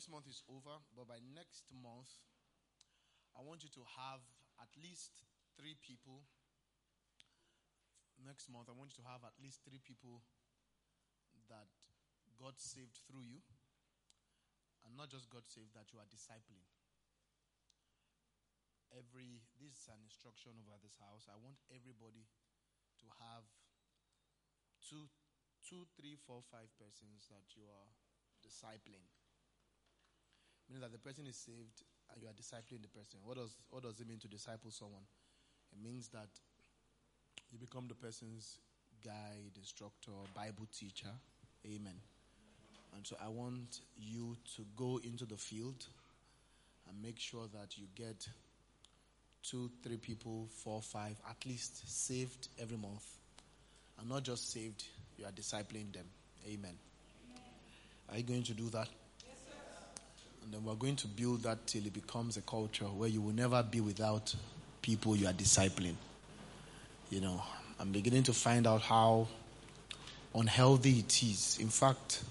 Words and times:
this 0.00 0.08
month 0.08 0.24
is 0.32 0.40
over, 0.48 0.80
but 0.96 1.04
by 1.04 1.20
next 1.36 1.68
month, 1.68 2.08
I 3.36 3.44
want 3.44 3.60
you 3.60 3.68
to 3.76 3.84
have 4.00 4.24
at 4.56 4.72
least 4.80 5.12
three 5.60 5.76
people. 5.76 6.24
Next 8.16 8.48
month, 8.48 8.72
I 8.72 8.76
want 8.80 8.96
you 8.96 9.04
to 9.04 9.08
have 9.12 9.28
at 9.28 9.36
least 9.44 9.60
three 9.60 9.76
people 9.76 10.24
that 11.52 11.68
God 12.40 12.56
saved 12.56 12.96
through 13.04 13.28
you. 13.28 13.44
And 14.88 14.96
not 14.96 15.12
just 15.12 15.28
God 15.28 15.44
saved, 15.44 15.76
that 15.76 15.92
you 15.92 16.00
are 16.00 16.08
discipling. 16.08 16.64
Every, 18.96 19.44
this 19.60 19.84
is 19.84 19.84
an 19.92 20.00
instruction 20.00 20.56
over 20.64 20.80
this 20.80 20.96
house. 20.96 21.28
I 21.28 21.36
want 21.36 21.60
everybody 21.68 22.24
to 23.04 23.06
have 23.20 23.44
two, 24.80 25.12
two, 25.60 25.84
three, 25.92 26.16
four, 26.16 26.40
five 26.48 26.72
persons 26.80 27.28
that 27.28 27.52
you 27.52 27.68
are 27.68 27.92
discipling. 28.40 29.04
Meaning 30.70 30.82
that 30.82 30.92
the 30.92 31.02
person 31.02 31.26
is 31.26 31.34
saved 31.34 31.82
and 32.14 32.22
you 32.22 32.28
are 32.28 32.38
discipling 32.38 32.80
the 32.80 32.88
person. 32.88 33.18
What 33.24 33.36
does 33.36 33.50
what 33.70 33.82
does 33.82 33.98
it 33.98 34.06
mean 34.06 34.18
to 34.20 34.28
disciple 34.28 34.70
someone? 34.70 35.02
It 35.72 35.82
means 35.82 36.08
that 36.08 36.30
you 37.50 37.58
become 37.58 37.88
the 37.88 37.94
person's 37.94 38.58
guide, 39.04 39.50
instructor, 39.56 40.12
Bible 40.34 40.68
teacher. 40.72 41.10
Amen. 41.66 41.98
And 42.94 43.04
so 43.04 43.16
I 43.24 43.28
want 43.28 43.80
you 43.98 44.36
to 44.56 44.62
go 44.76 45.00
into 45.02 45.24
the 45.24 45.36
field 45.36 45.86
and 46.88 47.02
make 47.02 47.18
sure 47.18 47.46
that 47.52 47.76
you 47.76 47.86
get 47.94 48.28
two, 49.42 49.70
three 49.82 49.96
people, 49.96 50.48
four, 50.62 50.82
five, 50.82 51.16
at 51.28 51.44
least 51.46 51.88
saved 51.88 52.48
every 52.60 52.76
month. 52.76 53.06
And 53.98 54.08
not 54.08 54.22
just 54.22 54.52
saved, 54.52 54.84
you 55.18 55.24
are 55.24 55.32
discipling 55.32 55.92
them. 55.92 56.06
Amen. 56.48 56.76
Are 58.08 58.16
you 58.16 58.24
going 58.24 58.42
to 58.44 58.54
do 58.54 58.70
that? 58.70 58.88
And 60.50 60.58
then 60.58 60.64
we're 60.64 60.74
going 60.74 60.96
to 60.96 61.06
build 61.06 61.44
that 61.44 61.64
till 61.68 61.86
it 61.86 61.92
becomes 61.92 62.36
a 62.36 62.40
culture 62.40 62.86
where 62.86 63.08
you 63.08 63.20
will 63.20 63.32
never 63.32 63.62
be 63.62 63.80
without 63.80 64.34
people 64.82 65.14
you 65.14 65.28
are 65.28 65.32
discipling. 65.32 65.94
You 67.08 67.20
know, 67.20 67.40
I'm 67.78 67.92
beginning 67.92 68.24
to 68.24 68.32
find 68.32 68.66
out 68.66 68.82
how 68.82 69.28
unhealthy 70.34 70.98
it 70.98 71.22
is. 71.22 71.56
In 71.60 71.68
fact, 71.68 72.24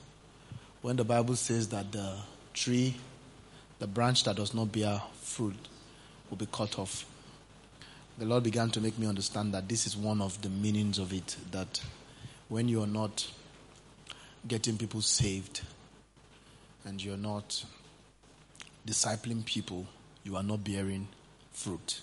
when 0.81 0.97
the 0.97 1.05
Bible 1.05 1.37
says 1.37 1.69
that 1.69 1.93
the 1.93 2.17
tree, 2.53 2.97
the 3.79 3.87
branch 3.87 4.25
that 4.25 4.35
does 4.35 4.53
not 4.53 4.69
bear 4.73 5.01
fruit, 5.21 5.55
will 6.29 6.35
be 6.35 6.47
cut 6.51 6.77
off, 6.77 7.05
the 8.17 8.25
Lord 8.25 8.43
began 8.43 8.69
to 8.71 8.81
make 8.81 8.99
me 8.99 9.07
understand 9.07 9.53
that 9.53 9.69
this 9.69 9.87
is 9.87 9.95
one 9.95 10.21
of 10.21 10.41
the 10.41 10.49
meanings 10.49 10.99
of 10.99 11.13
it. 11.13 11.37
That 11.51 11.81
when 12.49 12.67
you 12.67 12.83
are 12.83 12.87
not 12.87 13.31
getting 14.45 14.77
people 14.77 14.99
saved 14.99 15.61
and 16.83 17.01
you're 17.01 17.15
not 17.15 17.63
discipling 18.87 19.45
people, 19.45 19.85
you 20.23 20.35
are 20.35 20.43
not 20.43 20.63
bearing 20.63 21.07
fruit. 21.51 22.01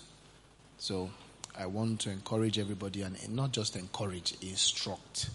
So 0.77 1.09
I 1.57 1.65
want 1.65 2.01
to 2.01 2.11
encourage 2.11 2.59
everybody 2.59 3.01
and 3.01 3.17
not 3.29 3.51
just 3.51 3.75
encourage, 3.75 4.35
instruct 4.41 5.29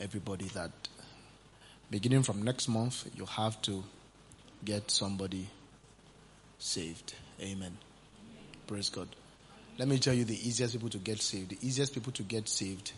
everybody 0.00 0.46
that 0.46 0.70
beginning 1.90 2.22
from 2.22 2.42
next 2.42 2.68
month, 2.68 3.08
you 3.14 3.26
have 3.26 3.60
to 3.62 3.84
get 4.64 4.90
somebody 4.90 5.48
saved. 6.58 7.14
Amen. 7.40 7.76
Praise 8.66 8.88
God. 8.88 9.08
Let 9.78 9.88
me 9.88 9.98
tell 9.98 10.14
you 10.14 10.24
the 10.24 10.48
easiest 10.48 10.74
people 10.74 10.90
to 10.90 10.98
get 10.98 11.20
saved. 11.20 11.50
The 11.50 11.58
easiest 11.60 11.92
people 11.92 12.12
to 12.12 12.22
get 12.22 12.48
saved 12.48 12.92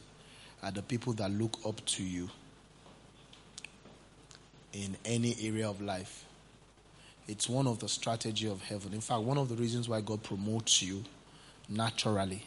are 0.63 0.71
the 0.71 0.83
people 0.83 1.13
that 1.15 1.31
look 1.31 1.59
up 1.67 1.85
to 1.87 2.03
you 2.03 2.29
in 4.73 4.97
any 5.05 5.37
area 5.41 5.69
of 5.69 5.81
life. 5.81 6.24
It's 7.27 7.49
one 7.49 7.67
of 7.67 7.79
the 7.79 7.89
strategy 7.89 8.49
of 8.49 8.63
heaven. 8.63 8.93
In 8.93 9.01
fact, 9.01 9.23
one 9.23 9.39
of 9.39 9.49
the 9.49 9.55
reasons 9.55 9.89
why 9.89 10.01
God 10.01 10.23
promotes 10.23 10.83
you 10.83 11.05
naturally 11.69 12.43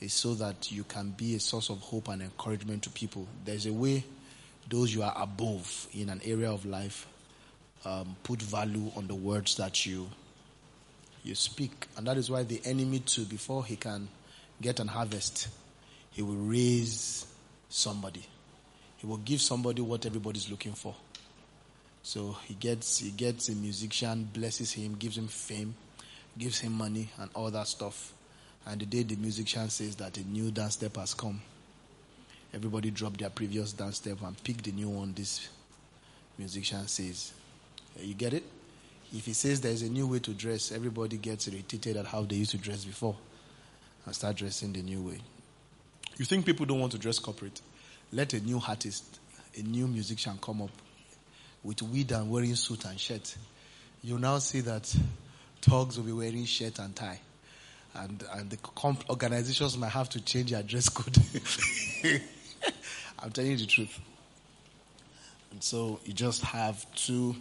is 0.00 0.12
so 0.12 0.34
that 0.34 0.72
you 0.72 0.84
can 0.84 1.10
be 1.10 1.34
a 1.36 1.40
source 1.40 1.68
of 1.68 1.78
hope 1.80 2.08
and 2.08 2.22
encouragement 2.22 2.82
to 2.84 2.90
people. 2.90 3.26
There's 3.44 3.66
a 3.66 3.72
way 3.72 4.04
those 4.68 4.94
you 4.94 5.02
are 5.02 5.14
above 5.16 5.88
in 5.92 6.08
an 6.08 6.20
area 6.24 6.50
of 6.50 6.64
life 6.64 7.06
um, 7.84 8.16
put 8.22 8.40
value 8.40 8.90
on 8.96 9.06
the 9.06 9.14
words 9.14 9.56
that 9.56 9.86
you 9.86 10.08
you 11.24 11.36
speak, 11.36 11.86
and 11.96 12.06
that 12.08 12.16
is 12.16 12.28
why 12.28 12.42
the 12.42 12.60
enemy 12.64 12.98
too, 12.98 13.24
before 13.24 13.64
he 13.64 13.76
can 13.76 14.08
get 14.60 14.80
an 14.80 14.88
harvest, 14.88 15.46
he 16.10 16.20
will 16.20 16.34
raise 16.34 17.26
somebody. 17.68 18.24
He 18.96 19.06
will 19.06 19.18
give 19.18 19.40
somebody 19.40 19.82
what 19.82 20.04
everybody's 20.04 20.50
looking 20.50 20.72
for. 20.72 20.96
So 22.02 22.36
he 22.46 22.54
gets 22.54 22.98
he 22.98 23.10
gets 23.10 23.48
a 23.48 23.54
musician, 23.54 24.28
blesses 24.32 24.72
him, 24.72 24.96
gives 24.96 25.16
him 25.16 25.28
fame, 25.28 25.74
gives 26.36 26.58
him 26.58 26.72
money 26.72 27.08
and 27.18 27.30
all 27.34 27.50
that 27.50 27.68
stuff. 27.68 28.12
And 28.66 28.80
the 28.80 28.86
day 28.86 29.02
the 29.02 29.16
musician 29.16 29.68
says 29.70 29.96
that 29.96 30.16
a 30.18 30.24
new 30.24 30.50
dance 30.50 30.74
step 30.74 30.96
has 30.96 31.14
come, 31.14 31.40
everybody 32.52 32.90
drop 32.90 33.16
their 33.16 33.30
previous 33.30 33.72
dance 33.72 33.96
step 33.96 34.18
and 34.22 34.42
pick 34.42 34.62
the 34.62 34.72
new 34.72 34.88
one 34.88 35.12
this 35.14 35.48
musician 36.38 36.86
says. 36.88 37.32
You 37.98 38.14
get 38.14 38.34
it? 38.34 38.44
If 39.14 39.26
he 39.26 39.32
says 39.32 39.60
there's 39.60 39.82
a 39.82 39.90
new 39.90 40.06
way 40.06 40.20
to 40.20 40.32
dress, 40.32 40.72
everybody 40.72 41.18
gets 41.18 41.46
irritated 41.46 41.96
at 41.96 42.06
how 42.06 42.22
they 42.22 42.36
used 42.36 42.52
to 42.52 42.58
dress 42.58 42.84
before 42.84 43.16
and 44.06 44.14
start 44.14 44.36
dressing 44.36 44.72
the 44.72 44.82
new 44.82 45.02
way. 45.02 45.18
You 46.16 46.24
think 46.24 46.46
people 46.46 46.66
don't 46.66 46.80
want 46.80 46.92
to 46.92 46.98
dress 46.98 47.18
corporate? 47.18 47.60
Let 48.12 48.32
a 48.32 48.40
new 48.40 48.60
artist, 48.66 49.18
a 49.56 49.62
new 49.62 49.86
musician 49.86 50.38
come 50.40 50.62
up 50.62 50.70
with 51.64 51.82
weed 51.82 52.12
and 52.12 52.30
wearing 52.30 52.54
suit 52.54 52.84
and 52.84 52.98
shirt. 52.98 53.36
You 54.02 54.18
now 54.18 54.38
see 54.38 54.60
that 54.62 54.94
thugs 55.60 55.96
will 55.96 56.04
be 56.04 56.12
wearing 56.12 56.44
shirt 56.44 56.78
and 56.78 56.94
tie. 56.94 57.20
And, 57.94 58.24
and 58.32 58.50
the 58.50 58.56
comp- 58.56 59.08
organizations 59.10 59.76
might 59.76 59.90
have 59.90 60.08
to 60.10 60.20
change 60.24 60.50
their 60.50 60.62
dress 60.62 60.88
code. 60.88 61.16
I'm 63.18 63.30
telling 63.30 63.52
you 63.52 63.58
the 63.58 63.66
truth. 63.66 64.00
And 65.52 65.62
so 65.62 66.00
you 66.04 66.12
just 66.14 66.42
have 66.42 66.86
to, 67.06 67.36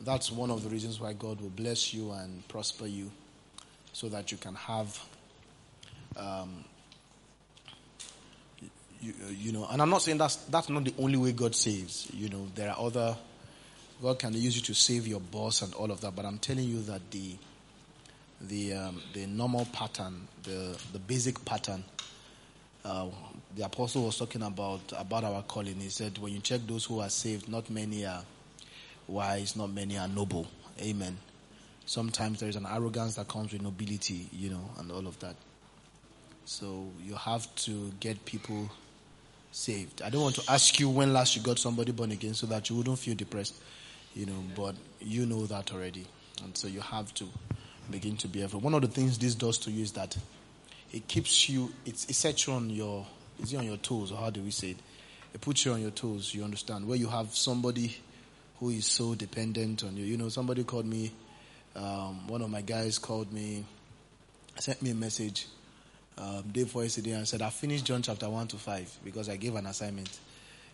that's 0.00 0.32
one 0.32 0.50
of 0.50 0.64
the 0.64 0.70
reasons 0.70 0.98
why 0.98 1.12
God 1.12 1.40
will 1.40 1.50
bless 1.50 1.92
you 1.92 2.10
and 2.12 2.46
prosper 2.48 2.86
you 2.86 3.10
so 3.92 4.08
that 4.08 4.32
you 4.32 4.38
can 4.38 4.54
have, 4.54 4.98
um, 6.16 6.64
you, 9.02 9.12
you 9.36 9.52
know, 9.52 9.66
and 9.70 9.82
I'm 9.82 9.90
not 9.90 10.02
saying 10.02 10.18
that's, 10.18 10.36
that's 10.36 10.68
not 10.68 10.84
the 10.84 10.94
only 10.98 11.18
way 11.18 11.32
God 11.32 11.54
saves. 11.54 12.08
You 12.14 12.28
know, 12.28 12.46
there 12.54 12.70
are 12.70 12.78
other, 12.78 13.16
God 14.00 14.18
can 14.18 14.32
use 14.32 14.56
you 14.56 14.62
to 14.62 14.74
save 14.74 15.06
your 15.06 15.20
boss 15.20 15.62
and 15.62 15.74
all 15.74 15.90
of 15.90 16.00
that, 16.00 16.14
but 16.14 16.24
I'm 16.24 16.38
telling 16.38 16.68
you 16.68 16.80
that 16.82 17.10
the, 17.10 17.36
the, 18.40 18.74
um, 18.74 19.02
the 19.12 19.26
normal 19.26 19.66
pattern, 19.72 20.28
the, 20.44 20.78
the 20.92 20.98
basic 20.98 21.44
pattern, 21.44 21.84
uh, 22.84 23.06
the 23.56 23.64
apostle 23.64 24.06
was 24.06 24.18
talking 24.18 24.42
about, 24.42 24.80
about 24.96 25.24
our 25.24 25.42
calling. 25.42 25.74
He 25.74 25.88
said, 25.88 26.18
when 26.18 26.32
you 26.32 26.40
check 26.40 26.60
those 26.66 26.84
who 26.84 27.00
are 27.00 27.10
saved, 27.10 27.48
not 27.48 27.68
many 27.70 28.06
are 28.06 28.22
wise, 29.08 29.56
not 29.56 29.70
many 29.70 29.98
are 29.98 30.08
noble. 30.08 30.46
Amen. 30.80 31.16
Sometimes 31.84 32.40
there 32.40 32.48
is 32.48 32.56
an 32.56 32.66
arrogance 32.66 33.16
that 33.16 33.28
comes 33.28 33.52
with 33.52 33.62
nobility, 33.62 34.28
you 34.32 34.50
know, 34.50 34.70
and 34.78 34.90
all 34.90 35.06
of 35.06 35.18
that. 35.20 35.34
So 36.44 36.86
you 37.04 37.14
have 37.14 37.52
to 37.56 37.92
get 38.00 38.24
people 38.24 38.70
saved. 39.52 40.02
I 40.02 40.10
don't 40.10 40.22
want 40.22 40.34
to 40.36 40.50
ask 40.50 40.80
you 40.80 40.88
when 40.88 41.12
last 41.12 41.36
you 41.36 41.42
got 41.42 41.58
somebody 41.58 41.92
born 41.92 42.10
again 42.10 42.34
so 42.34 42.46
that 42.46 42.68
you 42.68 42.76
wouldn't 42.76 42.98
feel 42.98 43.14
depressed, 43.14 43.54
you 44.14 44.26
know, 44.26 44.42
but 44.56 44.74
you 45.00 45.26
know 45.26 45.46
that 45.46 45.72
already. 45.72 46.06
And 46.42 46.56
so 46.56 46.66
you 46.66 46.80
have 46.80 47.12
to 47.14 47.26
begin 47.90 48.16
to 48.16 48.28
be 48.28 48.42
able. 48.42 48.60
One 48.60 48.74
of 48.74 48.80
the 48.80 48.88
things 48.88 49.18
this 49.18 49.34
does 49.34 49.58
to 49.58 49.70
you 49.70 49.82
is 49.82 49.92
that 49.92 50.16
it 50.92 51.06
keeps 51.06 51.48
you, 51.48 51.72
it's, 51.84 52.06
it 52.06 52.14
sets 52.14 52.46
you 52.46 52.54
on 52.54 52.70
your, 52.70 53.06
is 53.40 53.52
it 53.52 53.58
on 53.58 53.64
your 53.64 53.76
toes 53.76 54.10
or 54.10 54.18
how 54.18 54.30
do 54.30 54.40
we 54.40 54.50
say 54.50 54.70
it? 54.70 54.78
It 55.34 55.40
puts 55.40 55.64
you 55.64 55.72
on 55.72 55.80
your 55.80 55.90
toes, 55.90 56.34
you 56.34 56.44
understand, 56.44 56.86
where 56.86 56.96
you 56.96 57.08
have 57.08 57.34
somebody 57.34 57.96
who 58.58 58.70
is 58.70 58.86
so 58.86 59.14
dependent 59.14 59.84
on 59.84 59.96
you. 59.96 60.04
You 60.04 60.16
know, 60.16 60.28
somebody 60.28 60.64
called 60.64 60.86
me, 60.86 61.12
um, 61.76 62.26
one 62.26 62.42
of 62.42 62.50
my 62.50 62.60
guys 62.62 62.98
called 62.98 63.32
me, 63.32 63.64
sent 64.58 64.82
me 64.82 64.90
a 64.90 64.94
message 64.94 65.46
um, 66.18 66.42
day 66.52 66.64
before 66.64 66.82
yesterday 66.82 67.12
and 67.12 67.26
said, 67.26 67.42
I 67.42 67.50
finished 67.50 67.84
John 67.84 68.02
chapter 68.02 68.28
1 68.28 68.48
to 68.48 68.56
5 68.56 68.98
because 69.04 69.28
I 69.28 69.36
gave 69.36 69.54
an 69.54 69.66
assignment, 69.66 70.18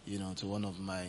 you 0.04 0.18
know, 0.18 0.32
to 0.36 0.46
one 0.46 0.64
of 0.64 0.78
my 0.80 1.06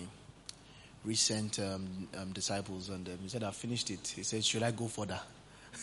recent 1.05 1.59
um, 1.59 2.07
um, 2.17 2.31
disciples 2.33 2.89
and 2.89 3.07
um, 3.07 3.17
he 3.21 3.29
said, 3.29 3.43
I 3.43 3.51
finished 3.51 3.89
it. 3.89 4.13
He 4.15 4.23
said, 4.23 4.43
should 4.43 4.63
I 4.63 4.71
go 4.71 4.87
further? 4.87 5.19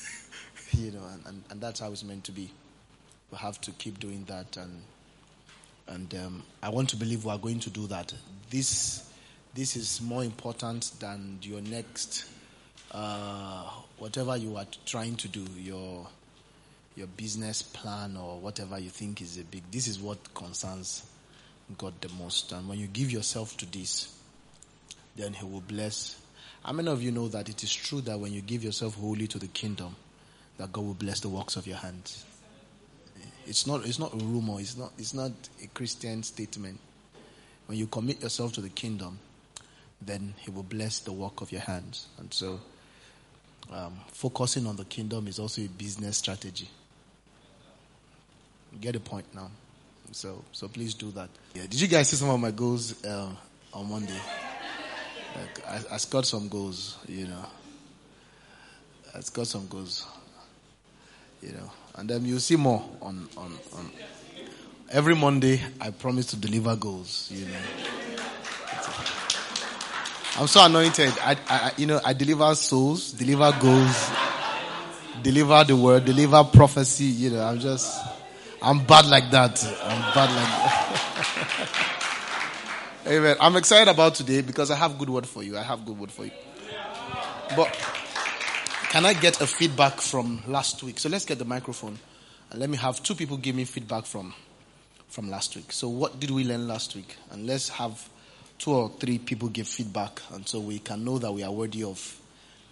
you 0.72 0.92
know, 0.92 1.02
and, 1.12 1.26
and, 1.26 1.44
and, 1.50 1.60
that's 1.60 1.80
how 1.80 1.90
it's 1.92 2.04
meant 2.04 2.24
to 2.24 2.32
be. 2.32 2.50
We 3.30 3.38
have 3.38 3.60
to 3.62 3.70
keep 3.72 3.98
doing 3.98 4.24
that 4.24 4.56
and 4.56 4.82
and 5.88 6.12
um, 6.16 6.42
I 6.62 6.68
want 6.68 6.88
to 6.90 6.96
believe 6.96 7.24
we 7.24 7.30
are 7.30 7.38
going 7.38 7.60
to 7.60 7.70
do 7.70 7.86
that. 7.86 8.12
This 8.50 9.08
this 9.54 9.76
is 9.76 10.00
more 10.00 10.24
important 10.24 10.90
than 10.98 11.38
your 11.42 11.60
next 11.60 12.26
uh, 12.92 13.70
whatever 13.98 14.36
you 14.36 14.56
are 14.56 14.66
trying 14.84 15.16
to 15.16 15.28
do. 15.28 15.44
Your 15.56 16.06
your 16.96 17.06
business 17.08 17.62
plan 17.62 18.16
or 18.16 18.38
whatever 18.40 18.78
you 18.78 18.88
think 18.88 19.20
is 19.20 19.38
a 19.38 19.44
big. 19.44 19.62
This 19.70 19.86
is 19.86 20.00
what 20.00 20.34
concerns 20.34 21.04
God 21.76 21.92
the 22.00 22.08
most. 22.08 22.52
And 22.52 22.68
when 22.68 22.78
you 22.78 22.86
give 22.86 23.10
yourself 23.10 23.56
to 23.58 23.66
this, 23.66 24.18
then 25.14 25.34
He 25.34 25.44
will 25.44 25.60
bless. 25.60 26.18
How 26.64 26.72
many 26.72 26.88
of 26.88 27.02
you 27.02 27.12
know 27.12 27.28
that 27.28 27.48
it 27.48 27.62
is 27.62 27.72
true 27.72 28.00
that 28.02 28.18
when 28.18 28.32
you 28.32 28.40
give 28.40 28.64
yourself 28.64 28.96
wholly 28.96 29.26
to 29.28 29.38
the 29.38 29.46
kingdom, 29.48 29.94
that 30.56 30.72
God 30.72 30.84
will 30.84 30.94
bless 30.94 31.20
the 31.20 31.28
works 31.28 31.56
of 31.56 31.66
your 31.66 31.76
hands? 31.76 32.24
It's 33.46 33.66
not, 33.66 33.86
it's 33.86 33.98
not 33.98 34.14
a 34.14 34.24
rumor. 34.24 34.58
It's 34.58 34.76
not, 34.76 34.92
it's 34.98 35.14
not 35.14 35.32
a 35.62 35.66
Christian 35.68 36.22
statement. 36.22 36.80
When 37.66 37.78
you 37.78 37.86
commit 37.86 38.22
yourself 38.22 38.54
to 38.54 38.60
the 38.60 38.68
kingdom, 38.70 39.18
then 40.00 40.34
He 40.38 40.50
will 40.50 40.62
bless 40.62 41.00
the 41.00 41.12
work 41.12 41.42
of 41.42 41.52
your 41.52 41.60
hands. 41.60 42.06
And 42.18 42.32
so, 42.32 42.60
um, 43.72 43.98
focusing 44.12 44.66
on 44.66 44.76
the 44.76 44.84
kingdom 44.84 45.28
is 45.28 45.38
also 45.38 45.62
a 45.62 45.68
business 45.68 46.18
strategy. 46.18 46.68
You 48.76 48.82
get 48.82 48.92
the 48.92 49.00
point 49.00 49.24
now. 49.34 49.50
So, 50.12 50.44
so 50.52 50.68
please 50.68 50.92
do 50.92 51.10
that. 51.12 51.30
Yeah. 51.54 51.62
Did 51.62 51.80
you 51.80 51.88
guys 51.88 52.10
see 52.10 52.16
some 52.16 52.28
of 52.28 52.38
my 52.38 52.50
goals 52.50 53.02
uh, 53.06 53.30
on 53.72 53.90
Monday? 53.90 54.20
Like, 55.34 55.66
I, 55.66 55.94
I 55.94 55.96
scored 55.96 56.26
some 56.26 56.48
goals, 56.48 56.98
you 57.08 57.26
know. 57.26 57.42
I 59.14 59.20
scored 59.20 59.46
some 59.46 59.66
goals, 59.66 60.06
you 61.42 61.52
know. 61.52 61.70
And 61.94 62.10
then 62.10 62.26
you'll 62.26 62.38
see 62.38 62.56
more 62.56 62.84
on, 63.00 63.26
on, 63.38 63.50
on. 63.74 63.90
Every 64.90 65.16
Monday, 65.16 65.62
I 65.80 65.88
promise 65.88 66.26
to 66.26 66.36
deliver 66.36 66.76
goals, 66.76 67.30
you 67.32 67.46
know. 67.46 67.58
I'm 70.38 70.46
so 70.48 70.62
anointed. 70.66 71.14
I, 71.22 71.38
I, 71.48 71.72
you 71.78 71.86
know, 71.86 71.98
I 72.04 72.12
deliver 72.12 72.54
souls, 72.54 73.12
deliver 73.12 73.56
goals, 73.58 74.10
deliver 75.22 75.64
the 75.64 75.76
word, 75.76 76.04
deliver 76.04 76.44
prophecy. 76.44 77.04
You 77.04 77.30
know, 77.30 77.42
I'm 77.42 77.58
just, 77.58 77.98
I'm 78.62 78.84
bad 78.84 79.06
like 79.06 79.30
that. 79.30 79.62
I'm 79.82 80.14
bad 80.14 80.30
like 80.34 80.48
that. 80.48 81.92
Amen. 83.06 83.36
I'm 83.40 83.56
excited 83.56 83.88
about 83.90 84.14
today 84.14 84.40
because 84.42 84.70
I 84.70 84.76
have 84.76 84.98
good 84.98 85.10
word 85.10 85.26
for 85.26 85.42
you. 85.42 85.56
I 85.56 85.62
have 85.62 85.84
good 85.84 85.98
word 85.98 86.10
for 86.10 86.24
you. 86.24 86.32
But 87.54 87.72
can 88.90 89.06
I 89.06 89.12
get 89.12 89.40
a 89.40 89.46
feedback 89.46 90.00
from 90.00 90.42
last 90.46 90.82
week? 90.82 90.98
So 90.98 91.08
let's 91.08 91.24
get 91.24 91.38
the 91.38 91.44
microphone 91.44 91.98
and 92.50 92.60
let 92.60 92.68
me 92.70 92.76
have 92.78 93.02
two 93.02 93.14
people 93.14 93.36
give 93.36 93.54
me 93.54 93.64
feedback 93.64 94.04
from 94.06 94.34
from 95.08 95.30
last 95.30 95.54
week. 95.56 95.72
So 95.72 95.88
what 95.88 96.18
did 96.18 96.30
we 96.30 96.44
learn 96.44 96.66
last 96.66 96.94
week? 96.96 97.16
And 97.30 97.46
let's 97.46 97.68
have 97.68 98.08
two 98.58 98.72
or 98.72 98.90
three 98.98 99.18
people 99.18 99.48
give 99.48 99.68
feedback, 99.68 100.20
and 100.32 100.46
so 100.46 100.60
we 100.60 100.78
can 100.78 101.04
know 101.04 101.18
that 101.18 101.30
we 101.32 101.42
are 101.42 101.52
worthy 101.52 101.84
of, 101.84 102.20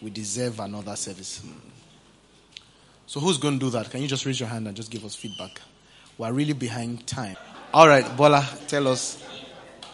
we 0.01 0.11
deserve 0.11 0.61
another 0.61 0.97
service. 0.97 1.39
Hmm. 1.41 1.53
So 3.07 3.21
who's 3.21 3.39
going 3.39 3.59
to 3.59 3.67
do 3.67 3.71
that? 3.71 3.91
Can 3.91 4.03
you 4.03 4.09
just 4.09 4.25
raise 4.27 4.41
your 4.41 4.49
hand 4.49 4.67
and 4.67 4.77
just 4.77 4.91
give 4.91 5.05
us 5.05 5.15
feedback? 5.15 5.61
We're 6.19 6.33
really 6.33 6.53
behind 6.53 7.07
time. 7.07 7.37
All 7.73 7.89
right, 7.89 8.07
Bola, 8.17 8.47
tell 8.69 8.87
us. 8.89 9.23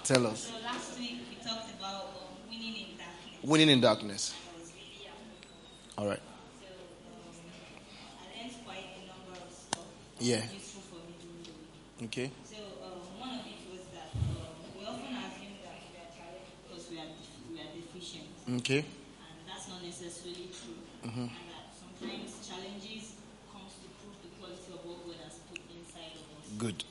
Tell 0.05 0.27
us. 0.27 0.49
So 0.53 0.55
last 0.65 0.99
week 0.99 1.21
we 1.31 1.37
talked 1.49 1.71
about 1.79 2.13
winning 2.51 2.75
in 2.77 2.97
darkness. 2.99 3.43
Winning 3.43 3.69
in 3.71 3.81
darkness. 3.81 4.35
I 4.35 4.61
was 4.61 4.73
really 4.75 5.05
young. 5.05 5.97
All 5.97 6.07
right. 6.07 6.21
So 6.21 6.67
um, 6.69 7.33
I 8.21 8.43
learned 8.43 8.65
quite 8.67 8.85
a 9.01 9.03
number 9.09 9.33
of 9.41 9.49
stuff. 9.49 9.85
Yeah. 10.19 10.43
Useful 10.53 10.83
for 10.93 11.01
me 11.09 11.15
during. 11.25 12.09
Okay. 12.09 12.31
So 12.45 12.57
um, 12.85 13.01
one 13.17 13.41
of 13.41 13.47
it 13.49 13.61
was 13.73 13.81
that 13.97 14.13
um, 14.13 14.61
we 14.77 14.85
often 14.85 15.17
assume 15.17 15.57
that 15.65 15.81
we 15.89 15.97
are 16.05 16.11
challenged 16.13 16.53
because 16.69 16.85
we 16.93 16.97
are 17.01 17.11
we 17.49 17.57
are 17.65 17.71
deficient, 17.73 18.29
Okay. 18.61 18.85
and 18.85 19.41
that's 19.49 19.69
not 19.73 19.81
necessarily 19.81 20.53
true. 20.53 20.85
Mhm. 21.01 21.33
And 21.33 21.49
that 21.49 21.73
sometimes 21.73 22.29
challenges 22.45 23.17
comes 23.49 23.73
to 23.81 23.89
prove 23.97 24.21
the 24.21 24.31
quality 24.37 24.69
of 24.69 24.85
what 24.85 25.01
God 25.09 25.17
has 25.25 25.41
put 25.49 25.61
inside 25.73 26.13
of 26.21 26.29
us. 26.37 26.50
Good. 26.61 26.85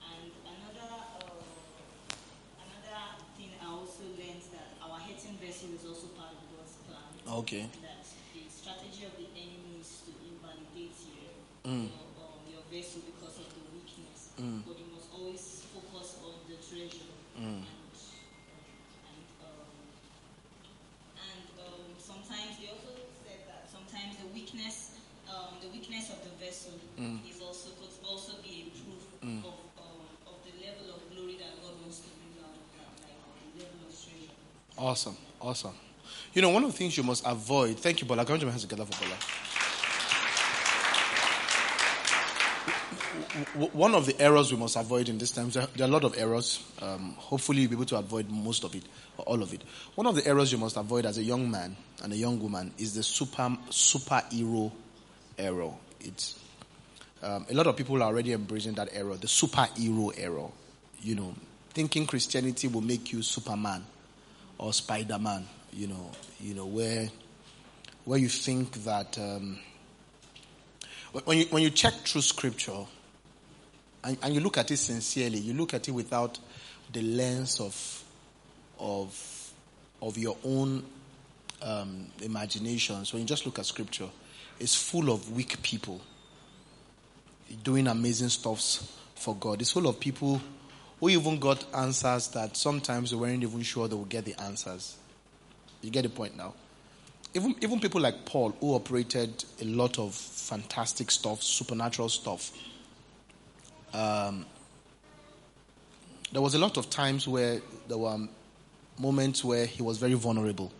And 0.00 0.32
another 0.48 0.96
uh, 0.96 1.44
another 2.56 3.00
thing 3.36 3.52
I 3.60 3.68
also 3.68 4.08
learned 4.16 4.48
that 4.56 4.80
our 4.80 4.96
hating 4.96 5.36
vessel 5.36 5.76
is 5.76 5.84
also 5.84 6.08
part 6.16 6.32
of 6.32 6.40
God's 6.56 6.80
plan. 6.88 7.04
Okay. 7.44 7.68
That 7.84 8.00
the 8.32 8.48
strategy 8.48 9.04
of 9.04 9.12
the 9.20 9.28
enemy 9.36 9.76
is 9.84 10.08
to 10.08 10.12
invalidate 10.24 10.96
you, 11.04 11.28
Mm. 11.68 11.92
your, 11.92 12.08
um, 12.16 12.40
your 12.48 12.64
vessel 12.72 13.04
because 13.04 13.44
of 13.44 13.48
the 13.52 13.60
weakness. 13.76 14.32
Mm. 14.40 14.64
But 14.64 14.80
you 14.80 14.88
must 14.88 15.12
always 15.12 15.68
focus 15.68 16.16
on 16.24 16.40
the 16.48 16.56
treasure. 16.56 17.12
Mm. 17.36 17.60
Um, 17.60 17.68
and 21.20 21.44
um, 21.60 21.92
sometimes 22.00 22.56
they 22.56 22.72
also 22.72 22.96
said 23.20 23.44
that 23.52 23.68
sometimes 23.68 24.16
the 24.16 24.32
weakness 24.32 24.96
um, 25.28 25.60
the 25.62 25.68
weakness 25.68 26.08
of 26.08 26.24
the 26.24 26.32
vessel 26.40 26.72
Mm. 26.98 27.20
is 27.28 27.40
also 27.40 27.70
Awesome. 34.80 35.16
Awesome. 35.42 35.74
You 36.32 36.40
know, 36.40 36.48
one 36.48 36.64
of 36.64 36.72
the 36.72 36.78
things 36.78 36.96
you 36.96 37.02
must 37.02 37.22
avoid. 37.26 37.78
Thank 37.78 38.00
you, 38.00 38.06
Bola. 38.06 38.22
You 38.22 38.26
put 38.28 38.40
your 38.40 38.50
hands 38.50 38.62
together 38.62 38.86
for 38.86 39.04
Bola? 39.04 39.14
One 43.72 43.94
of 43.94 44.06
the 44.06 44.18
errors 44.18 44.50
we 44.50 44.58
must 44.58 44.76
avoid 44.76 45.10
in 45.10 45.18
this 45.18 45.32
time, 45.32 45.50
there 45.50 45.66
there 45.76 45.86
are 45.86 45.90
a 45.90 45.92
lot 45.92 46.04
of 46.04 46.16
errors. 46.16 46.64
Um, 46.80 47.14
hopefully, 47.18 47.60
you'll 47.60 47.70
be 47.70 47.76
able 47.76 47.84
to 47.86 47.96
avoid 47.96 48.30
most 48.30 48.64
of 48.64 48.74
it 48.74 48.82
or 49.18 49.24
all 49.26 49.42
of 49.42 49.52
it. 49.52 49.62
One 49.96 50.06
of 50.06 50.14
the 50.14 50.26
errors 50.26 50.50
you 50.50 50.56
must 50.56 50.78
avoid 50.78 51.04
as 51.04 51.18
a 51.18 51.22
young 51.22 51.50
man 51.50 51.76
and 52.02 52.12
a 52.14 52.16
young 52.16 52.40
woman 52.40 52.72
is 52.78 52.94
the 52.94 53.02
super 53.02 53.54
superhero 53.68 54.72
error. 55.36 55.72
It's 56.00 56.38
um, 57.22 57.44
a 57.50 57.54
lot 57.54 57.66
of 57.66 57.76
people 57.76 58.02
are 58.02 58.06
already 58.06 58.32
embracing 58.32 58.74
that 58.74 58.88
error, 58.92 59.16
the 59.16 59.26
superhero 59.26 60.14
error. 60.16 60.48
You 61.02 61.16
know, 61.16 61.34
thinking 61.74 62.06
Christianity 62.06 62.68
will 62.68 62.80
make 62.80 63.12
you 63.12 63.20
Superman 63.20 63.84
or 64.60 64.72
Spider-Man. 64.74 65.46
You 65.72 65.86
know, 65.88 66.10
you 66.40 66.54
know 66.54 66.66
where 66.66 67.08
where 68.04 68.18
you 68.18 68.28
think 68.28 68.72
that 68.84 69.18
um, 69.18 69.58
when- 71.24 71.38
you 71.38 71.44
when 71.46 71.62
you 71.62 71.70
check 71.70 71.94
through 71.94 72.22
Scripture 72.22 72.84
and, 74.04 74.18
and 74.22 74.34
you 74.34 74.40
look 74.40 74.58
at 74.58 74.70
it 74.70 74.76
sincerely, 74.76 75.38
you 75.38 75.54
look 75.54 75.74
at 75.74 75.88
it 75.88 75.92
without 75.92 76.38
the 76.92 77.02
lens 77.02 77.60
of 77.60 78.04
of 78.78 79.52
of 80.02 80.18
your 80.18 80.36
own 80.44 80.84
um, 81.62 82.06
imaginations. 82.22 83.12
When 83.12 83.22
you 83.22 83.28
just 83.28 83.46
look 83.46 83.58
at 83.58 83.66
Scripture, 83.66 84.08
it's 84.58 84.74
full 84.74 85.10
of 85.10 85.32
weak 85.32 85.62
people 85.62 86.00
doing 87.62 87.86
amazing 87.86 88.28
stuffs 88.28 88.92
for 89.14 89.34
God. 89.36 89.60
It's 89.60 89.70
full 89.72 89.86
of 89.86 89.98
people 90.00 90.40
who 91.00 91.08
even 91.08 91.38
got 91.38 91.64
answers 91.74 92.28
that 92.28 92.56
sometimes 92.56 93.12
we 93.14 93.20
weren't 93.20 93.42
even 93.42 93.62
sure 93.62 93.88
they 93.88 93.96
would 93.96 94.08
get 94.08 94.26
the 94.26 94.38
answers. 94.40 94.96
You 95.82 95.90
get 95.90 96.02
the 96.02 96.10
point 96.10 96.36
now. 96.36 96.54
Even 97.32 97.54
even 97.62 97.80
people 97.80 98.00
like 98.00 98.26
Paul, 98.26 98.50
who 98.60 98.74
operated 98.74 99.44
a 99.60 99.64
lot 99.64 99.98
of 99.98 100.14
fantastic 100.14 101.10
stuff, 101.10 101.42
supernatural 101.42 102.08
stuff. 102.08 102.52
Um, 103.94 104.44
there 106.32 106.42
was 106.42 106.54
a 106.54 106.58
lot 106.58 106.76
of 106.76 106.90
times 106.90 107.26
where 107.26 107.60
there 107.88 107.98
were 107.98 108.28
moments 108.98 109.42
where 109.42 109.66
he 109.66 109.82
was 109.82 109.98
very 109.98 110.14
vulnerable. 110.14 110.70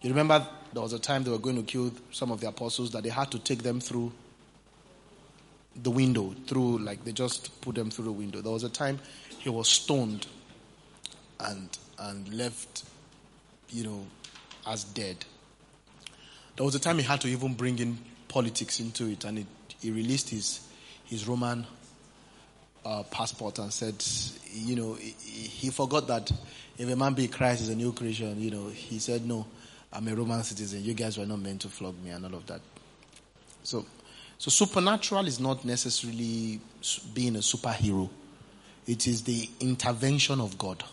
You 0.00 0.10
remember 0.10 0.46
there 0.72 0.82
was 0.82 0.92
a 0.92 0.98
time 0.98 1.24
they 1.24 1.30
were 1.30 1.38
going 1.38 1.56
to 1.56 1.62
kill 1.62 1.92
some 2.12 2.30
of 2.30 2.40
the 2.40 2.48
apostles 2.48 2.90
that 2.92 3.02
they 3.02 3.08
had 3.08 3.30
to 3.32 3.38
take 3.38 3.62
them 3.62 3.80
through 3.80 4.12
the 5.82 5.90
window, 5.90 6.34
through 6.46 6.78
like 6.78 7.04
they 7.04 7.12
just 7.12 7.60
put 7.60 7.74
them 7.74 7.90
through 7.90 8.04
the 8.04 8.12
window. 8.12 8.40
There 8.40 8.52
was 8.52 8.64
a 8.64 8.68
time 8.68 8.98
he 9.44 9.50
was 9.50 9.68
stoned 9.68 10.26
and 11.38 11.68
and 11.98 12.32
left, 12.32 12.84
you 13.68 13.84
know, 13.84 14.06
as 14.66 14.84
dead. 14.84 15.24
There 16.56 16.64
was 16.64 16.74
a 16.74 16.80
time 16.80 16.96
he 16.96 17.04
had 17.04 17.20
to 17.20 17.28
even 17.28 17.54
bring 17.54 17.78
in 17.78 17.98
politics 18.26 18.80
into 18.80 19.06
it, 19.06 19.24
and 19.24 19.40
it, 19.40 19.46
he 19.80 19.90
released 19.90 20.30
his 20.30 20.66
his 21.04 21.28
Roman 21.28 21.66
uh, 22.86 23.02
passport 23.10 23.58
and 23.58 23.70
said, 23.70 24.02
you 24.50 24.76
know, 24.76 24.94
he, 24.94 25.10
he 25.10 25.70
forgot 25.70 26.06
that 26.08 26.32
if 26.78 26.88
a 26.90 26.96
man 26.96 27.12
be 27.12 27.28
Christ 27.28 27.62
is 27.62 27.68
a 27.68 27.76
new 27.76 27.92
creation. 27.92 28.40
You 28.40 28.50
know, 28.50 28.68
he 28.68 28.98
said, 28.98 29.26
no, 29.26 29.46
I'm 29.92 30.08
a 30.08 30.14
Roman 30.14 30.42
citizen. 30.42 30.82
You 30.82 30.94
guys 30.94 31.18
were 31.18 31.26
not 31.26 31.40
meant 31.40 31.60
to 31.62 31.68
flog 31.68 32.02
me 32.02 32.10
and 32.10 32.24
all 32.24 32.34
of 32.34 32.46
that. 32.46 32.62
So, 33.62 33.84
so 34.38 34.50
supernatural 34.50 35.26
is 35.26 35.38
not 35.38 35.64
necessarily 35.64 36.60
being 37.12 37.36
a 37.36 37.40
superhero. 37.40 38.08
It 38.86 39.06
is 39.06 39.22
the 39.22 39.48
intervention 39.60 40.40
of 40.40 40.58
God. 40.58 40.84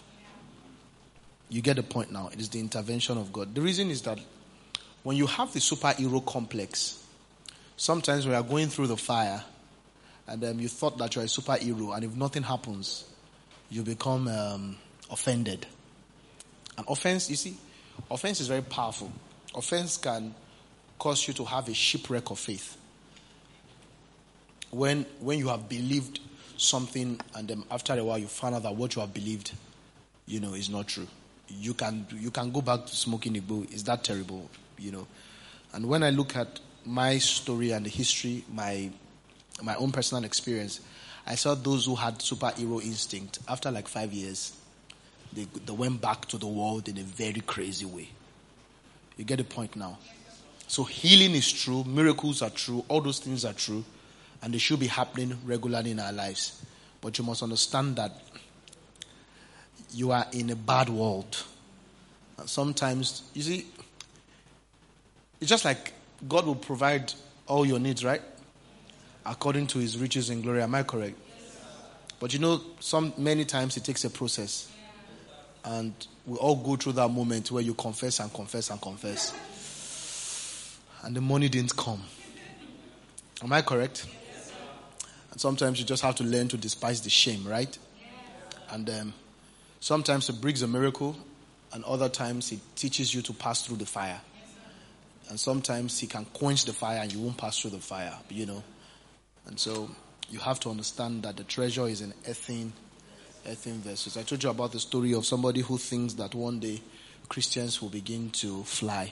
You 1.49 1.61
get 1.61 1.75
the 1.75 1.83
point 1.83 2.11
now. 2.11 2.29
It 2.31 2.39
is 2.39 2.49
the 2.49 2.59
intervention 2.59 3.17
of 3.17 3.33
God. 3.33 3.53
The 3.53 3.61
reason 3.61 3.89
is 3.89 4.01
that 4.03 4.19
when 5.03 5.17
you 5.17 5.27
have 5.27 5.51
the 5.51 5.59
superhero 5.59 6.25
complex, 6.25 7.03
sometimes 7.75 8.25
we 8.25 8.33
are 8.33 8.43
going 8.43 8.67
through 8.69 8.87
the 8.87 8.97
fire 8.97 9.43
and 10.27 10.43
um, 10.45 10.59
you 10.59 10.69
thought 10.69 10.97
that 10.99 11.15
you're 11.15 11.25
a 11.25 11.27
superhero, 11.27 11.93
and 11.95 12.05
if 12.05 12.15
nothing 12.15 12.43
happens, 12.43 13.05
you 13.69 13.81
become 13.81 14.27
um, 14.27 14.77
offended. 15.09 15.65
And 16.77 16.87
offense, 16.87 17.29
you 17.29 17.35
see, 17.35 17.57
offense 18.09 18.39
is 18.39 18.47
very 18.47 18.61
powerful. 18.61 19.11
Offense 19.53 19.97
can 19.97 20.33
cause 20.97 21.27
you 21.27 21.33
to 21.33 21.43
have 21.43 21.67
a 21.67 21.73
shipwreck 21.73 22.29
of 22.29 22.39
faith. 22.39 22.77
when 24.71 25.05
when 25.19 25.37
you 25.37 25.49
have 25.49 25.67
believed 25.69 26.19
something 26.61 27.19
and 27.35 27.47
then 27.47 27.63
after 27.71 27.97
a 27.97 28.03
while 28.03 28.19
you 28.19 28.27
find 28.27 28.53
out 28.53 28.63
that 28.63 28.75
what 28.75 28.95
you 28.95 29.01
have 29.01 29.13
believed, 29.13 29.51
you 30.27 30.39
know, 30.39 30.53
is 30.53 30.69
not 30.69 30.87
true. 30.87 31.07
You 31.47 31.73
can 31.73 32.05
you 32.11 32.31
can 32.31 32.51
go 32.51 32.61
back 32.61 32.85
to 32.85 32.95
smoking 32.95 33.33
igbo. 33.33 33.71
Is 33.73 33.83
that 33.85 34.03
terrible? 34.03 34.49
You 34.77 34.91
know. 34.91 35.07
And 35.73 35.87
when 35.87 36.03
I 36.03 36.11
look 36.11 36.35
at 36.35 36.59
my 36.85 37.17
story 37.17 37.71
and 37.71 37.85
the 37.85 37.89
history, 37.89 38.45
my 38.53 38.89
my 39.61 39.75
own 39.75 39.91
personal 39.91 40.23
experience, 40.23 40.81
I 41.25 41.35
saw 41.35 41.55
those 41.55 41.85
who 41.85 41.95
had 41.95 42.19
superhero 42.19 42.81
instinct 42.83 43.39
after 43.47 43.71
like 43.71 43.87
five 43.87 44.13
years, 44.13 44.55
they, 45.33 45.45
they 45.65 45.73
went 45.73 45.99
back 46.01 46.25
to 46.27 46.37
the 46.37 46.47
world 46.47 46.87
in 46.87 46.97
a 46.97 47.03
very 47.03 47.41
crazy 47.41 47.85
way. 47.85 48.09
You 49.17 49.25
get 49.25 49.37
the 49.37 49.43
point 49.43 49.75
now? 49.75 49.97
So 50.67 50.83
healing 50.83 51.35
is 51.35 51.51
true, 51.51 51.83
miracles 51.83 52.41
are 52.41 52.49
true, 52.49 52.85
all 52.87 53.01
those 53.01 53.19
things 53.19 53.43
are 53.43 53.53
true, 53.53 53.83
and 54.41 54.53
they 54.53 54.57
should 54.57 54.79
be 54.79 54.87
happening 54.87 55.37
regularly 55.45 55.91
in 55.91 55.99
our 55.99 56.11
lives. 56.11 56.63
But 56.99 57.17
you 57.17 57.23
must 57.23 57.43
understand 57.43 57.95
that 57.97 58.11
you 59.93 60.11
are 60.11 60.25
in 60.31 60.49
a 60.49 60.55
bad 60.55 60.89
world. 60.89 61.43
And 62.37 62.49
sometimes, 62.49 63.23
you 63.33 63.41
see, 63.41 63.65
it's 65.39 65.49
just 65.49 65.65
like 65.65 65.93
God 66.27 66.45
will 66.45 66.55
provide 66.55 67.13
all 67.47 67.65
your 67.65 67.79
needs, 67.79 68.05
right? 68.05 68.21
According 69.25 69.67
to 69.67 69.79
his 69.79 69.97
riches 69.97 70.29
and 70.29 70.41
glory. 70.41 70.61
Am 70.61 70.73
I 70.73 70.83
correct? 70.83 71.17
But 72.19 72.33
you 72.33 72.39
know, 72.39 72.61
some 72.79 73.13
many 73.17 73.45
times 73.45 73.77
it 73.77 73.83
takes 73.83 74.03
a 74.05 74.09
process. 74.09 74.71
And 75.63 75.93
we 76.25 76.37
all 76.37 76.55
go 76.55 76.75
through 76.75 76.93
that 76.93 77.09
moment 77.09 77.51
where 77.51 77.63
you 77.63 77.73
confess 77.73 78.19
and 78.19 78.33
confess 78.33 78.69
and 78.69 78.81
confess. 78.81 79.33
And 81.03 81.15
the 81.15 81.21
money 81.21 81.49
didn't 81.49 81.75
come. 81.75 82.01
Am 83.43 83.51
I 83.51 83.61
correct? 83.61 84.05
And 85.31 85.39
sometimes 85.39 85.79
you 85.79 85.85
just 85.85 86.03
have 86.03 86.15
to 86.15 86.23
learn 86.23 86.47
to 86.49 86.57
despise 86.57 87.01
the 87.01 87.09
shame, 87.09 87.47
right? 87.47 87.77
And 88.69 88.89
um, 88.89 89.13
sometimes 89.79 90.29
it 90.29 90.41
brings 90.41 90.61
a 90.61 90.67
miracle, 90.67 91.15
and 91.73 91.83
other 91.85 92.09
times 92.09 92.51
it 92.51 92.59
teaches 92.75 93.13
you 93.13 93.21
to 93.23 93.33
pass 93.33 93.65
through 93.65 93.77
the 93.77 93.85
fire. 93.85 94.19
And 95.29 95.39
sometimes 95.39 95.99
he 95.99 96.07
can 96.07 96.25
quench 96.25 96.65
the 96.65 96.73
fire 96.73 96.99
and 96.99 97.13
you 97.13 97.21
won't 97.21 97.37
pass 97.37 97.59
through 97.59 97.71
the 97.71 97.79
fire, 97.79 98.13
you 98.29 98.45
know. 98.45 98.63
And 99.47 99.57
so 99.57 99.89
you 100.29 100.39
have 100.39 100.59
to 100.61 100.69
understand 100.69 101.23
that 101.23 101.37
the 101.37 101.45
treasure 101.45 101.87
is 101.87 102.01
in 102.01 102.13
earthen, 102.27 102.73
earthen 103.47 103.75
vessels. 103.75 104.17
I 104.17 104.23
told 104.23 104.43
you 104.43 104.49
about 104.49 104.73
the 104.73 104.79
story 104.79 105.13
of 105.13 105.25
somebody 105.25 105.61
who 105.61 105.77
thinks 105.77 106.15
that 106.15 106.35
one 106.35 106.59
day 106.59 106.81
Christians 107.29 107.81
will 107.81 107.89
begin 107.89 108.29
to 108.31 108.63
fly, 108.63 109.09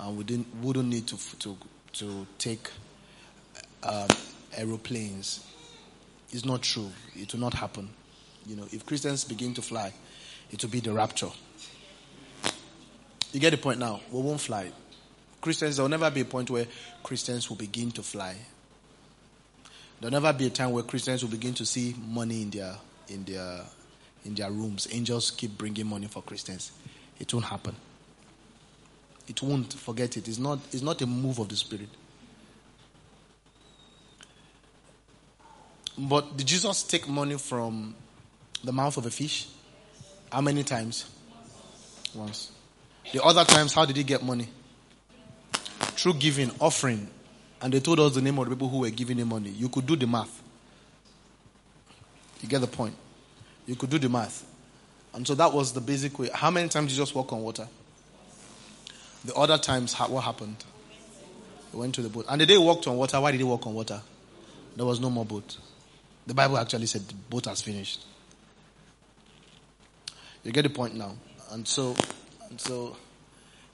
and 0.00 0.18
we 0.18 0.24
didn't, 0.24 0.48
wouldn't 0.56 0.88
need 0.88 1.06
to 1.06 1.16
to 1.38 1.56
to 1.92 2.26
take 2.38 2.68
um, 3.84 4.08
aeroplanes. 4.56 5.44
It's 6.32 6.44
not 6.44 6.62
true. 6.62 6.90
It 7.14 7.32
will 7.32 7.40
not 7.40 7.54
happen. 7.54 7.88
You 8.46 8.56
know, 8.56 8.66
if 8.72 8.86
Christians 8.86 9.24
begin 9.24 9.54
to 9.54 9.62
fly, 9.62 9.92
it 10.50 10.62
will 10.62 10.70
be 10.70 10.80
the 10.80 10.92
rapture. 10.92 11.30
You 13.32 13.40
get 13.40 13.50
the 13.50 13.58
point 13.58 13.78
now. 13.78 14.00
We 14.10 14.20
won't 14.20 14.40
fly. 14.40 14.70
Christians, 15.40 15.76
there 15.76 15.84
will 15.84 15.90
never 15.90 16.10
be 16.10 16.22
a 16.22 16.24
point 16.24 16.50
where 16.50 16.66
Christians 17.02 17.48
will 17.48 17.56
begin 17.56 17.90
to 17.92 18.02
fly. 18.02 18.36
There'll 20.00 20.12
never 20.12 20.32
be 20.32 20.46
a 20.46 20.50
time 20.50 20.72
where 20.72 20.82
Christians 20.82 21.22
will 21.22 21.30
begin 21.30 21.54
to 21.54 21.66
see 21.66 21.94
money 22.08 22.42
in 22.42 22.50
their 22.50 22.76
in 23.08 23.24
their 23.24 23.60
in 24.24 24.34
their 24.34 24.50
rooms. 24.50 24.88
Angels 24.90 25.30
keep 25.30 25.56
bringing 25.56 25.86
money 25.86 26.06
for 26.06 26.22
Christians. 26.22 26.72
It 27.18 27.32
won't 27.32 27.46
happen. 27.46 27.74
It 29.28 29.40
won't. 29.42 29.72
Forget 29.72 30.16
it. 30.16 30.28
It's 30.28 30.38
not. 30.38 30.58
It's 30.72 30.82
not 30.82 31.00
a 31.00 31.06
move 31.06 31.38
of 31.38 31.48
the 31.48 31.56
Spirit. 31.56 31.88
But 35.98 36.36
did 36.36 36.46
Jesus 36.46 36.82
take 36.82 37.08
money 37.08 37.38
from 37.38 37.94
the 38.62 38.72
mouth 38.72 38.96
of 38.96 39.06
a 39.06 39.10
fish? 39.10 39.48
How 40.30 40.40
many 40.40 40.62
times? 40.62 41.08
Once. 42.14 42.52
The 43.12 43.22
other 43.22 43.44
times, 43.44 43.72
how 43.72 43.84
did 43.84 43.96
he 43.96 44.02
get 44.02 44.22
money? 44.22 44.48
Through 45.78 46.14
giving, 46.14 46.50
offering, 46.60 47.08
and 47.62 47.72
they 47.72 47.80
told 47.80 48.00
us 48.00 48.14
the 48.14 48.22
name 48.22 48.38
of 48.38 48.48
the 48.48 48.54
people 48.54 48.68
who 48.68 48.80
were 48.80 48.90
giving 48.90 49.18
him 49.18 49.28
money. 49.28 49.50
You 49.50 49.68
could 49.68 49.86
do 49.86 49.96
the 49.96 50.06
math. 50.06 50.42
You 52.42 52.48
get 52.48 52.60
the 52.60 52.66
point. 52.66 52.94
You 53.66 53.76
could 53.76 53.90
do 53.90 53.98
the 53.98 54.08
math. 54.08 54.44
And 55.14 55.26
so 55.26 55.34
that 55.36 55.52
was 55.52 55.72
the 55.72 55.80
basic 55.80 56.18
way. 56.18 56.28
How 56.34 56.50
many 56.50 56.68
times 56.68 56.90
did 56.92 56.96
just 56.96 57.14
walk 57.14 57.32
on 57.32 57.42
water? 57.42 57.66
The 59.24 59.34
other 59.34 59.56
times, 59.56 59.94
what 59.94 60.24
happened? 60.24 60.62
He 61.72 61.76
went 61.78 61.94
to 61.94 62.02
the 62.02 62.10
boat. 62.10 62.26
And 62.28 62.40
the 62.40 62.46
day 62.46 62.54
he 62.54 62.58
walked 62.58 62.86
on 62.86 62.96
water, 62.96 63.20
why 63.20 63.30
did 63.30 63.38
he 63.38 63.44
walk 63.44 63.66
on 63.66 63.74
water? 63.74 64.02
There 64.76 64.84
was 64.84 65.00
no 65.00 65.08
more 65.08 65.24
boat. 65.24 65.56
The 66.26 66.34
Bible 66.34 66.58
actually 66.58 66.86
said 66.86 67.02
the 67.02 67.14
boat 67.14 67.46
has 67.46 67.62
finished. 67.62 68.04
You 70.42 70.52
get 70.52 70.62
the 70.62 70.70
point 70.70 70.94
now. 70.94 71.14
And 71.50 71.66
so, 71.66 71.94
and 72.48 72.60
so, 72.60 72.96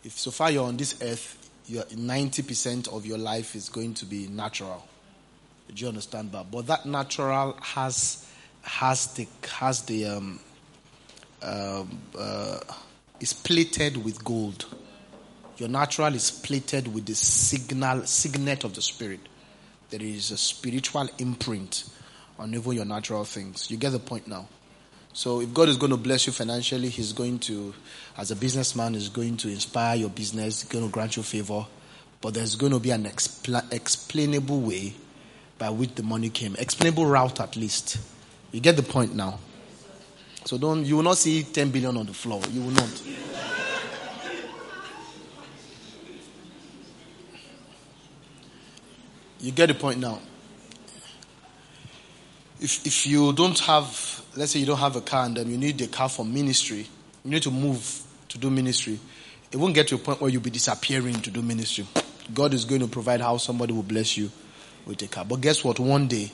if 0.04 0.18
so 0.18 0.30
far 0.30 0.50
you're 0.50 0.66
on 0.66 0.76
this 0.76 1.00
earth, 1.02 1.50
your 1.66 1.84
90% 1.84 2.88
of 2.88 3.06
your 3.06 3.18
life 3.18 3.54
is 3.54 3.68
going 3.68 3.94
to 3.94 4.06
be 4.06 4.26
natural. 4.26 4.86
Do 5.74 5.82
you 5.82 5.88
understand 5.88 6.32
that? 6.32 6.50
But 6.50 6.66
that 6.66 6.84
natural 6.86 7.56
has 7.60 8.26
has 8.62 9.06
the 9.14 9.26
has 9.50 9.82
the 9.82 10.06
um, 10.06 10.40
um, 11.42 11.98
uh, 12.18 12.58
is 13.20 13.32
plated 13.32 14.02
with 14.04 14.22
gold. 14.22 14.66
Your 15.56 15.68
natural 15.68 16.14
is 16.14 16.30
plated 16.30 16.92
with 16.92 17.06
the 17.06 17.14
signal 17.14 18.04
signet 18.06 18.64
of 18.64 18.74
the 18.74 18.82
spirit. 18.82 19.20
There 19.90 20.02
is 20.02 20.30
a 20.30 20.36
spiritual 20.36 21.08
imprint 21.18 21.84
on 22.42 22.54
even 22.54 22.72
your 22.72 22.84
natural 22.84 23.24
things. 23.24 23.70
You 23.70 23.76
get 23.76 23.90
the 23.90 24.00
point 24.00 24.26
now. 24.26 24.48
So 25.12 25.40
if 25.40 25.54
God 25.54 25.68
is 25.68 25.76
going 25.76 25.90
to 25.90 25.96
bless 25.96 26.26
you 26.26 26.32
financially, 26.32 26.88
He's 26.88 27.12
going 27.12 27.38
to, 27.40 27.72
as 28.16 28.30
a 28.30 28.36
businessman, 28.36 28.94
is 28.94 29.08
going 29.08 29.36
to 29.38 29.48
inspire 29.48 29.96
your 29.96 30.08
business, 30.10 30.64
going 30.64 30.84
to 30.84 30.90
grant 30.90 31.16
you 31.16 31.22
favor. 31.22 31.64
But 32.20 32.34
there's 32.34 32.56
going 32.56 32.72
to 32.72 32.80
be 32.80 32.90
an 32.90 33.04
expla- 33.04 33.72
explainable 33.72 34.60
way 34.60 34.94
by 35.58 35.70
which 35.70 35.94
the 35.94 36.02
money 36.02 36.30
came. 36.30 36.56
Explainable 36.58 37.06
route 37.06 37.40
at 37.40 37.56
least. 37.56 37.98
You 38.50 38.60
get 38.60 38.76
the 38.76 38.82
point 38.82 39.14
now. 39.14 39.38
So 40.44 40.58
don't 40.58 40.84
you 40.84 40.96
will 40.96 41.04
not 41.04 41.18
see 41.18 41.44
10 41.44 41.70
billion 41.70 41.96
on 41.96 42.06
the 42.06 42.14
floor. 42.14 42.42
You 42.50 42.62
will 42.62 42.70
not. 42.70 43.02
You 49.40 49.50
get 49.52 49.66
the 49.66 49.74
point 49.74 49.98
now. 49.98 50.20
If 52.62 52.86
if 52.86 53.06
you 53.06 53.32
don't 53.32 53.58
have 53.60 54.22
let's 54.36 54.52
say 54.52 54.60
you 54.60 54.66
don't 54.66 54.78
have 54.78 54.96
a 54.96 55.00
car 55.00 55.26
and 55.26 55.36
then 55.36 55.50
you 55.50 55.58
need 55.58 55.80
a 55.80 55.88
car 55.88 56.08
for 56.08 56.24
ministry, 56.24 56.86
you 57.24 57.30
need 57.30 57.42
to 57.42 57.50
move 57.50 58.02
to 58.28 58.38
do 58.38 58.50
ministry, 58.50 58.98
it 59.50 59.56
won't 59.56 59.74
get 59.74 59.88
to 59.88 59.96
a 59.96 59.98
point 59.98 60.20
where 60.20 60.30
you'll 60.30 60.42
be 60.42 60.50
disappearing 60.50 61.20
to 61.20 61.30
do 61.30 61.42
ministry. 61.42 61.86
God 62.32 62.54
is 62.54 62.64
going 62.64 62.80
to 62.80 62.86
provide 62.86 63.20
how 63.20 63.36
somebody 63.36 63.72
will 63.72 63.82
bless 63.82 64.16
you 64.16 64.30
with 64.86 65.02
a 65.02 65.06
car. 65.06 65.24
But 65.24 65.40
guess 65.40 65.62
what? 65.62 65.78
One 65.78 66.08
day, 66.08 66.30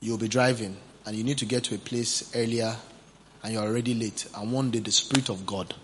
you'll 0.00 0.18
be 0.18 0.28
driving 0.28 0.76
and 1.06 1.16
you 1.16 1.24
need 1.24 1.38
to 1.38 1.46
get 1.46 1.64
to 1.64 1.74
a 1.74 1.78
place 1.78 2.30
earlier 2.34 2.76
and 3.42 3.52
you're 3.52 3.62
already 3.62 3.94
late. 3.94 4.26
And 4.36 4.52
one 4.52 4.70
day, 4.70 4.80
the 4.80 4.90
Spirit 4.90 5.30
of 5.30 5.46
God 5.46 5.74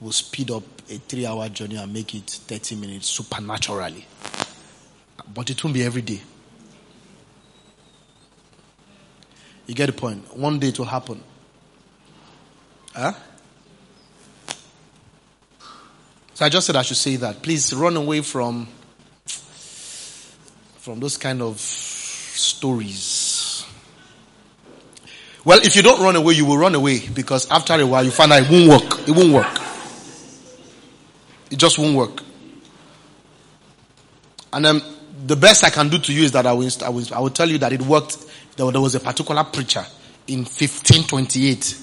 will 0.00 0.12
speed 0.12 0.50
up 0.50 0.64
a 0.90 0.98
three 0.98 1.26
hour 1.26 1.48
journey 1.48 1.76
and 1.76 1.92
make 1.92 2.14
it 2.14 2.28
30 2.28 2.76
minutes 2.76 3.06
supernaturally. 3.08 4.06
But 5.32 5.50
it 5.50 5.62
won't 5.62 5.74
be 5.74 5.84
every 5.84 6.02
day. 6.02 6.20
You 9.66 9.74
get 9.74 9.86
the 9.86 9.92
point? 9.92 10.36
One 10.36 10.58
day 10.58 10.68
it 10.68 10.78
will 10.78 10.86
happen. 10.86 11.22
Huh? 12.94 13.12
So 16.34 16.44
I 16.44 16.48
just 16.48 16.66
said 16.66 16.76
I 16.76 16.82
should 16.82 16.96
say 16.96 17.16
that. 17.16 17.42
Please 17.42 17.74
run 17.74 17.96
away 17.96 18.20
from 18.20 18.68
from 20.78 21.00
those 21.00 21.16
kind 21.16 21.42
of 21.42 21.58
stories. 21.58 23.64
Well, 25.44 25.60
if 25.62 25.76
you 25.76 25.82
don't 25.82 26.00
run 26.00 26.16
away, 26.16 26.34
you 26.34 26.44
will 26.44 26.58
run 26.58 26.74
away 26.74 27.08
because 27.08 27.50
after 27.50 27.74
a 27.74 27.86
while 27.86 28.04
you 28.04 28.10
find 28.10 28.32
out 28.32 28.42
it 28.42 28.50
won't 28.50 28.68
work. 28.68 29.08
It 29.08 29.12
won't 29.12 29.32
work. 29.32 29.60
It 31.50 31.58
just 31.58 31.78
won't 31.78 31.96
work. 31.96 32.22
And 34.52 34.64
then 34.64 34.82
the 35.26 35.36
best 35.36 35.64
I 35.64 35.70
can 35.70 35.88
do 35.88 35.98
to 35.98 36.12
you 36.12 36.22
is 36.24 36.32
that 36.32 36.46
I 36.46 36.52
will, 36.52 36.68
I 36.84 36.88
will, 36.88 37.14
I 37.14 37.20
will 37.20 37.30
tell 37.30 37.48
you 37.48 37.58
that 37.58 37.72
it 37.72 37.82
worked 37.82 38.18
there, 38.56 38.70
there 38.70 38.80
was 38.80 38.94
a 38.94 39.00
particular 39.00 39.44
preacher 39.44 39.84
in 40.26 40.40
1528. 40.40 41.78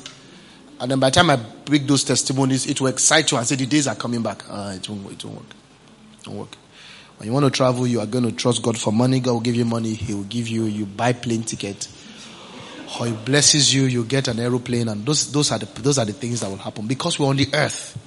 And 0.80 0.92
then 0.92 1.00
by 1.00 1.10
the 1.10 1.16
time 1.16 1.30
I 1.30 1.36
break 1.36 1.86
those 1.86 2.04
testimonies, 2.04 2.68
it 2.68 2.82
will 2.82 2.88
excite 2.88 3.32
you 3.32 3.38
and 3.38 3.46
say 3.46 3.56
the 3.56 3.66
days 3.66 3.88
are 3.88 3.96
coming 3.96 4.22
back. 4.22 4.44
Uh, 4.50 4.74
it, 4.76 4.90
won't, 4.90 5.12
it 5.12 5.24
won't 5.24 5.38
work. 5.38 5.46
It 6.22 6.28
won't 6.28 6.40
work. 6.40 6.58
When 7.18 7.28
you 7.28 7.34
want 7.34 7.46
to 7.46 7.52
travel, 7.52 7.86
you 7.86 8.00
are 8.00 8.06
going 8.06 8.26
to 8.26 8.32
trust 8.32 8.64
God 8.64 8.78
for 8.78 8.92
money. 8.92 9.20
God 9.20 9.34
will 9.34 9.40
give 9.40 9.56
you 9.56 9.66
money. 9.66 9.94
He 9.94 10.14
will 10.14 10.24
give 10.24 10.48
you, 10.48 10.64
you 10.64 10.86
buy 10.86 11.14
plane 11.14 11.44
ticket. 11.44 11.88
Or 13.00 13.06
He 13.06 13.14
blesses 13.14 13.74
you, 13.74 13.84
you 13.84 14.04
get 14.04 14.28
an 14.28 14.40
aeroplane. 14.40 14.88
And 14.88 15.06
those, 15.06 15.32
those, 15.32 15.52
are 15.52 15.60
the, 15.60 15.66
those 15.82 16.00
are 16.00 16.06
the 16.06 16.14
things 16.14 16.42
that 16.42 16.50
will 16.50 16.58
happen 16.58 16.88
because 16.88 17.20
we're 17.20 17.28
on 17.28 17.38
the 17.38 17.48
earth. 17.54 17.98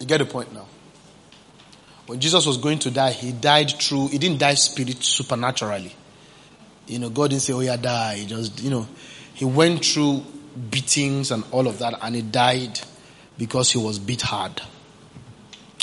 You 0.00 0.06
get 0.06 0.18
the 0.18 0.26
point 0.26 0.52
now? 0.52 0.66
When 2.06 2.20
Jesus 2.20 2.46
was 2.46 2.58
going 2.58 2.78
to 2.80 2.90
die, 2.90 3.10
he 3.10 3.32
died 3.32 3.70
through, 3.70 4.08
he 4.08 4.18
didn't 4.18 4.38
die 4.38 4.54
spirit 4.54 5.02
supernaturally. 5.02 5.94
You 6.86 7.00
know, 7.00 7.10
God 7.10 7.30
didn't 7.30 7.42
say, 7.42 7.52
oh 7.52 7.60
yeah, 7.60 7.76
die. 7.76 8.16
He 8.16 8.26
just, 8.26 8.62
you 8.62 8.70
know, 8.70 8.86
he 9.34 9.44
went 9.44 9.84
through 9.84 10.24
beatings 10.70 11.30
and 11.30 11.44
all 11.50 11.66
of 11.66 11.80
that 11.80 11.98
and 12.00 12.14
he 12.14 12.22
died 12.22 12.80
because 13.36 13.72
he 13.72 13.78
was 13.78 13.98
beat 13.98 14.22
hard. 14.22 14.62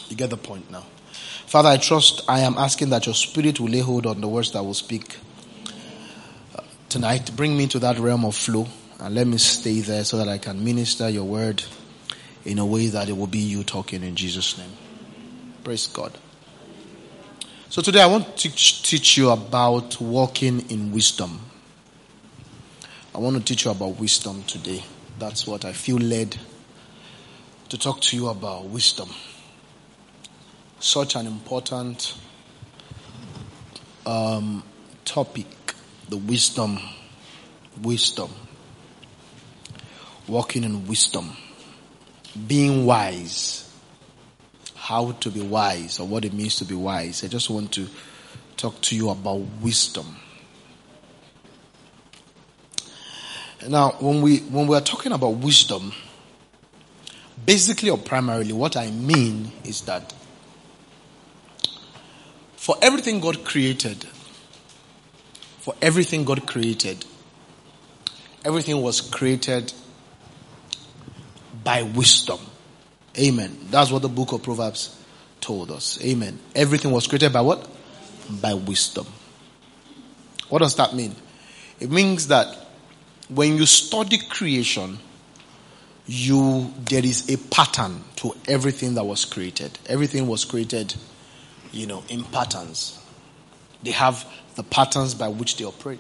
You 0.09 0.15
get 0.15 0.29
the 0.29 0.37
point 0.37 0.71
now. 0.71 0.85
Father, 1.45 1.69
I 1.69 1.77
trust, 1.77 2.23
I 2.27 2.39
am 2.39 2.57
asking 2.57 2.89
that 2.91 3.05
your 3.05 3.15
spirit 3.15 3.59
will 3.59 3.69
lay 3.69 3.79
hold 3.79 4.05
on 4.05 4.21
the 4.21 4.27
words 4.27 4.51
that 4.53 4.63
will 4.63 4.73
speak 4.73 5.17
uh, 6.55 6.61
tonight. 6.89 7.35
Bring 7.35 7.55
me 7.57 7.67
to 7.67 7.79
that 7.79 7.99
realm 7.99 8.25
of 8.25 8.35
flow 8.35 8.67
and 8.99 9.13
let 9.13 9.27
me 9.27 9.37
stay 9.37 9.81
there 9.81 10.03
so 10.03 10.17
that 10.17 10.29
I 10.29 10.37
can 10.37 10.63
minister 10.63 11.09
your 11.09 11.25
word 11.25 11.63
in 12.45 12.59
a 12.59 12.65
way 12.65 12.87
that 12.87 13.09
it 13.09 13.17
will 13.17 13.27
be 13.27 13.39
you 13.39 13.63
talking 13.63 14.03
in 14.03 14.15
Jesus' 14.15 14.57
name. 14.57 14.71
Praise 15.63 15.87
God. 15.87 16.17
So 17.69 17.81
today 17.81 18.01
I 18.01 18.05
want 18.05 18.37
to 18.37 18.49
teach 18.51 19.17
you 19.17 19.29
about 19.29 19.99
walking 19.99 20.69
in 20.69 20.91
wisdom. 20.91 21.39
I 23.15 23.19
want 23.19 23.37
to 23.37 23.43
teach 23.43 23.65
you 23.65 23.71
about 23.71 23.99
wisdom 23.99 24.43
today. 24.43 24.83
That's 25.19 25.47
what 25.47 25.65
I 25.65 25.73
feel 25.73 25.97
led 25.97 26.37
to 27.69 27.77
talk 27.77 28.01
to 28.01 28.15
you 28.15 28.27
about 28.27 28.65
wisdom. 28.65 29.09
Such 30.79 31.15
an 31.15 31.25
important 31.25 32.15
um, 34.05 34.63
topic, 35.05 35.47
the 36.09 36.17
wisdom, 36.17 36.79
wisdom, 37.81 38.29
walking 40.27 40.63
in 40.63 40.87
wisdom, 40.87 41.35
being 42.47 42.85
wise, 42.85 43.71
how 44.75 45.11
to 45.11 45.29
be 45.29 45.41
wise 45.41 45.99
or 45.99 46.07
what 46.07 46.25
it 46.25 46.33
means 46.33 46.55
to 46.57 46.65
be 46.65 46.75
wise. 46.75 47.23
I 47.23 47.27
just 47.27 47.49
want 47.49 47.71
to 47.73 47.87
talk 48.57 48.79
to 48.81 48.95
you 48.95 49.09
about 49.09 49.41
wisdom. 49.61 50.17
Now, 53.67 53.91
when 53.99 54.21
we 54.21 54.39
when 54.39 54.67
we 54.67 54.75
are 54.75 54.81
talking 54.81 55.13
about 55.13 55.35
wisdom, 55.37 55.93
basically 57.45 57.89
or 57.89 57.97
primarily, 57.97 58.51
what 58.51 58.75
I 58.75 58.91
mean 58.91 59.51
is 59.63 59.81
that 59.81 60.13
for 62.57 62.75
everything 62.81 63.19
God 63.21 63.45
created, 63.45 64.05
for 65.59 65.75
everything 65.81 66.25
God 66.25 66.45
created, 66.45 67.05
everything 68.43 68.81
was 68.81 68.99
created 68.99 69.73
by 71.63 71.83
wisdom. 71.83 72.39
Amen. 73.17 73.57
That's 73.69 73.91
what 73.91 74.01
the 74.01 74.09
book 74.09 74.31
of 74.31 74.43
Proverbs 74.43 74.99
told 75.39 75.71
us. 75.71 76.03
Amen. 76.03 76.39
Everything 76.55 76.91
was 76.91 77.07
created 77.07 77.31
by 77.33 77.41
what? 77.41 77.69
By 78.41 78.53
wisdom. 78.53 79.05
What 80.49 80.59
does 80.59 80.75
that 80.75 80.93
mean? 80.93 81.15
It 81.79 81.91
means 81.91 82.27
that 82.27 82.55
when 83.29 83.57
you 83.57 83.65
study 83.65 84.17
creation, 84.17 84.99
you 86.05 86.73
there 86.85 87.05
is 87.05 87.29
a 87.29 87.37
pattern 87.37 88.03
to 88.17 88.35
everything 88.47 88.95
that 88.95 89.03
was 89.03 89.25
created. 89.25 89.77
Everything 89.87 90.27
was 90.27 90.45
created, 90.45 90.93
you 91.71 91.87
know, 91.87 92.03
in 92.09 92.23
patterns. 92.25 92.99
They 93.83 93.91
have 93.91 94.25
the 94.55 94.63
patterns 94.63 95.13
by 95.13 95.29
which 95.29 95.57
they 95.57 95.65
operate. 95.65 95.99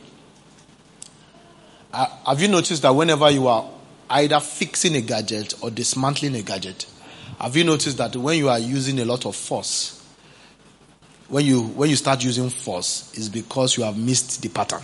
Uh, 1.91 2.07
have 2.25 2.41
you 2.41 2.47
noticed 2.47 2.81
that 2.81 2.91
whenever 2.91 3.29
you 3.29 3.47
are 3.47 3.69
either 4.09 4.39
fixing 4.39 4.95
a 4.95 5.01
gadget 5.01 5.53
or 5.61 5.71
dismantling 5.71 6.35
a 6.35 6.41
gadget, 6.41 6.85
have 7.39 7.55
you 7.55 7.63
noticed 7.63 7.97
that 7.97 8.15
when 8.15 8.37
you 8.37 8.49
are 8.49 8.59
using 8.59 8.99
a 8.99 9.05
lot 9.05 9.25
of 9.25 9.35
force, 9.35 9.99
when 11.29 11.45
you 11.45 11.61
when 11.61 11.89
you 11.89 11.95
start 11.95 12.23
using 12.23 12.49
force, 12.49 13.13
is 13.17 13.29
because 13.29 13.77
you 13.77 13.83
have 13.83 13.97
missed 13.97 14.41
the 14.41 14.49
pattern 14.49 14.83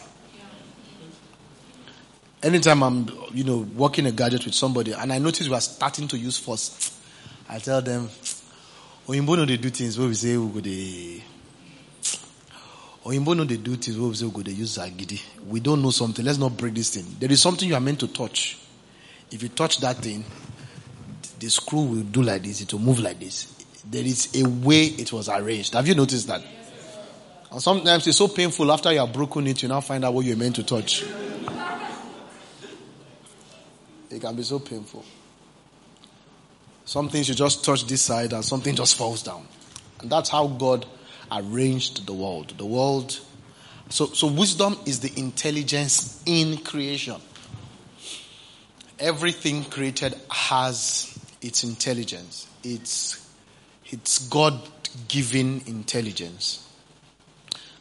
anytime 2.41 2.83
I'm, 2.83 3.07
you 3.33 3.43
know, 3.43 3.57
working 3.75 4.05
a 4.05 4.11
gadget 4.11 4.45
with 4.45 4.53
somebody 4.53 4.93
and 4.93 5.11
I 5.11 5.19
notice 5.19 5.47
we 5.47 5.55
are 5.55 5.61
starting 5.61 6.07
to 6.09 6.17
use 6.17 6.37
force, 6.37 6.97
I 7.49 7.59
tell 7.59 7.81
them, 7.81 8.09
Oyinbo 9.07 9.37
no 9.37 9.45
they 9.45 9.57
do 9.57 9.69
things 9.69 9.97
where 9.97 10.07
we 10.07 10.13
say 10.13 10.37
we 10.37 10.51
go 10.53 10.59
they, 10.59 11.23
Oyinbo 13.05 13.35
no 13.35 13.43
they 13.43 13.57
do 13.57 13.75
things 13.75 13.97
where 13.97 14.09
we 14.09 14.15
say 14.15 14.25
we 14.25 14.31
go 14.31 14.41
they 14.41 14.51
use 14.51 14.77
Zagidi. 14.77 15.21
We 15.47 15.59
don't 15.59 15.81
know 15.81 15.89
something. 15.91 16.23
Let's 16.23 16.37
not 16.37 16.55
break 16.55 16.75
this 16.75 16.93
thing. 16.95 17.05
There 17.19 17.31
is 17.31 17.41
something 17.41 17.67
you 17.67 17.75
are 17.75 17.81
meant 17.81 17.99
to 18.01 18.07
touch. 18.07 18.57
If 19.31 19.43
you 19.43 19.49
touch 19.49 19.79
that 19.79 19.97
thing, 19.97 20.23
the 21.39 21.49
screw 21.49 21.83
will 21.83 22.03
do 22.03 22.21
like 22.21 22.43
this. 22.43 22.61
It 22.61 22.73
will 22.73 22.79
move 22.79 22.99
like 22.99 23.19
this. 23.19 23.45
There 23.89 24.03
is 24.03 24.35
a 24.35 24.47
way 24.47 24.85
it 24.85 25.13
was 25.13 25.29
arranged. 25.29 25.73
Have 25.73 25.87
you 25.87 25.95
noticed 25.95 26.27
that? 26.27 26.41
And 27.51 27.61
sometimes 27.61 28.05
it's 28.05 28.17
so 28.17 28.27
painful 28.27 28.71
after 28.71 28.91
you 28.91 28.99
have 28.99 29.13
broken 29.13 29.47
it, 29.47 29.63
you 29.63 29.69
now 29.69 29.81
find 29.81 30.05
out 30.05 30.13
what 30.13 30.25
you're 30.25 30.37
meant 30.37 30.55
to 30.57 30.63
touch. 30.63 31.03
It 34.09 34.21
can 34.21 34.35
be 34.35 34.43
so 34.43 34.59
painful. 34.59 35.05
Some 36.85 37.09
things 37.09 37.29
you 37.29 37.35
just 37.35 37.63
touch 37.63 37.85
this 37.85 38.01
side 38.01 38.33
and 38.33 38.43
something 38.43 38.75
just 38.75 38.95
falls 38.95 39.21
down. 39.21 39.47
And 40.01 40.09
that's 40.09 40.29
how 40.29 40.47
God 40.47 40.85
arranged 41.31 42.07
the 42.07 42.13
world. 42.13 42.55
The 42.57 42.65
world. 42.65 43.19
So, 43.89 44.07
so 44.07 44.27
wisdom 44.27 44.77
is 44.85 44.99
the 44.99 45.11
intelligence 45.19 46.23
in 46.25 46.57
creation. 46.57 47.15
Everything 48.99 49.63
created 49.63 50.15
has 50.29 51.17
its 51.41 51.63
intelligence. 51.63 52.47
It's, 52.63 53.29
it's 53.85 54.27
God 54.27 54.59
given 55.07 55.61
intelligence. 55.67 56.65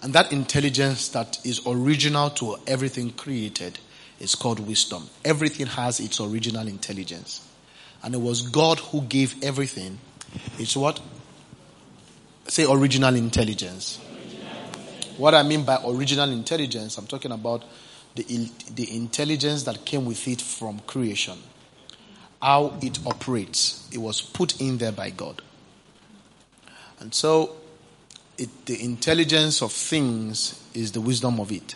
And 0.02 0.12
that 0.12 0.32
intelligence 0.32 1.08
that 1.08 1.44
is 1.44 1.60
original 1.66 2.30
to 2.30 2.56
everything 2.66 3.10
created 3.10 3.78
is 4.20 4.34
called 4.34 4.60
wisdom. 4.60 5.08
Everything 5.24 5.66
has 5.66 5.98
its 6.00 6.20
original 6.20 6.68
intelligence. 6.68 7.46
And 8.02 8.14
it 8.14 8.20
was 8.20 8.42
God 8.42 8.78
who 8.78 9.02
gave 9.02 9.42
everything. 9.42 9.98
It's 10.58 10.76
what? 10.76 11.00
Say 12.46 12.64
original 12.70 13.14
intelligence. 13.16 13.98
What 15.16 15.34
I 15.34 15.42
mean 15.42 15.64
by 15.64 15.82
original 15.84 16.30
intelligence, 16.30 16.96
I'm 16.96 17.08
talking 17.08 17.32
about 17.32 17.64
the, 18.18 18.50
the 18.74 18.96
intelligence 18.96 19.62
that 19.64 19.84
came 19.84 20.04
with 20.04 20.26
it 20.26 20.40
from 20.40 20.80
creation. 20.80 21.38
How 22.42 22.78
it 22.82 22.98
operates. 23.06 23.88
It 23.92 23.98
was 23.98 24.20
put 24.20 24.60
in 24.60 24.78
there 24.78 24.92
by 24.92 25.10
God. 25.10 25.42
And 27.00 27.14
so, 27.14 27.56
it, 28.36 28.66
the 28.66 28.82
intelligence 28.82 29.62
of 29.62 29.72
things 29.72 30.62
is 30.74 30.92
the 30.92 31.00
wisdom 31.00 31.38
of 31.38 31.52
it. 31.52 31.74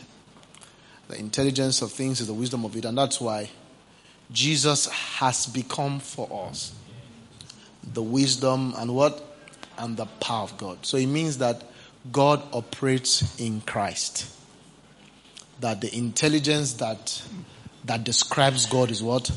The 1.08 1.18
intelligence 1.18 1.82
of 1.82 1.92
things 1.92 2.20
is 2.20 2.26
the 2.26 2.34
wisdom 2.34 2.64
of 2.64 2.76
it. 2.76 2.84
And 2.84 2.98
that's 2.98 3.20
why 3.20 3.50
Jesus 4.30 4.86
has 4.86 5.46
become 5.46 6.00
for 6.00 6.48
us 6.48 6.72
the 7.92 8.02
wisdom 8.02 8.74
and 8.78 8.94
what? 8.94 9.20
And 9.78 9.96
the 9.96 10.06
power 10.06 10.44
of 10.44 10.56
God. 10.56 10.78
So 10.86 10.96
it 10.96 11.06
means 11.06 11.38
that 11.38 11.64
God 12.10 12.42
operates 12.52 13.40
in 13.40 13.60
Christ. 13.62 14.28
That 15.62 15.80
the 15.80 15.96
intelligence 15.96 16.74
that 16.74 17.22
that 17.84 18.04
describes 18.04 18.66
God 18.66 18.90
is 18.90 19.02
what? 19.02 19.30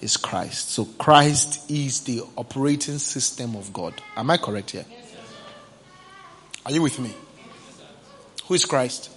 Is 0.00 0.16
Christ. 0.16 0.70
So 0.70 0.84
Christ 0.84 1.70
is 1.70 2.02
the 2.02 2.22
operating 2.36 2.98
system 2.98 3.56
of 3.56 3.72
God. 3.72 3.94
Am 4.16 4.30
I 4.30 4.36
correct 4.36 4.70
here? 4.70 4.84
Are 6.66 6.70
you 6.70 6.82
with 6.82 6.98
me? 7.00 7.12
Who 8.46 8.54
is 8.54 8.64
Christ? 8.64 9.10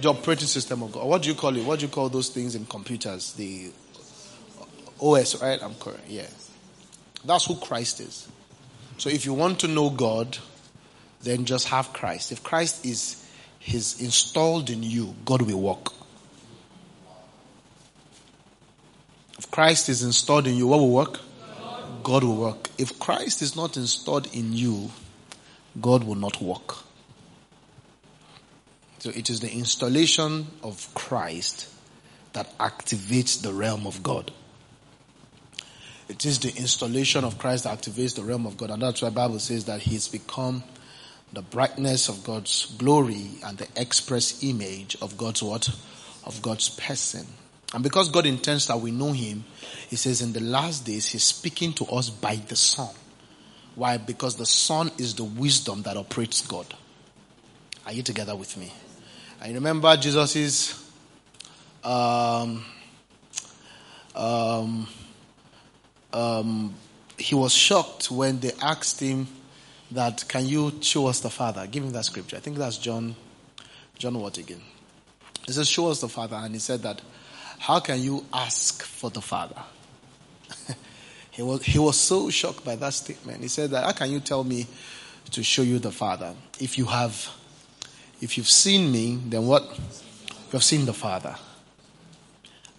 The 0.00 0.08
operating 0.08 0.46
system 0.46 0.82
of 0.82 0.92
God. 0.92 1.06
What 1.06 1.22
do 1.22 1.28
you 1.28 1.34
call 1.34 1.56
it? 1.56 1.64
What 1.64 1.78
do 1.78 1.86
you 1.86 1.92
call 1.92 2.08
those 2.08 2.28
things 2.28 2.54
in 2.54 2.66
computers? 2.66 3.32
The 3.34 3.70
OS, 5.00 5.40
right? 5.40 5.62
I'm 5.62 5.74
correct. 5.76 6.08
Yeah. 6.08 6.26
That's 7.24 7.46
who 7.46 7.56
Christ 7.56 8.00
is. 8.00 8.28
So 8.98 9.08
if 9.08 9.24
you 9.24 9.34
want 9.34 9.60
to 9.60 9.68
know 9.68 9.90
God, 9.90 10.38
then 11.22 11.44
just 11.44 11.68
have 11.68 11.92
Christ. 11.92 12.32
If 12.32 12.42
Christ 12.42 12.84
is 12.84 13.23
is 13.66 14.00
installed 14.00 14.70
in 14.70 14.82
you, 14.82 15.14
God 15.24 15.42
will 15.42 15.60
work. 15.60 15.92
If 19.38 19.50
Christ 19.50 19.88
is 19.88 20.02
installed 20.02 20.46
in 20.46 20.54
you, 20.56 20.66
what 20.66 20.78
will 20.78 20.92
work? 20.92 21.20
God 22.02 22.24
will 22.24 22.36
work. 22.36 22.70
If 22.78 22.98
Christ 22.98 23.40
is 23.42 23.56
not 23.56 23.76
installed 23.76 24.32
in 24.34 24.52
you, 24.52 24.90
God 25.80 26.04
will 26.04 26.14
not 26.14 26.40
work. 26.40 26.76
So 28.98 29.10
it 29.10 29.28
is 29.28 29.40
the 29.40 29.50
installation 29.50 30.46
of 30.62 30.92
Christ 30.94 31.68
that 32.32 32.56
activates 32.58 33.40
the 33.40 33.52
realm 33.52 33.86
of 33.86 34.02
God. 34.02 34.30
It 36.08 36.26
is 36.26 36.38
the 36.38 36.54
installation 36.56 37.24
of 37.24 37.38
Christ 37.38 37.64
that 37.64 37.78
activates 37.80 38.14
the 38.14 38.22
realm 38.22 38.46
of 38.46 38.56
God. 38.56 38.70
And 38.70 38.82
that's 38.82 39.02
why 39.02 39.10
Bible 39.10 39.38
says 39.38 39.64
that 39.64 39.80
he's 39.80 40.08
become 40.08 40.62
the 41.34 41.42
brightness 41.42 42.08
of 42.08 42.24
God's 42.24 42.66
glory 42.78 43.30
and 43.44 43.58
the 43.58 43.68
express 43.76 44.42
image 44.42 44.96
of 45.02 45.16
God's 45.16 45.42
what? 45.42 45.68
Of 46.24 46.40
God's 46.42 46.68
person. 46.68 47.26
And 47.72 47.82
because 47.82 48.08
God 48.08 48.26
intends 48.26 48.68
that 48.68 48.78
we 48.78 48.90
know 48.90 49.12
him, 49.12 49.44
he 49.88 49.96
says 49.96 50.22
in 50.22 50.32
the 50.32 50.40
last 50.40 50.86
days 50.86 51.08
he's 51.08 51.24
speaking 51.24 51.72
to 51.74 51.84
us 51.86 52.08
by 52.08 52.36
the 52.36 52.56
Son. 52.56 52.94
Why? 53.74 53.96
Because 53.96 54.36
the 54.36 54.46
Son 54.46 54.90
is 54.98 55.14
the 55.14 55.24
wisdom 55.24 55.82
that 55.82 55.96
operates 55.96 56.46
God. 56.46 56.66
Are 57.84 57.92
you 57.92 58.02
together 58.02 58.36
with 58.36 58.56
me? 58.56 58.72
I 59.42 59.52
remember 59.52 59.94
Jesus' 59.96 60.80
um, 61.82 62.64
um, 64.14 64.88
um, 66.12 66.74
he 67.18 67.34
was 67.34 67.52
shocked 67.52 68.10
when 68.10 68.40
they 68.40 68.52
asked 68.62 69.00
him 69.00 69.26
that, 69.90 70.26
"Can 70.28 70.46
you 70.46 70.78
show 70.80 71.06
us 71.06 71.20
the 71.20 71.30
Father?" 71.30 71.66
Give 71.66 71.84
him 71.84 71.92
that 71.92 72.04
scripture. 72.04 72.36
I 72.36 72.40
think 72.40 72.56
that's 72.56 72.78
John. 72.78 73.16
John 73.98 74.18
what 74.18 74.38
again? 74.38 74.62
He 75.46 75.52
says, 75.52 75.68
"Show 75.68 75.88
us 75.88 76.00
the 76.00 76.08
Father," 76.08 76.36
and 76.36 76.54
he 76.54 76.60
said 76.60 76.82
that, 76.82 77.00
"How 77.58 77.80
can 77.80 78.02
you 78.02 78.24
ask 78.32 78.82
for 78.82 79.10
the 79.10 79.20
Father?" 79.20 79.62
he 81.30 81.42
was 81.42 81.62
he 81.64 81.78
was 81.78 81.98
so 81.98 82.30
shocked 82.30 82.64
by 82.64 82.76
that 82.76 82.94
statement. 82.94 83.42
He 83.42 83.48
said 83.48 83.70
that, 83.70 83.84
"How 83.84 83.92
can 83.92 84.10
you 84.10 84.20
tell 84.20 84.44
me 84.44 84.66
to 85.30 85.42
show 85.42 85.62
you 85.62 85.78
the 85.78 85.92
Father 85.92 86.34
if 86.60 86.78
you 86.78 86.86
have, 86.86 87.30
if 88.20 88.36
you've 88.36 88.50
seen 88.50 88.90
me, 88.90 89.18
then 89.28 89.46
what? 89.46 89.62
You 89.64 90.52
have 90.52 90.64
seen 90.64 90.86
the 90.86 90.94
Father." 90.94 91.36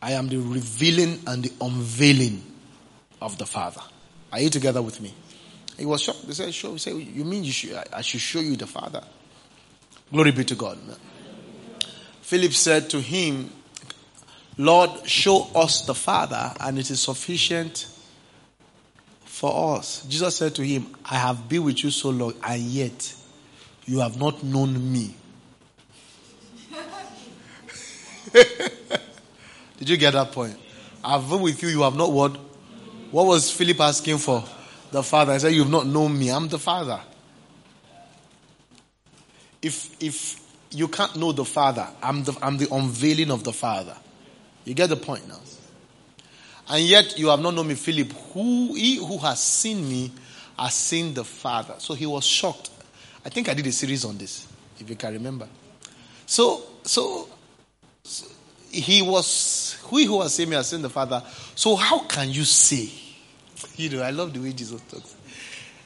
I 0.01 0.11
am 0.11 0.27
the 0.27 0.37
revealing 0.37 1.19
and 1.25 1.41
the 1.41 1.51
unveiling 1.59 2.43
of 3.19 3.39
the 3.39 3.45
Father. 3.47 3.81
Are 4.31 4.39
you 4.39 4.51
together 4.51 4.81
with 4.81 5.01
me? 5.01 5.15
He 5.77 5.85
was 5.85 6.01
shocked. 6.01 6.27
They 6.27 6.33
said, 6.33 6.53
"Show." 6.53 6.73
He 6.73 6.79
said, 6.79 6.95
"You 6.95 7.25
mean 7.25 7.43
you 7.43 7.51
should, 7.51 7.75
I 7.91 8.01
should 8.01 8.21
show 8.21 8.39
you 8.39 8.55
the 8.55 8.67
Father?" 8.67 9.03
Glory 10.11 10.31
be 10.31 10.45
to 10.45 10.55
God. 10.55 10.77
Philip 12.21 12.53
said 12.53 12.89
to 12.91 13.01
him, 13.01 13.51
"Lord, 14.57 15.07
show 15.07 15.49
us 15.53 15.85
the 15.85 15.95
Father, 15.95 16.53
and 16.59 16.79
it 16.79 16.89
is 16.89 17.01
sufficient 17.01 17.87
for 19.25 19.77
us." 19.77 20.05
Jesus 20.07 20.37
said 20.37 20.55
to 20.55 20.63
him, 20.63 20.95
"I 21.03 21.15
have 21.15 21.49
been 21.49 21.63
with 21.63 21.83
you 21.83 21.91
so 21.91 22.09
long, 22.09 22.33
and 22.43 22.61
yet 22.61 23.13
you 23.85 23.99
have 23.99 24.17
not 24.17 24.43
known 24.43 24.91
me." 24.91 25.15
Did 29.77 29.89
you 29.89 29.97
get 29.97 30.13
that 30.13 30.31
point? 30.31 30.57
I've 31.03 31.29
been 31.29 31.41
with 31.41 31.61
you, 31.61 31.69
you 31.69 31.81
have 31.81 31.95
not 31.95 32.11
what? 32.11 32.37
What 33.11 33.27
was 33.27 33.51
Philip 33.51 33.79
asking 33.79 34.17
for? 34.17 34.43
The 34.91 35.03
Father. 35.03 35.33
I 35.33 35.37
said, 35.37 35.53
You've 35.53 35.69
not 35.69 35.87
known 35.87 36.17
me. 36.17 36.29
I'm 36.29 36.47
the 36.47 36.59
Father. 36.59 37.01
If 39.61 40.01
if 40.01 40.41
you 40.71 40.87
can't 40.87 41.15
know 41.15 41.31
the 41.31 41.45
Father, 41.45 41.87
I'm 42.01 42.23
the 42.23 42.37
I'm 42.41 42.57
the 42.57 42.73
unveiling 42.73 43.31
of 43.31 43.43
the 43.43 43.53
Father. 43.53 43.95
You 44.63 44.73
get 44.73 44.89
the 44.89 44.95
point 44.95 45.27
now. 45.27 45.39
And 46.67 46.83
yet 46.83 47.19
you 47.19 47.27
have 47.29 47.39
not 47.39 47.53
known 47.53 47.67
me, 47.67 47.75
Philip. 47.75 48.11
Who 48.33 48.73
he 48.73 48.97
who 48.97 49.17
has 49.19 49.41
seen 49.41 49.87
me 49.87 50.11
has 50.57 50.73
seen 50.73 51.13
the 51.13 51.23
Father. 51.23 51.75
So 51.77 51.93
he 51.93 52.05
was 52.05 52.25
shocked. 52.25 52.69
I 53.23 53.29
think 53.29 53.49
I 53.49 53.53
did 53.53 53.67
a 53.67 53.71
series 53.71 54.05
on 54.05 54.17
this, 54.17 54.47
if 54.79 54.89
you 54.89 54.95
can 54.95 55.13
remember. 55.13 55.47
So 56.25 56.63
so, 56.85 57.27
he 58.69 59.01
was, 59.01 59.77
he 59.89 60.05
who 60.05 60.21
has 60.21 60.33
seen 60.33 60.49
me 60.49 60.55
has 60.55 60.69
seen 60.69 60.81
the 60.81 60.89
Father. 60.89 61.23
So 61.55 61.75
how 61.75 61.99
can 61.99 62.29
you 62.29 62.43
say? 62.43 62.89
You 63.75 63.89
know, 63.89 64.03
I 64.03 64.11
love 64.11 64.33
the 64.33 64.39
way 64.39 64.53
Jesus 64.53 64.81
talks. 64.81 65.15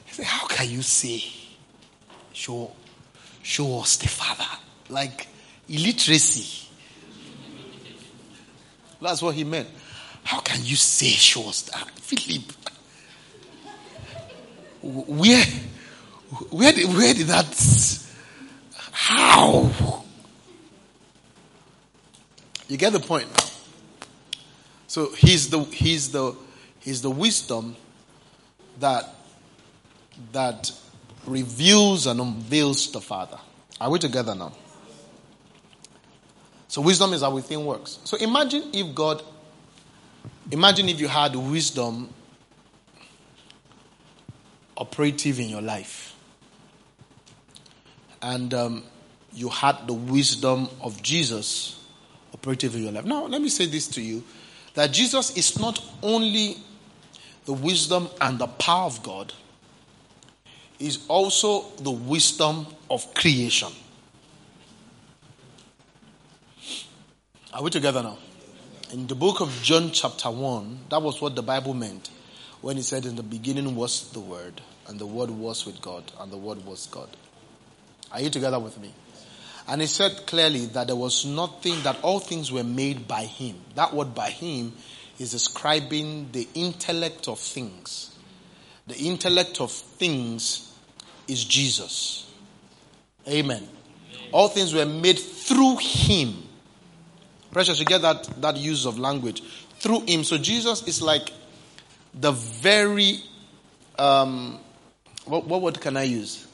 He 0.06 0.14
said, 0.14 0.26
How 0.26 0.48
can 0.48 0.70
you 0.70 0.82
say, 0.82 1.24
show, 2.34 2.72
show 3.44 3.80
us 3.82 3.98
the 3.98 4.08
Father? 4.08 4.46
Like 4.90 5.28
illiteracy. 5.68 6.68
That's 9.02 9.22
what 9.22 9.36
he 9.36 9.44
meant. 9.44 9.70
How 10.24 10.40
can 10.40 10.64
you 10.64 10.76
say, 10.76 11.08
show 11.08 11.48
us 11.50 11.62
that? 11.64 11.90
Philip, 11.92 12.52
where, 14.82 15.46
where 16.50 16.72
did, 16.72 16.88
where 16.88 17.14
did 17.14 17.28
that, 17.28 18.06
how? 18.92 20.04
You 22.68 22.78
get 22.78 22.94
the 22.94 23.00
point 23.00 23.28
now. 23.36 23.46
So 24.88 25.12
he's 25.14 25.50
the 25.50 25.62
he's 25.64 26.12
the 26.12 26.36
he's 26.80 27.02
the 27.02 27.12
wisdom 27.12 27.76
that 28.80 29.06
that 30.32 30.72
reveals 31.26 32.08
and 32.08 32.20
unveils 32.20 32.92
the 32.92 33.02
Father. 33.02 33.38
Are 33.80 33.90
we 33.90 34.00
together 34.00 34.36
now? 34.36 34.52
So 36.68 36.82
wisdom 36.82 37.14
is 37.14 37.22
how 37.22 37.32
we 37.32 37.42
think 37.42 37.64
works. 37.64 38.00
So 38.04 38.18
imagine 38.18 38.64
if 38.74 38.94
God 38.94 39.24
imagine 40.52 40.90
if 40.90 41.00
you 41.00 41.08
had 41.08 41.36
wisdom 41.36 42.10
operative 44.78 45.40
in 45.40 45.50
your 45.50 45.62
life. 45.62 46.16
And 48.22 48.54
um, 48.54 48.84
you 49.34 49.50
had 49.50 49.88
the 49.88 49.94
wisdom 49.94 50.68
of 50.82 51.02
Jesus 51.02 51.84
operative 52.34 52.76
in 52.76 52.84
your 52.84 52.92
life. 52.92 53.06
Now, 53.06 53.26
let 53.26 53.42
me 53.42 53.50
say 53.50 53.66
this 53.66 53.88
to 53.90 54.02
you 54.02 54.24
that 54.74 54.92
Jesus 54.92 55.36
is 55.38 55.60
not 55.60 55.82
only 56.02 56.58
the 57.50 57.54
wisdom 57.54 58.08
and 58.22 58.38
the 58.38 58.46
power 58.46 58.86
of 58.86 59.02
God, 59.02 59.34
is 60.78 61.04
also 61.08 61.68
the 61.78 61.90
wisdom 61.90 62.68
of 62.92 63.12
creation. 63.16 63.70
Are 67.52 67.64
we 67.64 67.72
together 67.72 68.04
now? 68.04 68.20
In 68.94 69.08
the 69.08 69.16
book 69.16 69.42
of 69.42 69.50
John, 69.64 69.90
chapter 69.90 70.30
1, 70.30 70.80
that 70.90 71.02
was 71.02 71.20
what 71.20 71.36
the 71.36 71.42
Bible 71.42 71.74
meant 71.74 72.12
when 72.62 72.76
he 72.76 72.84
said, 72.84 73.08
In 73.08 73.16
the 73.16 73.24
beginning 73.24 73.76
was 73.76 74.12
the 74.12 74.20
Word, 74.20 74.62
and 74.88 75.00
the 75.00 75.08
Word 75.08 75.32
was 75.32 75.66
with 75.66 75.82
God, 75.82 76.04
and 76.20 76.32
the 76.32 76.38
Word 76.38 76.64
was 76.68 76.86
God. 76.86 77.10
Are 78.12 78.22
you 78.22 78.30
together 78.30 78.60
with 78.60 78.80
me? 78.80 78.94
And 79.68 79.82
he 79.82 79.88
said 79.88 80.28
clearly 80.28 80.68
that 80.68 80.86
there 80.86 80.96
was 80.96 81.26
nothing, 81.26 81.82
that 81.82 81.98
all 82.04 82.20
things 82.20 82.52
were 82.52 82.64
made 82.64 83.08
by 83.08 83.24
him. 83.24 83.56
That 83.74 83.92
word 83.92 84.14
by 84.14 84.30
him 84.30 84.74
is 85.20 85.32
describing 85.32 86.30
the 86.32 86.48
intellect 86.54 87.28
of 87.28 87.40
things. 87.40 88.16
The 88.88 88.98
intellect 88.98 89.62
of 89.62 89.72
things 89.72 90.74
is 91.28 91.44
Jesus. 91.44 92.32
Amen. 93.28 93.68
All 94.32 94.48
things 94.48 94.74
were 94.74 94.86
made 94.86 95.20
through 95.20 95.78
him. 95.78 96.44
Precious, 97.52 97.80
you 97.80 97.86
get 97.86 98.02
that, 98.02 98.24
that 98.42 98.58
use 98.58 98.86
of 98.86 98.98
language. 98.98 99.44
Through 99.80 100.02
him. 100.02 100.24
So 100.24 100.38
Jesus 100.38 100.88
is 100.88 101.02
like 101.02 101.32
the 102.14 102.32
very, 102.32 103.20
um, 103.98 104.60
what, 105.26 105.46
what 105.46 105.62
word 105.62 105.82
can 105.82 105.98
I 105.98 106.04
use? 106.04 106.48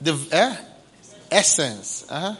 The, 0.00 0.18
eh? 0.32 0.56
essence, 1.32 2.04
uh-huh. 2.08 2.36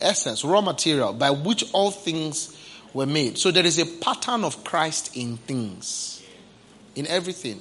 essence, 0.00 0.44
raw 0.44 0.60
material 0.60 1.12
by 1.12 1.30
which 1.30 1.64
all 1.72 1.90
things 1.90 2.56
were 2.94 3.06
made. 3.06 3.36
So 3.36 3.50
there 3.50 3.66
is 3.66 3.78
a 3.78 3.84
pattern 3.84 4.44
of 4.44 4.64
Christ 4.64 5.16
in 5.16 5.36
things, 5.36 6.22
in 6.94 7.06
everything. 7.08 7.60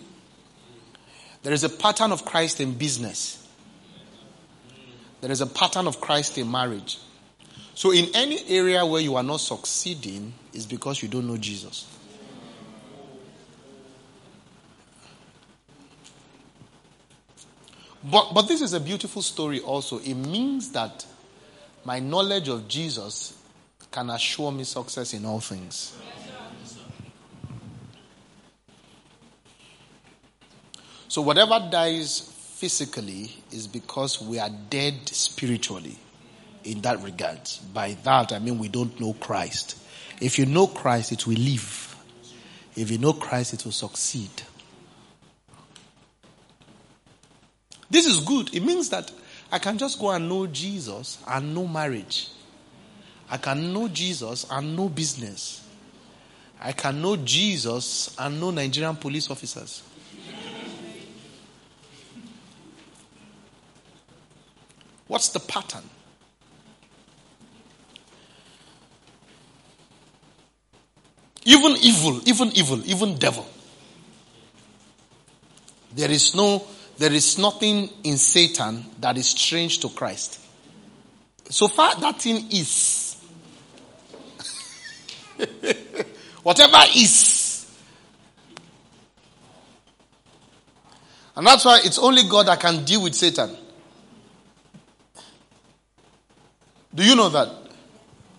There 1.41 1.51
is 1.51 1.65
a 1.65 1.69
pattern 1.69 2.13
of 2.13 2.23
Christ 2.23 2.61
in 2.61 2.73
business. 2.75 3.45
There 5.19 5.31
is 5.31 5.41
a 5.41 5.47
pattern 5.47 5.87
of 5.87 5.99
Christ 5.99 6.37
in 6.37 6.49
marriage. 6.49 6.99
So 7.75 7.91
in 7.91 8.09
any 8.13 8.39
area 8.47 8.85
where 8.85 9.01
you 9.01 9.15
are 9.15 9.23
not 9.23 9.37
succeeding 9.37 10.33
is 10.53 10.65
because 10.65 11.01
you 11.01 11.09
don't 11.09 11.27
know 11.27 11.37
Jesus. 11.37 11.87
But, 18.03 18.33
but 18.33 18.47
this 18.47 18.61
is 18.61 18.73
a 18.73 18.79
beautiful 18.79 19.21
story 19.21 19.61
also. 19.61 19.99
It 19.99 20.13
means 20.13 20.71
that 20.71 21.05
my 21.85 21.99
knowledge 21.99 22.49
of 22.49 22.67
Jesus 22.67 23.37
can 23.93 24.09
assure 24.09 24.51
me 24.51 24.63
success 24.63 25.13
in 25.13 25.23
all 25.23 25.39
things. 25.39 25.95
So, 31.07 31.21
whatever 31.21 31.65
dies 31.71 32.31
physically 32.55 33.29
is 33.51 33.67
because 33.67 34.19
we 34.19 34.39
are 34.39 34.49
dead 34.69 35.07
spiritually 35.07 35.95
in 36.63 36.81
that 36.81 37.03
regard. 37.03 37.39
By 37.71 37.95
that, 38.03 38.33
I 38.33 38.39
mean 38.39 38.57
we 38.57 38.67
don't 38.67 38.99
know 38.99 39.13
Christ. 39.13 39.77
If 40.19 40.39
you 40.39 40.47
know 40.47 40.65
Christ, 40.65 41.11
it 41.11 41.27
will 41.27 41.35
live. 41.35 41.95
If 42.75 42.89
you 42.89 42.97
know 42.97 43.13
Christ, 43.13 43.53
it 43.53 43.63
will 43.63 43.71
succeed. 43.71 44.31
This 47.91 48.07
is 48.07 48.21
good. 48.21 48.55
It 48.55 48.63
means 48.63 48.89
that 48.89 49.11
I 49.51 49.59
can 49.59 49.77
just 49.77 49.99
go 49.99 50.09
and 50.09 50.27
know 50.27 50.47
Jesus 50.47 51.19
and 51.27 51.53
know 51.53 51.67
marriage. 51.67 52.29
I 53.33 53.37
can 53.37 53.73
know 53.73 53.87
Jesus 53.87 54.45
and 54.51 54.75
know 54.75 54.89
business. 54.89 55.67
I 56.61 56.71
can 56.71 57.01
know 57.01 57.15
Jesus 57.15 58.15
and 58.19 58.39
know 58.39 58.51
Nigerian 58.51 58.95
police 58.95 59.31
officers. 59.31 59.81
What's 65.07 65.29
the 65.29 65.39
pattern? 65.39 65.81
Even 71.43 71.75
evil, 71.81 72.21
even 72.27 72.51
evil, 72.51 72.85
even 72.85 73.17
devil. 73.17 73.47
There 75.95 76.11
is 76.11 76.35
no, 76.35 76.67
there 76.99 77.11
is 77.11 77.39
nothing 77.39 77.89
in 78.03 78.17
Satan 78.17 78.85
that 78.99 79.17
is 79.17 79.25
strange 79.25 79.79
to 79.79 79.89
Christ. 79.89 80.39
So 81.49 81.67
far, 81.67 81.99
that 81.99 82.21
thing 82.21 82.51
is. 82.51 83.12
Whatever 86.43 86.77
is. 86.95 87.53
And 91.35 91.47
that's 91.47 91.65
why 91.65 91.79
it's 91.83 91.97
only 91.97 92.23
God 92.23 92.47
that 92.47 92.59
can 92.59 92.83
deal 92.83 93.01
with 93.01 93.15
Satan. 93.15 93.55
Do 96.93 97.03
you 97.03 97.15
know 97.15 97.29
that 97.29 97.49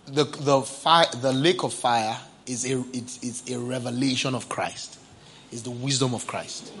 the, 0.05 0.23
the, 0.23 0.61
fire, 0.61 1.07
the 1.19 1.33
lake 1.33 1.63
of 1.63 1.73
fire 1.73 2.17
is 2.45 2.71
a, 2.71 2.81
it's, 2.93 3.49
a 3.51 3.59
revelation 3.59 4.33
of 4.33 4.47
Christ? 4.47 4.97
It's 5.51 5.61
the 5.61 5.71
wisdom 5.71 6.13
of 6.13 6.25
Christ. 6.25 6.71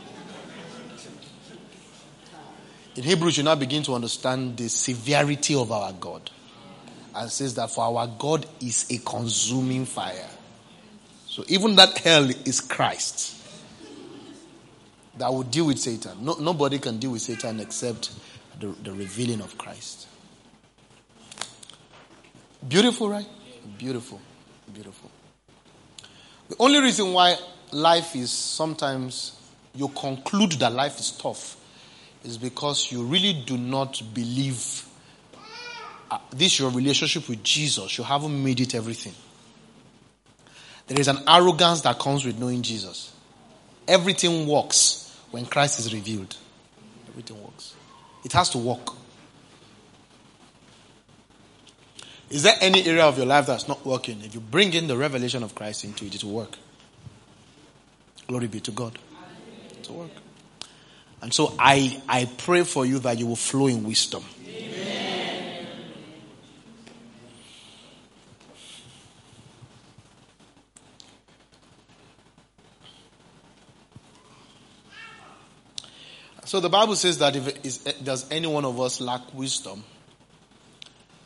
In 2.95 3.03
Hebrews, 3.03 3.37
you 3.37 3.43
now 3.43 3.55
begin 3.55 3.83
to 3.83 3.93
understand 3.93 4.55
the 4.55 4.69
severity 4.69 5.53
of 5.53 5.69
our 5.69 5.91
God. 5.91 6.31
And 7.15 7.31
says 7.31 7.55
that 7.55 7.71
for 7.71 7.85
our 7.85 8.07
God 8.07 8.45
is 8.59 8.85
a 8.89 8.97
consuming 8.97 9.85
fire. 9.85 10.27
So 11.27 11.43
even 11.47 11.75
that 11.77 11.97
hell 11.97 12.29
is 12.45 12.59
Christ 12.61 13.35
that 15.17 15.33
will 15.33 15.43
deal 15.43 15.67
with 15.67 15.79
Satan. 15.79 16.23
No, 16.23 16.33
nobody 16.35 16.79
can 16.79 16.97
deal 16.97 17.11
with 17.11 17.21
Satan 17.21 17.59
except 17.59 18.11
the, 18.59 18.67
the 18.67 18.91
revealing 18.91 19.41
of 19.41 19.57
Christ. 19.57 20.07
Beautiful, 22.67 23.09
right? 23.09 23.27
Beautiful. 23.77 24.19
Beautiful. 24.73 25.09
The 26.49 26.55
only 26.59 26.79
reason 26.79 27.13
why 27.13 27.37
life 27.71 28.15
is 28.15 28.31
sometimes 28.31 29.39
you 29.73 29.87
conclude 29.89 30.53
that 30.53 30.73
life 30.73 30.99
is 30.99 31.11
tough 31.11 31.57
is 32.23 32.37
because 32.37 32.91
you 32.91 33.03
really 33.03 33.33
do 33.45 33.57
not 33.57 34.01
believe 34.13 34.84
Uh, 36.15 36.19
this 36.31 36.59
your 36.59 36.69
relationship 36.69 37.27
with 37.27 37.43
Jesus. 37.43 37.97
You 37.97 38.05
haven't 38.05 38.41
made 38.41 38.61
it 38.61 38.73
everything. 38.73 39.11
There 40.87 40.97
is 40.97 41.09
an 41.09 41.17
arrogance 41.27 41.81
that 41.81 41.99
comes 41.99 42.23
with 42.23 42.39
knowing 42.39 42.61
Jesus. 42.61 43.13
Everything 43.85 44.47
works 44.47 45.13
when 45.31 45.45
Christ 45.45 45.79
is 45.79 45.93
revealed. 45.93 46.37
Everything 47.09 47.43
works. 47.43 47.75
It 48.23 48.31
has 48.31 48.49
to 48.51 48.59
work. 48.59 48.93
Is 52.29 52.43
there 52.43 52.55
any 52.61 52.85
area 52.85 53.03
of 53.03 53.17
your 53.17 53.27
life 53.27 53.47
that's 53.47 53.67
not 53.67 53.85
working? 53.85 54.21
If 54.23 54.33
you 54.33 54.39
bring 54.39 54.73
in 54.73 54.87
the 54.87 54.95
revelation 54.95 55.43
of 55.43 55.53
Christ 55.53 55.83
into 55.83 56.05
it, 56.05 56.15
it 56.15 56.23
will 56.23 56.31
work. 56.31 56.57
Glory 58.27 58.47
be 58.47 58.61
to 58.61 58.71
God. 58.71 58.97
It 59.81 59.89
will 59.89 59.97
work. 59.97 60.11
And 61.21 61.33
so 61.33 61.53
I, 61.59 62.01
I 62.07 62.23
pray 62.37 62.63
for 62.63 62.85
you 62.85 62.99
that 62.99 63.19
you 63.19 63.27
will 63.27 63.35
flow 63.35 63.67
in 63.67 63.83
wisdom. 63.83 64.23
So 76.55 76.61
the 76.61 76.69
Bible 76.69 76.95
says 76.95 77.17
that 77.17 77.35
if 77.35 77.65
is, 77.65 77.79
does 78.01 78.31
any 78.31 78.47
one 78.47 78.63
of 78.63 78.79
us 78.79 79.01
lack 79.01 79.33
wisdom, 79.33 79.83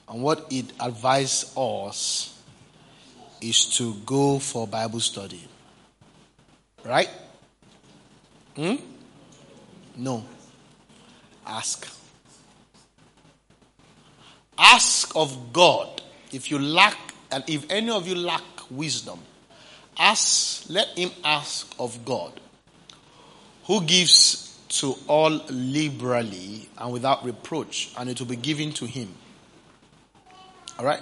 and 0.07 0.23
what 0.23 0.47
it 0.49 0.65
advises 0.81 1.55
us 1.55 2.35
is 3.39 3.77
to 3.77 3.93
go 4.07 4.39
for 4.39 4.65
Bible 4.65 4.99
study. 4.99 5.47
Right? 6.83 7.11
Hmm? 8.55 8.77
No. 9.97 10.23
Ask. 11.45 11.87
Ask 14.57 15.15
of 15.15 15.53
God. 15.53 16.01
If 16.31 16.49
you 16.49 16.57
lack, 16.57 16.97
and 17.31 17.43
if 17.45 17.69
any 17.69 17.91
of 17.91 18.07
you 18.07 18.15
lack 18.15 18.41
wisdom, 18.71 19.19
ask, 19.95 20.67
let 20.71 20.87
him 20.97 21.11
ask 21.23 21.71
of 21.77 22.03
God, 22.03 22.31
who 23.65 23.83
gives 23.83 24.48
to 24.69 24.95
all 25.07 25.31
liberally 25.49 26.69
and 26.77 26.93
without 26.93 27.25
reproach, 27.25 27.91
and 27.97 28.09
it 28.09 28.19
will 28.19 28.27
be 28.27 28.35
given 28.35 28.71
to 28.73 28.85
him. 28.85 29.09
All 30.77 30.85
right? 30.85 31.01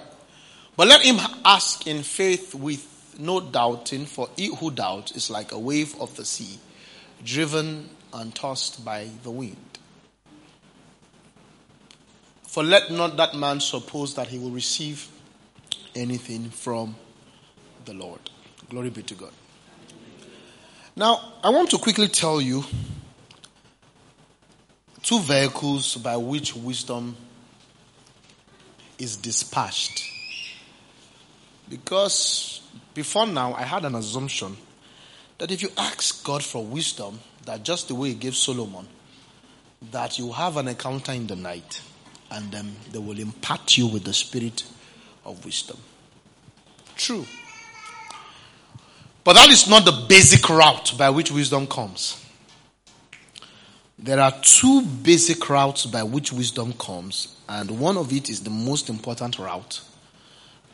But 0.75 0.87
let 0.87 1.01
him 1.01 1.17
ask 1.43 1.85
in 1.85 2.03
faith 2.03 2.55
with 2.55 3.15
no 3.19 3.41
doubting, 3.41 4.05
for 4.05 4.29
he 4.35 4.55
who 4.55 4.71
doubts 4.71 5.11
is 5.11 5.29
like 5.29 5.51
a 5.51 5.59
wave 5.59 5.99
of 5.99 6.15
the 6.15 6.23
sea, 6.23 6.59
driven 7.23 7.89
and 8.13 8.33
tossed 8.33 8.85
by 8.85 9.09
the 9.23 9.31
wind. 9.31 9.57
For 12.43 12.63
let 12.63 12.89
not 12.89 13.17
that 13.17 13.35
man 13.35 13.59
suppose 13.59 14.15
that 14.15 14.27
he 14.27 14.39
will 14.39 14.51
receive 14.51 15.07
anything 15.95 16.49
from 16.49 16.95
the 17.85 17.93
Lord. 17.93 18.19
Glory 18.69 18.89
be 18.89 19.03
to 19.03 19.13
God. 19.13 19.31
Now, 20.95 21.33
I 21.43 21.49
want 21.49 21.69
to 21.71 21.77
quickly 21.77 22.07
tell 22.07 22.41
you 22.41 22.63
two 25.07 25.21
vehicles 25.21 25.95
by 25.95 26.17
which 26.17 26.53
wisdom 26.53 27.15
is 28.99 29.15
dispatched. 29.15 30.03
Because 31.69 32.59
before 32.93 33.25
now, 33.25 33.53
I 33.53 33.63
had 33.63 33.85
an 33.85 33.95
assumption 33.95 34.57
that 35.37 35.49
if 35.49 35.61
you 35.61 35.69
ask 35.77 36.25
God 36.25 36.43
for 36.43 36.61
wisdom, 36.61 37.21
that 37.45 37.63
just 37.63 37.87
the 37.87 37.95
way 37.95 38.09
He 38.09 38.15
gave 38.15 38.35
Solomon, 38.35 38.85
that 39.93 40.19
you 40.19 40.33
have 40.33 40.57
an 40.57 40.67
encounter 40.67 41.13
in 41.13 41.25
the 41.25 41.37
night 41.37 41.81
and 42.29 42.51
then 42.51 42.75
they 42.91 42.99
will 42.99 43.17
impart 43.17 43.77
you 43.77 43.87
with 43.87 44.03
the 44.03 44.13
spirit 44.13 44.65
of 45.23 45.45
wisdom. 45.45 45.77
True. 46.97 47.25
But 49.23 49.33
that 49.33 49.47
is 49.51 49.69
not 49.69 49.85
the 49.85 50.05
basic 50.09 50.49
route 50.49 50.97
by 50.97 51.09
which 51.11 51.31
wisdom 51.31 51.65
comes. 51.65 52.21
There 53.99 54.19
are 54.19 54.31
two 54.41 54.83
basic 54.83 55.49
routes 55.49 55.87
by 55.87 56.03
which 56.03 56.31
wisdom 56.31 56.73
comes, 56.73 57.35
and 57.49 57.79
one 57.79 57.97
of 57.97 58.13
it 58.13 58.29
is 58.29 58.41
the 58.41 58.51
most 58.51 58.89
important 58.89 59.39
route. 59.39 59.81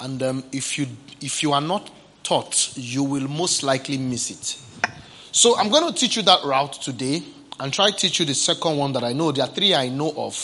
And 0.02 0.22
um, 0.22 0.44
if 0.52 0.78
you 0.78 0.88
if 1.22 1.42
you 1.42 1.54
are 1.54 1.62
not 1.62 1.90
taught, 2.24 2.74
you 2.76 3.02
will 3.02 3.30
most 3.30 3.64
likely 3.64 3.98
miss 3.98 4.30
it. 4.30 4.92
So 5.32 5.58
I'm 5.58 5.70
going 5.70 5.88
to 5.88 5.98
teach 5.98 6.18
you 6.18 6.24
that 6.24 6.44
route 6.44 6.74
today, 6.74 7.24
and 7.62 7.72
try 7.72 7.92
to 7.92 7.96
teach 7.96 8.20
you 8.20 8.26
the 8.26 8.34
second 8.34 8.76
one 8.76 8.92
that 8.92 9.06
I 9.06 9.14
know. 9.14 9.32
There 9.32 9.46
are 9.46 9.52
three 9.52 9.74
I 9.74 9.88
know 9.88 10.14
of. 10.18 10.36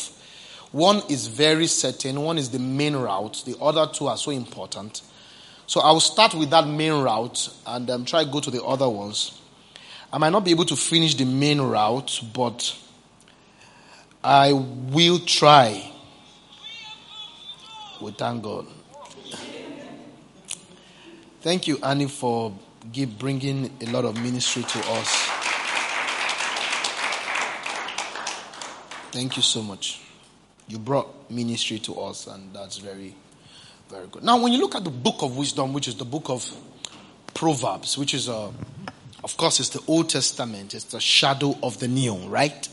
One 0.71 1.01
is 1.09 1.27
very 1.27 1.67
certain. 1.67 2.21
One 2.21 2.37
is 2.37 2.49
the 2.49 2.59
main 2.59 2.95
route. 2.95 3.43
The 3.45 3.57
other 3.59 3.87
two 3.91 4.07
are 4.07 4.17
so 4.17 4.31
important. 4.31 5.01
So 5.67 5.81
I 5.81 5.91
will 5.91 5.99
start 5.99 6.33
with 6.33 6.49
that 6.51 6.65
main 6.65 6.93
route 6.93 7.49
and 7.67 7.89
um, 7.89 8.05
try 8.05 8.23
to 8.23 8.29
go 8.31 8.39
to 8.39 8.49
the 8.49 8.63
other 8.63 8.87
ones. 8.87 9.38
I 10.11 10.17
might 10.17 10.31
not 10.31 10.43
be 10.43 10.51
able 10.51 10.65
to 10.65 10.75
finish 10.75 11.13
the 11.15 11.25
main 11.25 11.61
route, 11.61 12.21
but 12.33 12.75
I 14.23 14.53
will 14.53 15.19
try. 15.19 15.91
We 18.01 18.11
thank 18.11 18.43
God. 18.43 18.65
Thank 21.41 21.67
you, 21.67 21.77
Annie, 21.83 22.07
for 22.07 22.57
give, 22.91 23.19
bringing 23.19 23.71
a 23.81 23.85
lot 23.91 24.05
of 24.05 24.21
ministry 24.21 24.63
to 24.63 24.79
us. 24.79 25.29
Thank 29.11 29.37
you 29.37 29.43
so 29.43 29.61
much. 29.61 30.01
You 30.67 30.79
brought 30.79 31.29
ministry 31.31 31.79
to 31.79 31.99
us, 32.01 32.27
and 32.27 32.53
that's 32.53 32.77
very, 32.77 33.15
very 33.89 34.07
good. 34.07 34.23
Now, 34.23 34.41
when 34.41 34.53
you 34.53 34.59
look 34.59 34.75
at 34.75 34.83
the 34.83 34.89
book 34.89 35.21
of 35.21 35.37
wisdom, 35.37 35.73
which 35.73 35.87
is 35.87 35.95
the 35.95 36.05
book 36.05 36.29
of 36.29 36.49
Proverbs, 37.33 37.97
which 37.97 38.13
is 38.13 38.27
a 38.27 38.51
of 39.29 39.37
course, 39.37 39.59
it's 39.59 39.69
the 39.69 39.83
Old 39.85 40.09
Testament, 40.09 40.73
it's 40.73 40.85
the 40.85 40.99
shadow 40.99 41.55
of 41.61 41.79
the 41.79 41.87
new, 41.87 42.15
right? 42.15 42.67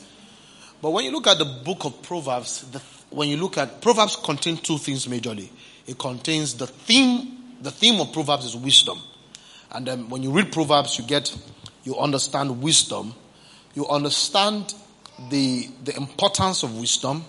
But 0.81 0.91
when 0.93 1.05
you 1.05 1.11
look 1.13 1.27
at 1.27 1.37
the 1.37 1.45
book 1.45 1.85
of 1.85 2.01
Proverbs, 2.01 2.63
the, 2.71 2.79
when 3.11 3.29
you 3.29 3.37
look 3.37 3.59
at 3.59 3.83
Proverbs 3.83 4.17
contains 4.17 4.63
two 4.63 4.79
things 4.79 5.07
majorly. 5.07 5.51
It 5.87 5.99
contains 5.99 6.55
the 6.55 6.67
theme, 6.67 7.57
the 7.61 7.71
theme 7.71 8.01
of 8.01 8.11
Proverbs 8.15 8.47
is 8.47 8.57
wisdom. 8.57 8.99
And 9.71 9.87
then 9.87 10.09
when 10.09 10.23
you 10.23 10.31
read 10.31 10.51
Proverbs, 10.51 10.99
you 10.99 11.05
get, 11.05 11.37
you 11.85 11.99
understand 11.99 12.63
wisdom. 12.63 13.15
You 13.75 13.87
understand 13.89 14.73
the, 15.29 15.69
the 15.85 15.95
importance 15.95 16.63
of 16.63 16.79
wisdom, 16.79 17.23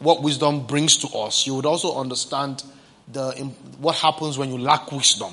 what 0.00 0.20
wisdom 0.20 0.66
brings 0.66 0.96
to 0.96 1.16
us. 1.16 1.46
You 1.46 1.54
would 1.54 1.66
also 1.66 1.96
understand 1.96 2.64
the, 3.06 3.30
what 3.78 3.94
happens 3.94 4.36
when 4.36 4.50
you 4.50 4.58
lack 4.58 4.90
wisdom. 4.90 5.32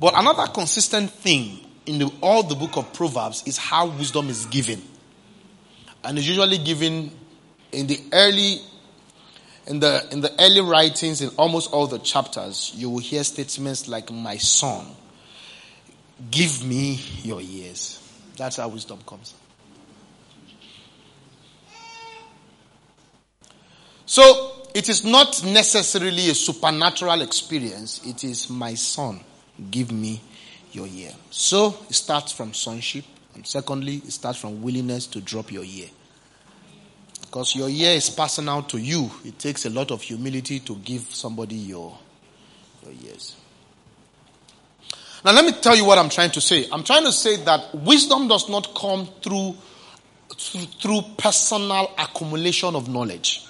But 0.00 0.14
another 0.16 0.46
consistent 0.50 1.10
thing 1.10 1.68
in 1.86 1.98
the, 1.98 2.12
all 2.20 2.42
the 2.42 2.54
book 2.54 2.76
of 2.76 2.92
Proverbs 2.92 3.42
is 3.46 3.58
how 3.58 3.86
wisdom 3.86 4.28
is 4.28 4.46
given. 4.46 4.82
And 6.04 6.18
it's 6.18 6.26
usually 6.26 6.58
given 6.58 7.10
in 7.70 7.86
the 7.86 8.00
early 8.12 8.58
in 9.66 9.78
the 9.78 10.06
in 10.10 10.20
the 10.20 10.32
early 10.40 10.60
writings 10.60 11.20
in 11.20 11.30
almost 11.36 11.72
all 11.72 11.86
the 11.86 11.98
chapters, 11.98 12.72
you 12.74 12.90
will 12.90 12.98
hear 12.98 13.22
statements 13.22 13.86
like 13.88 14.10
my 14.10 14.36
son, 14.36 14.86
give 16.30 16.64
me 16.64 17.00
your 17.22 17.40
ears. 17.40 17.98
That's 18.36 18.56
how 18.56 18.68
wisdom 18.68 18.98
comes. 19.06 19.34
So 24.04 24.66
it 24.74 24.88
is 24.88 25.04
not 25.04 25.44
necessarily 25.44 26.30
a 26.30 26.34
supernatural 26.34 27.22
experience, 27.22 28.04
it 28.04 28.24
is 28.24 28.50
my 28.50 28.74
son, 28.74 29.20
give 29.70 29.92
me 29.92 30.20
your 30.72 30.86
year. 30.86 31.12
So 31.30 31.76
it 31.88 31.94
starts 31.94 32.32
from 32.32 32.52
sonship. 32.54 33.04
And 33.34 33.46
secondly, 33.46 33.96
it 33.96 34.12
starts 34.12 34.38
from 34.38 34.62
willingness 34.62 35.06
to 35.08 35.20
drop 35.20 35.50
your 35.50 35.64
year. 35.64 35.88
Because 37.20 37.56
your 37.56 37.68
year 37.68 37.92
is 37.92 38.10
personal 38.10 38.62
to 38.64 38.78
you. 38.78 39.10
It 39.24 39.38
takes 39.38 39.64
a 39.64 39.70
lot 39.70 39.90
of 39.90 40.02
humility 40.02 40.60
to 40.60 40.76
give 40.76 41.02
somebody 41.14 41.54
your, 41.54 41.98
your 42.84 42.92
ears. 43.04 43.36
Now 45.24 45.32
let 45.32 45.44
me 45.44 45.52
tell 45.52 45.76
you 45.76 45.84
what 45.84 45.98
I'm 45.98 46.08
trying 46.08 46.32
to 46.32 46.40
say. 46.40 46.66
I'm 46.70 46.82
trying 46.82 47.04
to 47.04 47.12
say 47.12 47.36
that 47.44 47.74
wisdom 47.74 48.28
does 48.28 48.48
not 48.48 48.74
come 48.74 49.06
through, 49.22 49.56
through 50.36 51.02
personal 51.16 51.92
accumulation 51.96 52.74
of 52.74 52.88
knowledge. 52.88 53.46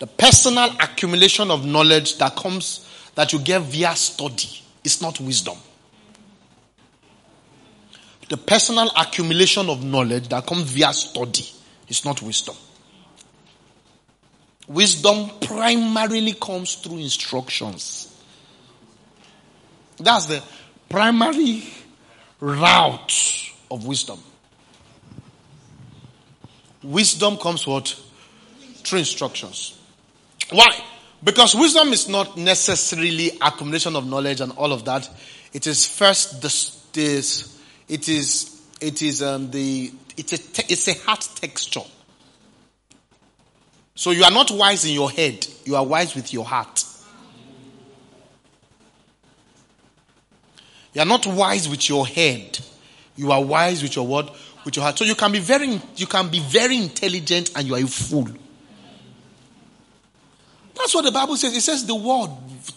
The 0.00 0.06
personal 0.06 0.70
accumulation 0.80 1.50
of 1.50 1.64
knowledge 1.64 2.18
that 2.18 2.34
comes, 2.34 2.86
that 3.20 3.34
you 3.34 3.38
get 3.38 3.60
via 3.60 3.94
study, 3.94 4.48
is 4.82 5.02
not 5.02 5.20
wisdom. 5.20 5.54
The 8.30 8.38
personal 8.38 8.90
accumulation 8.96 9.68
of 9.68 9.84
knowledge 9.84 10.28
that 10.28 10.46
comes 10.46 10.62
via 10.62 10.90
study 10.94 11.44
is 11.86 12.02
not 12.02 12.22
wisdom. 12.22 12.54
Wisdom 14.66 15.32
primarily 15.42 16.32
comes 16.32 16.76
through 16.76 16.96
instructions. 16.96 18.18
That's 19.98 20.24
the 20.24 20.42
primary 20.88 21.64
route 22.40 23.52
of 23.70 23.84
wisdom. 23.84 24.18
Wisdom 26.82 27.36
comes 27.36 27.66
what? 27.66 27.94
Through 28.76 29.00
instructions. 29.00 29.78
Why? 30.50 30.84
Because 31.22 31.54
wisdom 31.54 31.92
is 31.92 32.08
not 32.08 32.36
necessarily 32.36 33.32
accumulation 33.42 33.94
of 33.94 34.06
knowledge 34.06 34.40
and 34.40 34.52
all 34.52 34.72
of 34.72 34.84
that. 34.86 35.08
It 35.52 35.66
is 35.66 35.86
first 35.86 36.40
this, 36.40 36.76
this 36.92 37.60
it 37.88 38.08
is 38.08 38.62
it 38.80 39.02
is 39.02 39.22
um, 39.22 39.50
the 39.50 39.92
it's 40.16 40.32
a 40.32 40.38
te- 40.38 40.72
it's 40.72 40.88
a 40.88 40.94
heart 41.04 41.28
texture. 41.34 41.82
So 43.94 44.12
you 44.12 44.24
are 44.24 44.30
not 44.30 44.50
wise 44.50 44.86
in 44.86 44.92
your 44.92 45.10
head, 45.10 45.46
you 45.64 45.76
are 45.76 45.84
wise 45.84 46.14
with 46.14 46.32
your 46.32 46.44
heart. 46.44 46.84
You 50.92 51.02
are 51.02 51.06
not 51.06 51.26
wise 51.26 51.68
with 51.68 51.88
your 51.88 52.06
head. 52.06 52.58
You 53.16 53.32
are 53.32 53.42
wise 53.42 53.82
with 53.82 53.94
your 53.94 54.06
word, 54.06 54.30
with 54.64 54.76
your 54.76 54.84
heart. 54.84 54.98
So 54.98 55.04
you 55.04 55.14
can 55.14 55.30
be 55.30 55.38
very 55.38 55.80
you 55.96 56.06
can 56.06 56.28
be 56.28 56.40
very 56.40 56.76
intelligent 56.76 57.52
and 57.54 57.66
you 57.66 57.74
are 57.74 57.80
a 57.80 57.86
fool. 57.86 58.28
That's 60.80 60.94
what 60.94 61.04
the 61.04 61.12
Bible 61.12 61.36
says. 61.36 61.54
It 61.54 61.60
says 61.60 61.84
the 61.84 61.94
word 61.94 62.30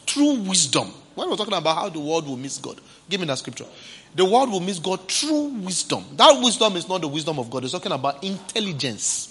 true 0.06 0.34
wisdom. 0.42 0.90
When 1.16 1.30
we're 1.30 1.38
talking 1.38 1.54
about 1.54 1.78
how 1.78 1.90
the 1.90 2.02
world 2.02 2.28
will 2.28 2.36
miss 2.36 2.58
God, 2.58 2.82
give 3.10 3.22
me 3.22 3.28
that 3.28 3.38
scripture. 3.38 3.66
The 4.14 4.26
world 4.26 4.52
will 4.52 4.60
miss 4.60 4.78
God 4.78 5.10
through 5.10 5.46
wisdom. 5.64 6.04
That 6.18 6.38
wisdom 6.42 6.76
is 6.76 6.90
not 6.90 7.00
the 7.00 7.08
wisdom 7.08 7.40
of 7.40 7.50
God. 7.50 7.64
It's 7.64 7.72
talking 7.72 7.94
about 7.94 8.22
intelligence. 8.24 9.30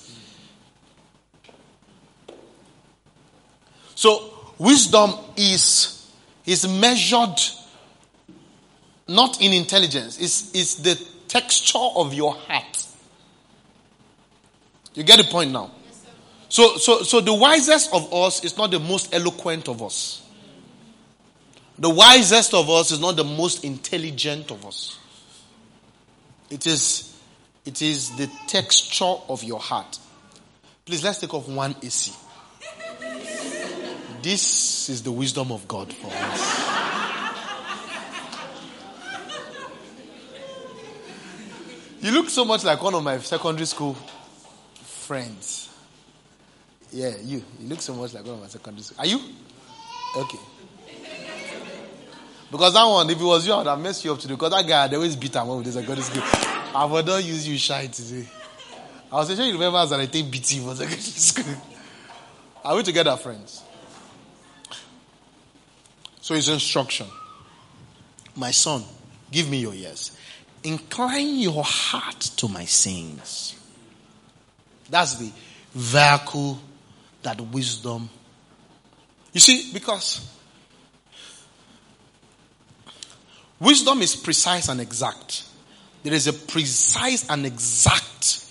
So 3.95 4.33
wisdom 4.59 5.13
is 5.37 6.11
is 6.47 6.67
measured 6.67 7.39
not 9.07 9.43
in 9.43 9.53
intelligence. 9.53 10.19
It's, 10.19 10.55
it's 10.55 10.77
the 10.77 10.95
texture 11.29 11.79
of 11.79 12.15
your 12.15 12.35
heart. 12.35 12.87
You 14.95 15.05
get 15.05 15.19
the 15.19 15.25
point 15.25 15.51
now? 15.51 15.71
So, 16.53 16.77
so, 16.77 17.03
so 17.03 17.23
the 17.23 17.33
wisest 17.33 17.95
of 17.95 18.13
us 18.13 18.45
is 18.45 18.59
not 18.59 18.71
the 18.71 18.79
most 18.79 19.15
eloquent 19.15 19.71
of 19.71 19.81
us. 19.81 20.23
The 21.79 21.89
wisest 21.89 22.53
of 22.53 22.69
us 22.69 22.91
is 22.91 23.01
not 23.01 23.17
the 23.17 23.25
most 23.25 23.65
intelligent 23.65 24.51
of 24.51 24.67
us. 24.67 24.99
It 26.51 26.67
is, 26.67 27.19
it 27.65 27.81
is 27.81 28.15
the 28.19 28.31
texture 28.49 29.15
of 29.31 29.43
your 29.43 29.61
heart. 29.61 29.99
Please, 30.85 31.03
let's 31.03 31.21
take 31.21 31.33
off 31.33 31.49
one 31.49 31.75
AC. 31.83 32.13
This 34.21 34.91
is 34.91 35.03
the 35.03 35.11
wisdom 35.11 35.53
of 35.53 35.67
God 35.67 35.91
for 35.91 36.11
us. 36.13 36.69
You 42.03 42.11
look 42.11 42.29
so 42.29 42.45
much 42.45 42.63
like 42.63 42.83
one 42.83 42.95
of 42.95 43.03
my 43.03 43.17
secondary 43.21 43.65
school 43.65 43.97
friends. 44.83 45.72
Yeah, 46.93 47.15
you. 47.23 47.43
You 47.59 47.69
look 47.69 47.81
so 47.81 47.95
much 47.95 48.13
like 48.13 48.25
one 48.25 48.35
of 48.35 48.41
my 48.41 48.49
secondary 48.49 48.83
school. 48.83 48.99
Are 49.01 49.07
you? 49.07 49.19
Okay. 50.17 50.39
Because 52.51 52.75
that 52.75 52.85
one, 52.85 53.09
if 53.09 53.19
it 53.19 53.25
was 53.25 53.47
you, 53.47 53.55
I 53.55 53.59
would 53.59 53.67
have 53.67 53.81
messed 53.81 54.05
you 54.05 54.13
up 54.13 54.19
today. 54.19 54.35
Because 54.35 54.51
that 54.51 54.67
guy, 54.67 54.87
they 54.87 54.97
always 54.97 55.17
beat 55.17 55.35
him 55.35 55.49
up 55.49 55.57
with 55.57 55.65
this 55.65 55.75
secondary 55.75 56.03
school. 56.03 56.23
I 56.75 56.85
would 56.85 57.07
not 57.07 57.25
use 57.25 57.49
you 57.49 57.57
shy 57.57 57.87
today. 57.87 58.29
I 59.11 59.17
was 59.17 59.35
sure 59.35 59.45
you 59.45 59.55
remember 59.55 59.79
as 59.79 59.93
I 59.93 60.05
take 60.05 60.31
BT 60.31 60.61
for 60.61 60.75
secondary 60.75 61.01
school. 61.01 61.55
Are 62.63 62.77
we 62.77 62.83
together, 62.83 63.17
friends? 63.17 63.63
So 66.21 66.35
his 66.35 66.49
instruction. 66.51 67.07
My 68.37 68.51
son, 68.51 68.85
give 69.31 69.49
me 69.49 69.59
your 69.59 69.75
ears. 69.75 70.17
Incline 70.63 71.39
your 71.39 71.65
heart 71.65 72.21
to 72.21 72.49
my 72.49 72.67
sayings. 72.67 73.59
That's 74.89 75.17
the 75.17 75.33
vehicle 75.75 76.59
that 77.23 77.41
wisdom. 77.41 78.09
You 79.33 79.41
see, 79.41 79.73
because 79.73 80.29
wisdom 83.59 84.03
is 84.03 84.17
precise 84.17 84.69
and 84.69 84.81
exact. 84.81 85.45
There 86.03 86.13
is 86.13 86.27
a 86.27 86.33
precise 86.33 87.29
and 87.31 87.47
exact 87.47 88.45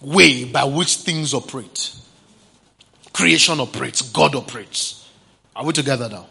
way 0.00 0.44
by 0.44 0.64
which 0.64 0.96
things 0.96 1.34
operate. 1.34 1.94
Creation 3.12 3.60
operates, 3.60 4.02
God 4.02 4.34
operates. 4.34 5.08
Are 5.54 5.64
we 5.64 5.72
together 5.72 6.08
now? 6.08 6.26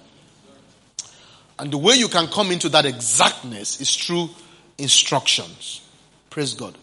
And 1.59 1.71
the 1.71 1.77
way 1.77 1.95
you 1.95 2.07
can 2.07 2.27
come 2.27 2.51
into 2.51 2.69
that 2.69 2.85
exactness 2.85 3.81
is 3.81 3.95
through 3.95 4.29
instructions. 4.77 5.81
Praise 6.29 6.53
God. 6.53 6.73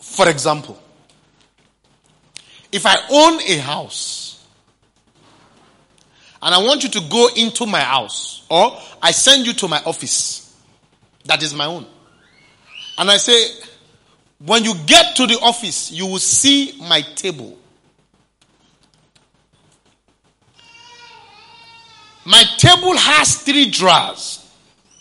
For 0.00 0.28
example, 0.28 0.81
if 2.72 2.86
I 2.86 2.96
own 3.10 3.40
a 3.42 3.58
house 3.58 4.44
and 6.42 6.54
I 6.54 6.58
want 6.58 6.82
you 6.82 6.90
to 6.90 7.00
go 7.08 7.28
into 7.36 7.66
my 7.66 7.80
house 7.80 8.44
or 8.48 8.76
I 9.00 9.12
send 9.12 9.46
you 9.46 9.52
to 9.54 9.68
my 9.68 9.80
office 9.84 10.56
that 11.24 11.42
is 11.42 11.54
my 11.54 11.66
own 11.66 11.86
and 12.98 13.10
I 13.10 13.16
say, 13.16 13.46
when 14.44 14.64
you 14.64 14.74
get 14.86 15.16
to 15.16 15.26
the 15.26 15.38
office, 15.40 15.92
you 15.92 16.06
will 16.06 16.18
see 16.18 16.76
my 16.80 17.00
table 17.00 17.58
My 22.24 22.44
table 22.56 22.96
has 22.96 23.36
three 23.42 23.70
drawers, 23.70 24.48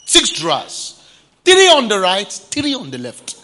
six 0.05 0.31
drawers, 0.31 1.03
three 1.45 1.67
on 1.69 1.87
the 1.87 1.99
right, 1.99 2.31
three 2.31 2.73
on 2.73 2.89
the 2.89 2.97
left. 2.97 3.37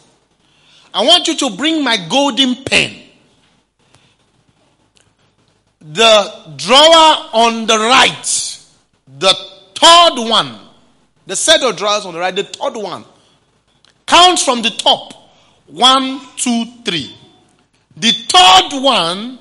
I 0.93 1.05
want 1.05 1.27
you 1.27 1.37
to 1.37 1.55
bring 1.55 1.83
my 1.83 1.97
golden 2.09 2.63
pen. 2.63 2.95
The 5.79 6.53
drawer 6.55 7.29
on 7.33 7.67
the 7.67 7.77
right, 7.77 8.59
the 9.19 9.33
third 9.75 10.29
one, 10.29 10.59
the 11.25 11.35
set 11.35 11.61
of 11.61 11.77
drawers 11.77 12.05
on 12.05 12.13
the 12.13 12.19
right, 12.19 12.35
the 12.35 12.43
third 12.43 12.75
one. 12.75 13.05
Count 14.05 14.39
from 14.39 14.61
the 14.61 14.69
top. 14.71 15.13
One, 15.67 16.21
two, 16.37 16.65
three. 16.85 17.15
The 17.95 18.11
third 18.11 18.81
one, 18.81 19.37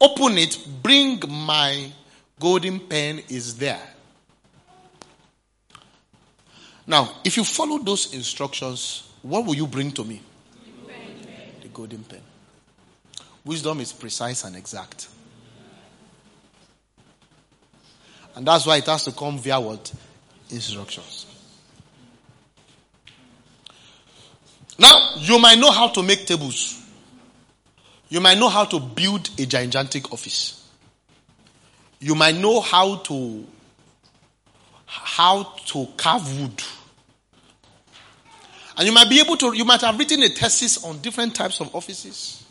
open 0.00 0.38
it, 0.38 0.58
bring 0.82 1.20
my 1.28 1.90
golden 2.38 2.80
pen 2.80 3.22
is 3.28 3.56
there. 3.56 3.80
Now, 6.86 7.16
if 7.22 7.36
you 7.36 7.44
follow 7.44 7.78
those 7.78 8.14
instructions, 8.14 9.08
what 9.22 9.44
will 9.44 9.54
you 9.54 9.66
bring 9.66 9.92
to 9.92 10.04
me? 10.04 10.22
The 11.62 11.68
golden 11.68 12.02
pen. 12.02 12.22
Wisdom 13.44 13.80
is 13.80 13.92
precise 13.92 14.44
and 14.44 14.56
exact. 14.56 15.08
And 18.38 18.46
that's 18.46 18.64
why 18.64 18.76
it 18.78 18.86
has 18.86 19.04
to 19.04 19.12
come 19.12 19.38
via 19.38 19.60
what? 19.60 19.92
Instructions. 20.48 21.26
Now, 24.78 24.96
you 25.18 25.38
might 25.38 25.58
know 25.58 25.70
how 25.70 25.88
to 25.88 26.02
make 26.02 26.24
tables. 26.24 26.80
You 28.08 28.20
might 28.20 28.38
know 28.38 28.48
how 28.48 28.64
to 28.64 28.80
build 28.80 29.28
a 29.38 29.44
gigantic 29.44 30.10
office 30.12 30.58
you 32.00 32.14
might 32.14 32.36
know 32.36 32.60
how 32.60 32.96
to 32.96 33.44
how 34.86 35.42
to 35.66 35.86
carve 35.96 36.40
wood 36.40 36.62
And 38.76 38.86
you 38.86 38.92
might 38.92 39.10
be 39.10 39.20
able 39.20 39.36
to, 39.38 39.56
you 39.56 39.64
might 39.64 39.80
have 39.80 39.98
written 39.98 40.22
a 40.22 40.28
thesis 40.28 40.84
on 40.84 40.98
different 41.00 41.34
types 41.34 41.60
of 41.60 41.74
offices. 41.74 42.44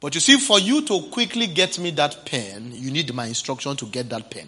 But 0.00 0.14
you 0.14 0.20
see, 0.20 0.36
for 0.36 0.58
you 0.58 0.82
to 0.82 1.02
quickly 1.10 1.46
get 1.46 1.78
me 1.78 1.90
that 1.92 2.26
pen, 2.26 2.72
you 2.74 2.90
need 2.90 3.12
my 3.14 3.26
instruction 3.26 3.76
to 3.76 3.86
get 3.86 4.10
that 4.10 4.30
pen. 4.30 4.46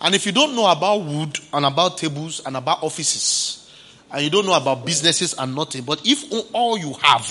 And 0.00 0.14
if 0.14 0.26
you 0.26 0.32
don't 0.32 0.54
know 0.54 0.70
about 0.70 0.98
wood 0.98 1.38
and 1.52 1.64
about 1.64 1.98
tables 1.98 2.40
and 2.44 2.56
about 2.56 2.82
offices, 2.82 3.70
and 4.12 4.22
you 4.22 4.30
don't 4.30 4.46
know 4.46 4.54
about 4.54 4.84
businesses 4.84 5.34
and 5.38 5.54
nothing, 5.54 5.84
but 5.84 6.06
if 6.06 6.24
all 6.52 6.78
you 6.78 6.92
have 7.02 7.24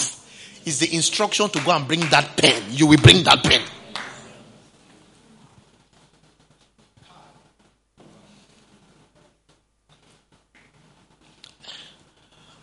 is 0.65 0.79
the 0.79 0.93
instruction 0.93 1.49
to 1.49 1.63
go 1.63 1.71
and 1.71 1.88
bring 1.88 2.01
that 2.09 2.35
pen, 2.35 2.61
you 2.71 2.88
will 2.88 2.97
bring 2.97 3.23
that 3.23 3.43
pen. 3.43 3.61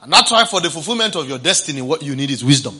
And 0.02 0.12
that's 0.12 0.30
why 0.30 0.44
for 0.44 0.60
the 0.60 0.68
fulfillment 0.68 1.16
of 1.16 1.26
your 1.26 1.38
destiny, 1.38 1.80
what 1.80 2.02
you 2.02 2.14
need 2.14 2.30
is 2.30 2.44
wisdom. 2.44 2.78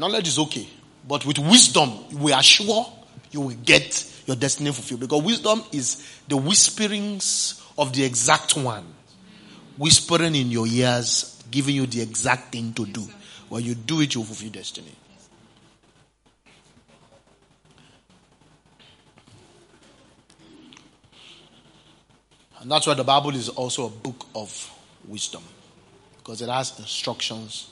Knowledge 0.00 0.28
is 0.28 0.38
okay. 0.38 0.66
But 1.06 1.26
with 1.26 1.38
wisdom, 1.38 1.90
we 2.22 2.32
are 2.32 2.42
sure 2.42 2.90
you 3.30 3.42
will 3.42 3.56
get 3.56 4.10
your 4.24 4.34
destiny 4.34 4.72
fulfilled. 4.72 5.00
Because 5.00 5.22
wisdom 5.22 5.62
is 5.72 6.22
the 6.26 6.38
whisperings 6.38 7.62
of 7.76 7.92
the 7.92 8.02
exact 8.02 8.56
one. 8.56 8.86
Whispering 9.76 10.34
in 10.36 10.50
your 10.50 10.66
ears, 10.66 11.42
giving 11.50 11.74
you 11.74 11.84
the 11.84 12.00
exact 12.00 12.52
thing 12.52 12.72
to 12.74 12.86
do. 12.86 13.06
When 13.50 13.62
you 13.62 13.74
do 13.74 14.00
it, 14.00 14.14
you 14.14 14.24
fulfill 14.24 14.48
destiny. 14.48 14.94
And 22.58 22.70
that's 22.70 22.86
why 22.86 22.94
the 22.94 23.04
Bible 23.04 23.34
is 23.34 23.50
also 23.50 23.84
a 23.84 23.90
book 23.90 24.24
of 24.34 24.70
wisdom. 25.06 25.42
Because 26.16 26.40
it 26.40 26.48
has 26.48 26.78
instructions 26.78 27.68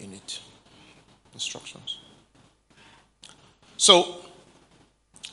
in 0.00 0.14
it. 0.14 0.40
Instructions. 1.34 1.98
So, 3.76 4.24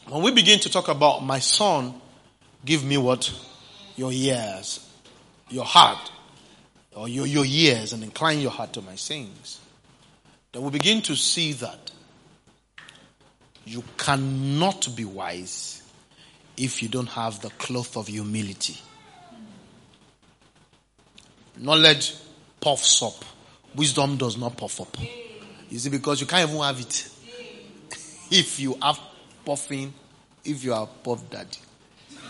when 0.07 0.23
we 0.23 0.31
begin 0.31 0.59
to 0.59 0.69
talk 0.69 0.87
about 0.87 1.23
my 1.23 1.39
son, 1.39 1.93
give 2.65 2.83
me 2.83 2.97
what? 2.97 3.31
Your 3.95 4.11
ears, 4.11 4.89
your 5.49 5.63
heart, 5.63 6.11
or 6.95 7.07
your, 7.07 7.27
your 7.27 7.45
ears, 7.45 7.93
and 7.93 8.03
incline 8.03 8.39
your 8.39 8.51
heart 8.51 8.73
to 8.73 8.81
my 8.81 8.95
sayings. 8.95 9.59
Then 10.51 10.63
we 10.63 10.71
begin 10.71 11.01
to 11.03 11.15
see 11.15 11.53
that 11.53 11.91
you 13.63 13.83
cannot 13.97 14.89
be 14.95 15.05
wise 15.05 15.83
if 16.57 16.81
you 16.81 16.89
don't 16.89 17.09
have 17.09 17.41
the 17.41 17.49
cloth 17.51 17.95
of 17.95 18.07
humility. 18.07 18.77
Knowledge 21.57 22.15
puffs 22.59 23.01
up. 23.03 23.23
Wisdom 23.75 24.17
does 24.17 24.37
not 24.37 24.57
puff 24.57 24.81
up. 24.81 24.97
You 25.71 25.79
see, 25.79 25.89
because 25.89 26.19
you 26.19 26.27
can't 26.27 26.49
even 26.49 26.61
have 26.61 26.77
it. 26.81 27.07
if 28.29 28.59
you 28.59 28.77
have 28.81 28.99
puffing, 29.45 29.93
if 30.43 30.65
you 30.65 30.73
are 30.73 30.85
puff 30.85 31.23
daddy. 31.29 31.57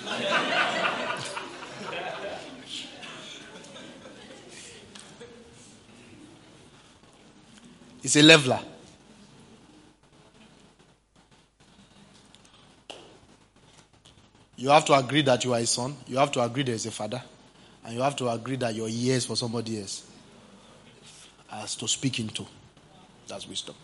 it's 8.03 8.15
a 8.15 8.21
leveler. 8.21 8.59
You 14.55 14.69
have 14.69 14.85
to 14.85 14.93
agree 14.93 15.23
that 15.23 15.43
you 15.43 15.55
are 15.55 15.59
a 15.59 15.65
son. 15.65 15.95
You 16.05 16.17
have 16.17 16.31
to 16.33 16.43
agree 16.43 16.61
there 16.61 16.75
is 16.75 16.85
a 16.85 16.91
father. 16.91 17.23
And 17.83 17.95
you 17.95 18.01
have 18.01 18.15
to 18.17 18.29
agree 18.29 18.57
that 18.57 18.75
your 18.75 18.87
ears 18.87 19.25
for 19.25 19.35
somebody 19.35 19.81
else 19.81 20.05
as 21.51 21.75
to 21.77 21.87
speak 21.87 22.19
into. 22.19 22.45
That's 23.32 23.47
wisdom. 23.47 23.75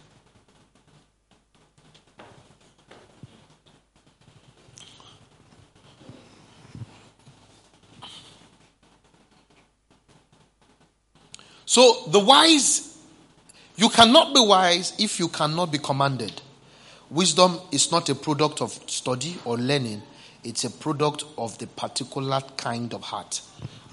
So 11.66 12.04
the 12.08 12.20
wise, 12.20 12.98
you 13.78 13.88
cannot 13.88 14.34
be 14.34 14.42
wise 14.46 14.94
if 15.00 15.18
you 15.18 15.30
cannot 15.30 15.72
be 15.72 15.78
commanded. 15.78 16.42
Wisdom 17.10 17.58
is 17.72 17.90
not 17.90 18.10
a 18.10 18.16
product 18.16 18.62
of 18.62 18.72
study 18.88 19.38
or 19.46 19.58
learning, 19.58 20.02
it's 20.44 20.66
a 20.66 20.70
product 20.70 21.24
of 21.38 21.58
the 21.58 21.68
particular 21.68 22.42
kind 22.58 22.94
of 22.94 23.02
heart. 23.02 23.40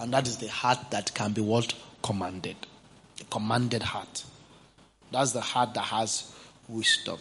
And 0.00 0.12
that 0.14 0.26
is 0.26 0.38
the 0.38 0.48
heart 0.48 0.90
that 0.90 1.14
can 1.14 1.30
be 1.32 1.42
what? 1.42 1.74
Commanded. 2.02 2.56
A 3.20 3.24
commanded 3.26 3.84
heart. 3.84 4.24
That's 5.14 5.30
the 5.30 5.40
heart 5.40 5.74
that 5.74 5.82
has 5.82 6.32
wisdom. 6.68 7.20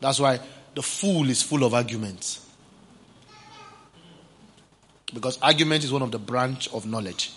That's 0.00 0.18
why 0.18 0.40
the 0.74 0.80
fool 0.80 1.28
is 1.28 1.42
full 1.42 1.62
of 1.62 1.74
arguments. 1.74 2.40
Because 5.12 5.38
argument 5.42 5.84
is 5.84 5.92
one 5.92 6.00
of 6.00 6.10
the 6.10 6.18
branch 6.18 6.72
of 6.72 6.86
knowledge. 6.86 7.32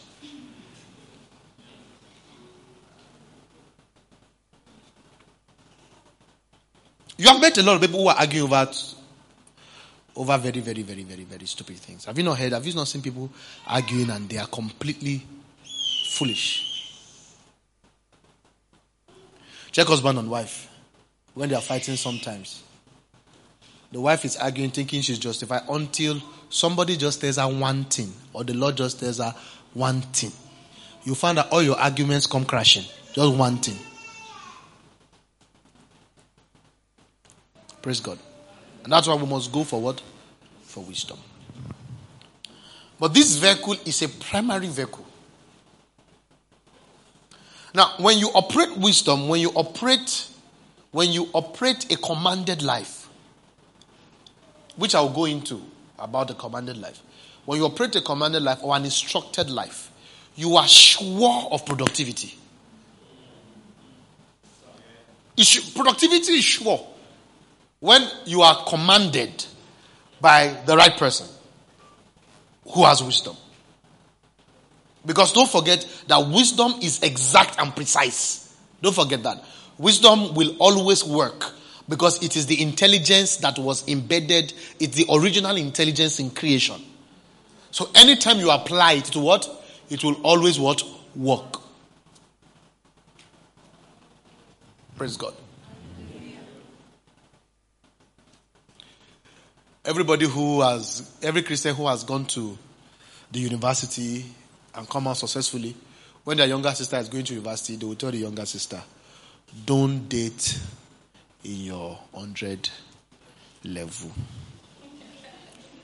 You 7.18 7.28
have 7.28 7.42
met 7.42 7.58
a 7.58 7.64
lot 7.64 7.76
of 7.76 7.82
people 7.82 8.00
who 8.00 8.08
are 8.08 8.16
arguing 8.16 8.48
about 8.48 8.96
over 10.16 10.38
very, 10.38 10.62
very, 10.62 10.84
very, 10.84 11.04
very, 11.04 11.26
very 11.26 11.46
stupid 11.46 11.76
things. 11.76 12.06
Have 12.06 12.18
you 12.18 12.24
not 12.24 12.38
heard? 12.38 12.54
Have 12.54 12.66
you 12.66 12.74
not 12.74 12.88
seen 12.88 13.02
people 13.02 13.30
arguing 13.68 14.10
and 14.10 14.30
they 14.30 14.38
are 14.38 14.48
completely 14.48 15.26
foolish? 16.12 16.69
Check 19.72 19.88
husband 19.88 20.18
and 20.20 20.30
wife 20.30 20.70
when 21.34 21.50
they 21.50 21.56
are 21.56 21.62
fighting 21.62 21.96
sometimes. 21.96 22.64
The 23.92 24.00
wife 24.00 24.26
is 24.26 24.38
arguing, 24.38 24.72
thinking 24.72 25.02
she's 25.02 25.20
justified 25.20 25.64
until 25.70 26.22
somebody 26.50 26.96
just 26.96 27.22
tells 27.22 27.38
her 27.38 27.48
one 27.48 27.86
thing, 27.86 28.14
or 28.34 28.44
the 28.44 28.54
Lord 28.54 28.78
just 28.78 29.00
tells 29.00 29.18
her 29.18 29.34
one 29.74 30.02
thing. 30.02 30.32
You 31.04 31.16
find 31.16 31.38
that 31.38 31.50
all 31.52 31.64
your 31.64 31.78
arguments 31.78 32.28
come 32.28 32.46
crashing. 32.46 32.84
Just 33.14 33.36
one 33.36 33.58
thing. 33.58 33.78
Praise 37.82 38.00
God. 38.00 38.20
And 38.84 38.94
that's 38.94 39.08
why 39.08 39.16
we 39.16 39.26
must 39.26 39.52
go 39.52 39.64
for 39.64 39.82
what? 39.82 40.02
For 40.64 40.84
wisdom. 40.84 41.18
But 43.00 43.14
this 43.14 43.38
vehicle 43.38 43.78
is 43.86 44.02
a 44.02 44.10
primary 44.10 44.68
vehicle. 44.68 45.06
Now, 47.74 47.94
when 47.98 48.18
you 48.18 48.30
operate 48.34 48.78
wisdom, 48.78 49.28
when 49.28 49.42
you 49.42 49.52
operate, 49.52 50.28
when 50.92 51.12
you 51.12 51.30
operate 51.34 51.92
a 51.92 51.98
commanded 51.98 52.62
life, 52.62 53.08
which 54.76 54.96
I'll 54.96 55.10
go 55.10 55.26
into 55.26 55.62
about 56.00 56.30
the 56.30 56.34
commanded 56.34 56.78
life. 56.78 57.02
When 57.46 57.60
you 57.60 57.66
operate 57.66 57.96
a 57.96 58.02
commanded 58.02 58.44
life 58.44 58.60
or 58.64 58.76
an 58.76 58.86
instructed 58.86 59.50
life, 59.50 59.92
you 60.36 60.56
are 60.56 60.68
sure 60.68 61.48
of 61.52 61.66
productivity. 61.66 62.36
productivity 65.76 66.34
is 66.34 66.44
sure 66.44 66.86
when 67.80 68.06
you 68.26 68.42
are 68.42 68.66
commanded 68.66 69.46
by 70.20 70.56
the 70.66 70.76
right 70.76 70.98
person 70.98 71.28
who 72.66 72.84
has 72.84 73.02
wisdom. 73.02 73.36
Because 75.06 75.32
don't 75.34 75.50
forget 75.50 75.88
that 76.08 76.28
wisdom 76.28 76.74
is 76.82 77.02
exact 77.04 77.60
and 77.60 77.76
precise. 77.76 78.56
Don't 78.82 78.96
forget 78.96 79.24
that. 79.24 79.44
Wisdom 79.78 80.34
will 80.34 80.56
always 80.60 81.04
work 81.04 81.54
because 81.88 82.22
it 82.24 82.36
is 82.36 82.46
the 82.46 82.62
intelligence 82.62 83.38
that 83.38 83.58
was 83.58 83.88
embedded, 83.88 84.54
it's 84.80 84.96
the 84.96 85.06
original 85.12 85.58
intelligence 85.58 86.20
in 86.20 86.30
creation. 86.30 86.80
So 87.72 87.90
anytime 87.96 88.38
you 88.40 88.52
apply 88.52 88.94
it 88.94 89.06
to 89.06 89.20
what? 89.20 89.50
It 89.90 90.04
will 90.04 90.22
always 90.22 90.60
what? 90.60 90.84
Work. 91.16 91.56
Praise 94.96 95.18
God. 95.18 95.34
Everybody 99.86 100.28
who 100.28 100.62
has, 100.62 101.10
every 101.24 101.42
Christian 101.42 101.74
who 101.74 101.88
has 101.88 102.04
gone 102.04 102.26
to 102.26 102.58
the 103.32 103.40
university 103.40 104.26
and 104.80 104.90
come 104.90 105.08
out 105.10 105.18
successfully, 105.18 105.76
when 106.24 106.38
their 106.38 106.48
younger 106.48 106.72
sister 106.72 106.96
is 106.98 107.10
going 107.10 107.26
to 107.26 107.34
university, 107.34 107.76
they 107.76 107.86
will 107.86 107.96
tell 107.96 108.12
the 108.12 108.18
younger 108.18 108.46
sister, 108.46 108.82
don't 109.66 110.08
date 110.08 110.58
in 111.44 111.58
your 111.66 112.00
100 112.12 112.70
level. 113.66 114.10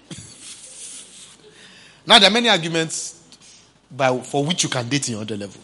now, 2.08 2.20
there 2.20 2.30
are 2.30 2.34
many 2.34 2.48
arguments 2.48 3.22
by, 3.92 4.18
for 4.20 4.46
which 4.46 4.64
you 4.64 4.70
can 4.70 4.88
date 4.88 5.10
in 5.10 5.14
your 5.14 5.20
100 5.20 5.40
level. 5.42 5.62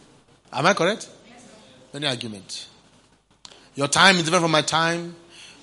Am 0.51 0.65
I 0.65 0.73
correct? 0.73 1.09
Yes, 1.25 1.47
many 1.93 2.07
arguments. 2.07 2.67
Your 3.75 3.87
time 3.87 4.17
is 4.17 4.23
different 4.23 4.43
from 4.43 4.51
my 4.51 4.61
time. 4.61 5.15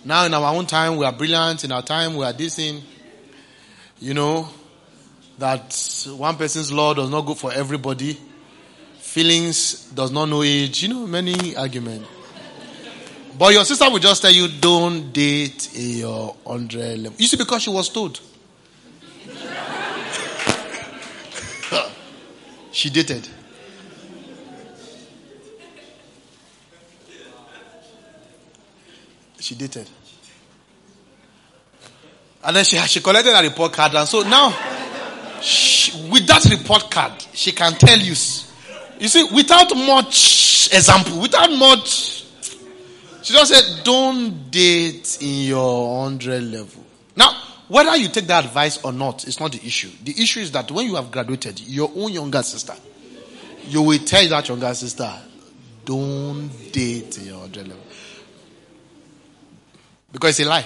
Now, 0.06 0.24
in 0.24 0.32
our 0.32 0.54
own 0.54 0.64
time, 0.64 0.96
we 0.96 1.04
are 1.04 1.12
brilliant. 1.12 1.64
In 1.64 1.72
our 1.72 1.82
time, 1.82 2.16
we 2.16 2.24
are 2.24 2.32
this 2.32 2.58
in. 2.58 2.80
You 3.98 4.14
know, 4.14 4.48
that 5.38 6.06
one 6.16 6.36
person's 6.36 6.72
law 6.72 6.94
does 6.94 7.10
not 7.10 7.22
go 7.22 7.34
for 7.34 7.52
everybody. 7.52 8.18
Feelings 8.98 9.84
does 9.90 10.10
not 10.10 10.28
know 10.28 10.42
age. 10.42 10.82
You 10.82 10.88
know, 10.88 11.06
many 11.06 11.56
arguments. 11.56 12.08
But 13.38 13.52
your 13.52 13.64
sister 13.64 13.88
will 13.88 14.00
just 14.00 14.20
tell 14.20 14.32
you, 14.32 14.48
don't 14.48 15.12
date 15.12 15.70
a 15.76 15.80
your 15.80 16.34
100 16.42 16.98
level. 16.98 17.16
You 17.18 17.28
see, 17.28 17.36
because 17.36 17.62
she 17.62 17.70
was 17.70 17.88
told. 17.88 18.20
she 22.72 22.90
dated. 22.90 23.28
She 29.38 29.54
dated. 29.54 29.88
And 32.42 32.56
then 32.56 32.64
she, 32.64 32.76
she 32.78 32.98
collected 33.00 33.38
a 33.38 33.42
report 33.42 33.72
card. 33.72 33.94
And 33.94 34.08
so 34.08 34.22
now, 34.22 34.52
she, 35.40 36.10
with 36.10 36.26
that 36.26 36.44
report 36.46 36.90
card, 36.90 37.12
she 37.32 37.52
can 37.52 37.72
tell 37.72 37.98
you. 37.98 38.14
You 39.00 39.08
see, 39.08 39.28
without 39.32 39.74
much 39.76 40.68
example, 40.72 41.20
without 41.20 41.50
much, 41.50 42.24
she 43.22 43.32
just 43.34 43.52
said, 43.52 43.84
don't 43.84 44.50
date 44.50 45.18
in 45.20 45.48
your 45.48 45.98
100 46.00 46.42
level. 46.42 46.84
Now, 47.16 47.30
whether 47.68 47.96
you 47.96 48.08
take 48.08 48.26
that 48.26 48.46
advice 48.46 48.82
or 48.84 48.92
not, 48.92 49.26
it's 49.26 49.38
not 49.38 49.52
the 49.52 49.64
issue. 49.64 49.90
The 50.02 50.20
issue 50.22 50.40
is 50.40 50.52
that 50.52 50.70
when 50.70 50.86
you 50.86 50.96
have 50.96 51.10
graduated, 51.10 51.60
your 51.60 51.90
own 51.94 52.12
younger 52.12 52.42
sister, 52.42 52.74
you 53.66 53.82
will 53.82 53.98
tell 53.98 54.26
that 54.28 54.48
younger 54.48 54.72
sister, 54.74 55.12
don't 55.84 56.48
date 56.72 57.18
in 57.18 57.26
your 57.26 57.38
100 57.40 57.68
level. 57.68 57.82
Because 60.10 60.40
it's 60.40 60.46
a 60.46 60.50
lie. 60.50 60.64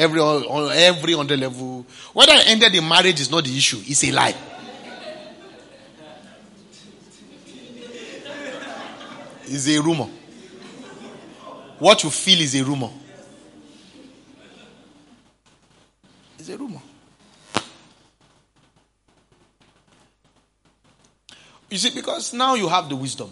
Every 0.00 0.18
on 0.18 0.72
every 0.72 1.12
the 1.12 1.36
level, 1.36 1.84
whether 2.14 2.32
I 2.32 2.44
ended 2.46 2.72
the 2.72 2.80
marriage 2.80 3.20
is 3.20 3.30
not 3.30 3.44
the 3.44 3.54
issue. 3.54 3.82
It's 3.84 4.02
a 4.02 4.10
lie. 4.12 4.34
It's 9.44 9.68
a 9.68 9.78
rumor. 9.82 10.08
What 11.78 12.02
you 12.02 12.08
feel 12.08 12.40
is 12.40 12.54
a 12.54 12.64
rumor. 12.64 12.88
It's 16.38 16.48
a 16.48 16.56
rumor. 16.56 16.80
You 21.68 21.76
see, 21.76 21.90
because 21.90 22.32
now 22.32 22.54
you 22.54 22.68
have 22.68 22.88
the 22.88 22.96
wisdom. 22.96 23.30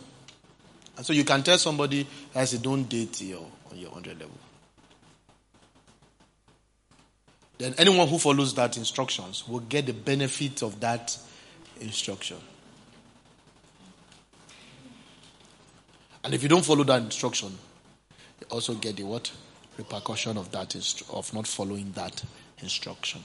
And 0.98 1.06
so 1.06 1.14
you 1.14 1.24
can 1.24 1.42
tell 1.42 1.56
somebody, 1.56 2.06
I 2.34 2.44
say, 2.44 2.58
don't 2.58 2.86
date 2.86 3.22
your, 3.22 3.46
on 3.70 3.78
your 3.78 3.88
100 3.88 4.20
level. 4.20 4.36
Then 7.58 7.74
anyone 7.76 8.06
who 8.06 8.18
follows 8.18 8.54
that 8.54 8.76
instructions 8.76 9.46
will 9.48 9.60
get 9.60 9.86
the 9.86 9.92
benefit 9.92 10.62
of 10.62 10.78
that 10.80 11.18
instruction. 11.80 12.38
And 16.22 16.34
if 16.34 16.42
you 16.42 16.48
don't 16.48 16.64
follow 16.64 16.84
that 16.84 17.02
instruction, 17.02 17.56
you 18.40 18.46
also 18.50 18.74
get 18.74 18.96
the 18.96 19.02
what? 19.02 19.30
Repercussion 19.76 20.36
of 20.36 20.50
that 20.52 20.70
instru- 20.70 21.12
of 21.12 21.32
not 21.34 21.46
following 21.46 21.90
that 21.92 22.22
instruction. 22.60 23.22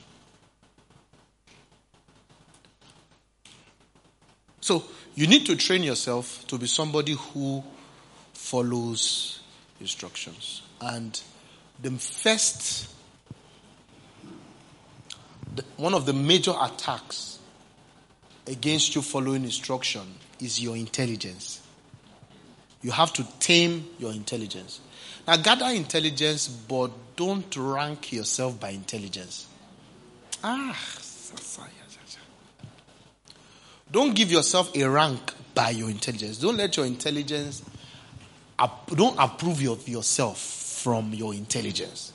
So 4.62 4.84
you 5.16 5.28
need 5.28 5.46
to 5.48 5.56
train 5.56 5.84
yourself 5.84 6.46
to 6.48 6.58
be 6.58 6.68
somebody 6.68 7.14
who 7.14 7.64
follows 8.34 9.42
instructions. 9.80 10.62
And 10.80 11.20
the 11.82 11.92
first 11.92 12.93
one 15.78 15.94
of 15.94 16.06
the 16.06 16.14
major 16.14 16.54
attacks 16.60 17.40
against 18.48 18.96
you 18.96 19.02
following 19.02 19.44
instruction 19.44 20.02
is 20.40 20.62
your 20.62 20.76
intelligence. 20.76 21.62
You 22.82 22.92
have 22.92 23.14
to 23.14 23.28
tame 23.40 23.88
your 24.00 24.12
intelligence. 24.12 24.82
Now, 25.28 25.38
gather 25.38 25.68
intelligence, 25.68 26.48
but 26.48 26.92
don't 27.16 27.56
rank 27.56 28.12
yourself 28.12 28.60
by 28.60 28.70
intelligence. 28.70 29.48
Ah, 30.44 30.78
don't 33.92 34.16
give 34.16 34.32
yourself 34.32 34.76
a 34.76 34.90
rank 34.90 35.34
by 35.54 35.70
your 35.70 35.90
intelligence. 35.90 36.38
Don't 36.38 36.58
let 36.58 36.76
your 36.76 36.86
intelligence, 36.86 37.64
don't 38.88 39.18
approve 39.20 39.66
of 39.68 39.88
yourself 39.88 40.40
from 40.40 41.14
your 41.14 41.34
intelligence. 41.34 42.13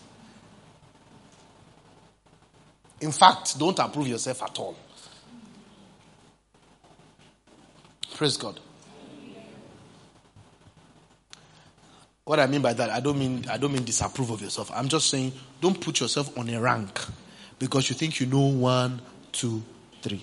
In 3.01 3.13
fact, 3.13 3.59
don't 3.59 3.79
approve 3.79 4.09
yourself 4.09 4.43
at 4.43 4.59
all. 4.59 4.77
Praise 8.15 8.37
God. 8.37 8.59
What 12.25 12.41
I 12.41 12.47
mean 12.47 12.61
by 12.61 12.73
that, 12.75 12.91
I 12.91 13.01
don't 13.01 13.19
mean 13.19 13.45
I 13.49 13.57
don't 13.57 13.73
mean 13.73 13.85
disapprove 13.85 14.31
of 14.31 14.43
yourself. 14.43 14.71
I'm 14.75 14.89
just 14.89 15.09
saying 15.09 15.33
don't 15.61 15.81
put 15.81 16.01
yourself 16.01 16.37
on 16.37 16.49
a 16.51 16.61
rank 16.61 17.01
because 17.59 17.89
you 17.89 17.95
think 17.95 18.21
you 18.21 18.27
know 18.27 18.49
one, 18.49 19.01
two, 19.33 19.63
three. 20.03 20.21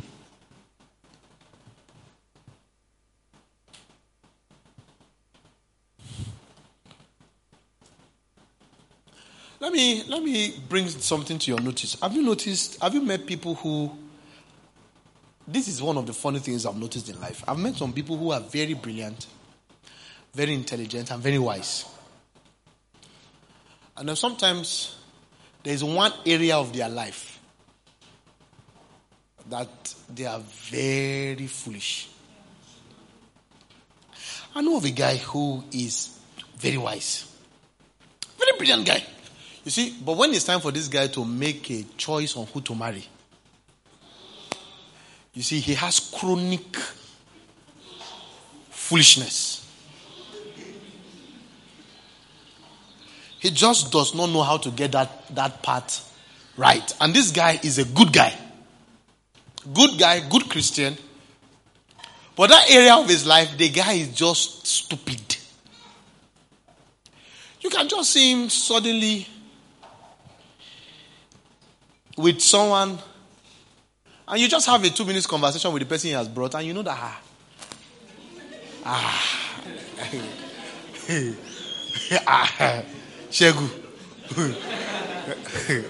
Me 9.76 10.04
let 10.08 10.24
me 10.24 10.54
bring 10.70 10.88
something 10.88 11.38
to 11.38 11.52
your 11.52 11.62
notice. 11.62 12.00
Have 12.02 12.14
you 12.14 12.24
noticed? 12.24 12.82
Have 12.82 12.94
you 12.94 13.02
met 13.02 13.26
people 13.26 13.56
who? 13.56 13.92
This 15.48 15.68
is 15.68 15.82
one 15.82 15.98
of 15.98 16.08
the 16.08 16.14
funny 16.14 16.40
things 16.40 16.66
I've 16.66 16.78
noticed 16.78 17.10
in 17.10 17.20
life. 17.20 17.44
I've 17.48 17.60
met 17.60 17.76
some 17.76 17.94
people 17.94 18.18
who 18.18 18.32
are 18.32 18.40
very 18.40 18.74
brilliant, 18.74 19.28
very 20.34 20.54
intelligent, 20.54 21.12
and 21.12 21.22
very 21.22 21.38
wise. 21.38 21.86
And 23.98 24.10
then 24.10 24.16
sometimes 24.16 24.98
there's 25.62 25.84
one 25.84 26.12
area 26.26 26.58
of 26.58 26.74
their 26.76 26.90
life 26.90 27.40
that 29.50 29.96
they 30.14 30.26
are 30.26 30.40
very 30.40 31.48
foolish. 31.48 32.10
I 34.56 34.62
know 34.62 34.78
of 34.78 34.86
a 34.86 34.92
guy 34.92 35.18
who 35.18 35.64
is 35.72 36.18
very 36.58 36.78
wise, 36.78 37.32
very 38.38 38.58
brilliant 38.58 38.88
guy. 38.88 39.04
You 39.66 39.72
see, 39.72 39.96
but 40.06 40.16
when 40.16 40.32
it's 40.34 40.46
time 40.46 40.62
for 40.62 40.72
this 40.72 40.88
guy 40.88 41.08
to 41.08 41.26
make 41.26 41.70
a 41.72 41.84
choice 41.98 42.38
on 42.38 42.46
who 42.46 42.62
to 42.62 42.76
marry, 42.76 43.04
you 45.34 45.42
see, 45.42 45.60
he 45.60 45.74
has 45.74 46.00
chronic 46.00 46.78
foolishness. 48.70 49.68
He 53.40 53.50
just 53.50 53.92
does 53.92 54.14
not 54.14 54.30
know 54.30 54.44
how 54.44 54.58
to 54.58 54.70
get 54.70 54.92
that, 54.94 55.36
that 55.36 55.62
part 55.64 56.00
right. 56.58 56.96
And 57.02 57.14
this 57.14 57.32
guy 57.32 57.60
is 57.64 57.80
a 57.80 57.86
good 57.86 58.14
guy. 58.14 58.34
Good 59.74 60.00
guy, 60.00 60.28
good 60.30 60.48
Christian. 60.48 60.96
But 62.36 62.52
that 62.52 62.70
area 62.70 62.94
of 62.96 63.10
his 63.10 63.26
life, 63.26 63.58
the 63.58 63.70
guy 63.70 63.94
is 63.94 64.10
just 64.10 64.68
stupid. 64.68 65.38
You 67.62 67.72
can 67.72 67.90
just 67.90 68.12
see 68.12 68.32
him 68.32 68.50
suddenly 68.50 69.28
with 72.18 72.42
someone 72.42 72.98
and 74.28 74.42
you 74.42 74.48
just 74.48 74.66
have 74.66 74.84
a 74.84 74.90
two 74.90 75.06
minutes 75.06 75.28
conversation 75.28 75.72
with 75.74 75.82
the 75.84 75.88
person 75.88 76.08
he 76.10 76.14
has 76.14 76.28
brought 76.28 76.56
and 76.56 76.66
you 76.66 76.74
know 76.74 76.82
that 76.82 76.98
ah, 76.98 77.22
ah, 78.86 79.42
ah 82.28 82.84
Shegu. 83.36 83.68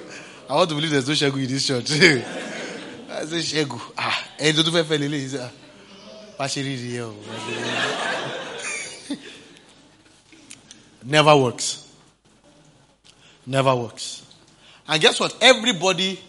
I 0.50 0.54
want 0.56 0.70
to 0.70 0.76
believe 0.76 0.90
there's 0.92 1.08
no 1.08 1.14
Shegu 1.14 1.44
in 1.44 1.48
this 1.48 1.68
church. 1.68 1.92
I 3.12 3.26
say 3.26 3.64
Shegu. 3.64 3.80
Ah, 3.98 4.28
and 4.40 4.56
don't. 4.56 5.52
Wá 6.38 6.48
ṣe 6.48 6.62
rí 6.64 6.76
rí 6.76 7.00
Never 11.06 11.38
works. 11.38 11.88
Never 13.46 13.76
works. 13.76 14.25
And 14.88 15.02
guess 15.02 15.20
what? 15.20 15.36
Everybody 15.42 16.20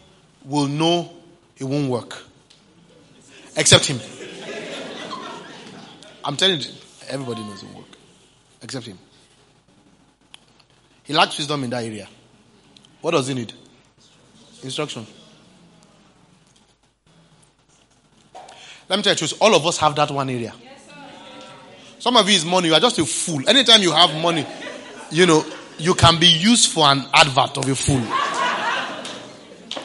will 0.44 0.66
know 0.66 1.10
it 1.58 1.64
won't 1.64 1.90
work. 1.90 2.16
Except 3.56 3.86
him. 3.86 4.00
I'm 6.24 6.36
telling 6.36 6.60
you, 6.60 6.70
everybody 7.08 7.42
knows 7.42 7.62
it 7.62 7.66
won't 7.66 7.78
work. 7.78 7.98
Except 8.62 8.86
him. 8.86 8.98
He 11.04 11.12
lacks 11.12 11.38
wisdom 11.38 11.64
in 11.64 11.70
that 11.70 11.84
area. 11.84 12.08
What 13.00 13.12
does 13.12 13.28
he 13.28 13.34
need? 13.34 13.52
Instruction. 14.62 15.06
Let 18.88 18.96
me 18.96 19.02
tell 19.02 19.14
you. 19.14 19.36
All 19.40 19.54
of 19.54 19.66
us 19.66 19.78
have 19.78 19.94
that 19.96 20.10
one 20.10 20.28
area. 20.30 20.52
Some 21.98 22.16
of 22.16 22.28
you 22.28 22.36
is 22.36 22.44
money. 22.44 22.68
You 22.68 22.74
are 22.74 22.80
just 22.80 22.98
a 22.98 23.04
fool. 23.04 23.48
Anytime 23.48 23.82
you 23.82 23.92
have 23.92 24.14
money, 24.20 24.46
you 25.10 25.26
know, 25.26 25.44
you 25.78 25.94
can 25.94 26.18
be 26.18 26.26
used 26.26 26.72
for 26.72 26.86
an 26.86 27.04
advert 27.12 27.58
of 27.58 27.68
a 27.68 27.74
fool 27.74 28.02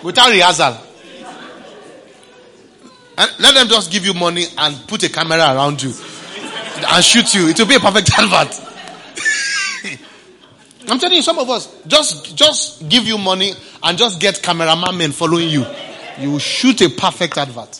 without 0.03 0.29
rehearsal. 0.29 0.77
And 3.17 3.31
let 3.39 3.53
them 3.53 3.67
just 3.67 3.91
give 3.91 4.05
you 4.05 4.13
money 4.13 4.45
and 4.57 4.75
put 4.87 5.03
a 5.03 5.09
camera 5.09 5.37
around 5.37 5.81
you 5.83 5.93
and 6.87 7.03
shoot 7.03 7.33
you. 7.35 7.47
It 7.47 7.59
will 7.59 7.67
be 7.67 7.75
a 7.75 7.79
perfect 7.79 8.09
advert. 8.17 8.67
I'm 10.89 10.99
telling 10.99 11.17
you, 11.17 11.21
some 11.21 11.37
of 11.39 11.49
us 11.49 11.73
just 11.87 12.35
just 12.35 12.89
give 12.89 13.05
you 13.05 13.17
money 13.17 13.53
and 13.83 13.97
just 13.97 14.19
get 14.19 14.41
cameraman 14.41 14.97
men 14.97 15.11
following 15.11 15.49
you. 15.49 15.65
You 16.19 16.31
will 16.31 16.39
shoot 16.39 16.81
a 16.81 16.89
perfect 16.89 17.37
advert. 17.37 17.79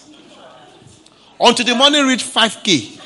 Until 1.39 1.65
the 1.65 1.75
money 1.75 2.01
reach 2.01 2.23
5k. 2.23 2.99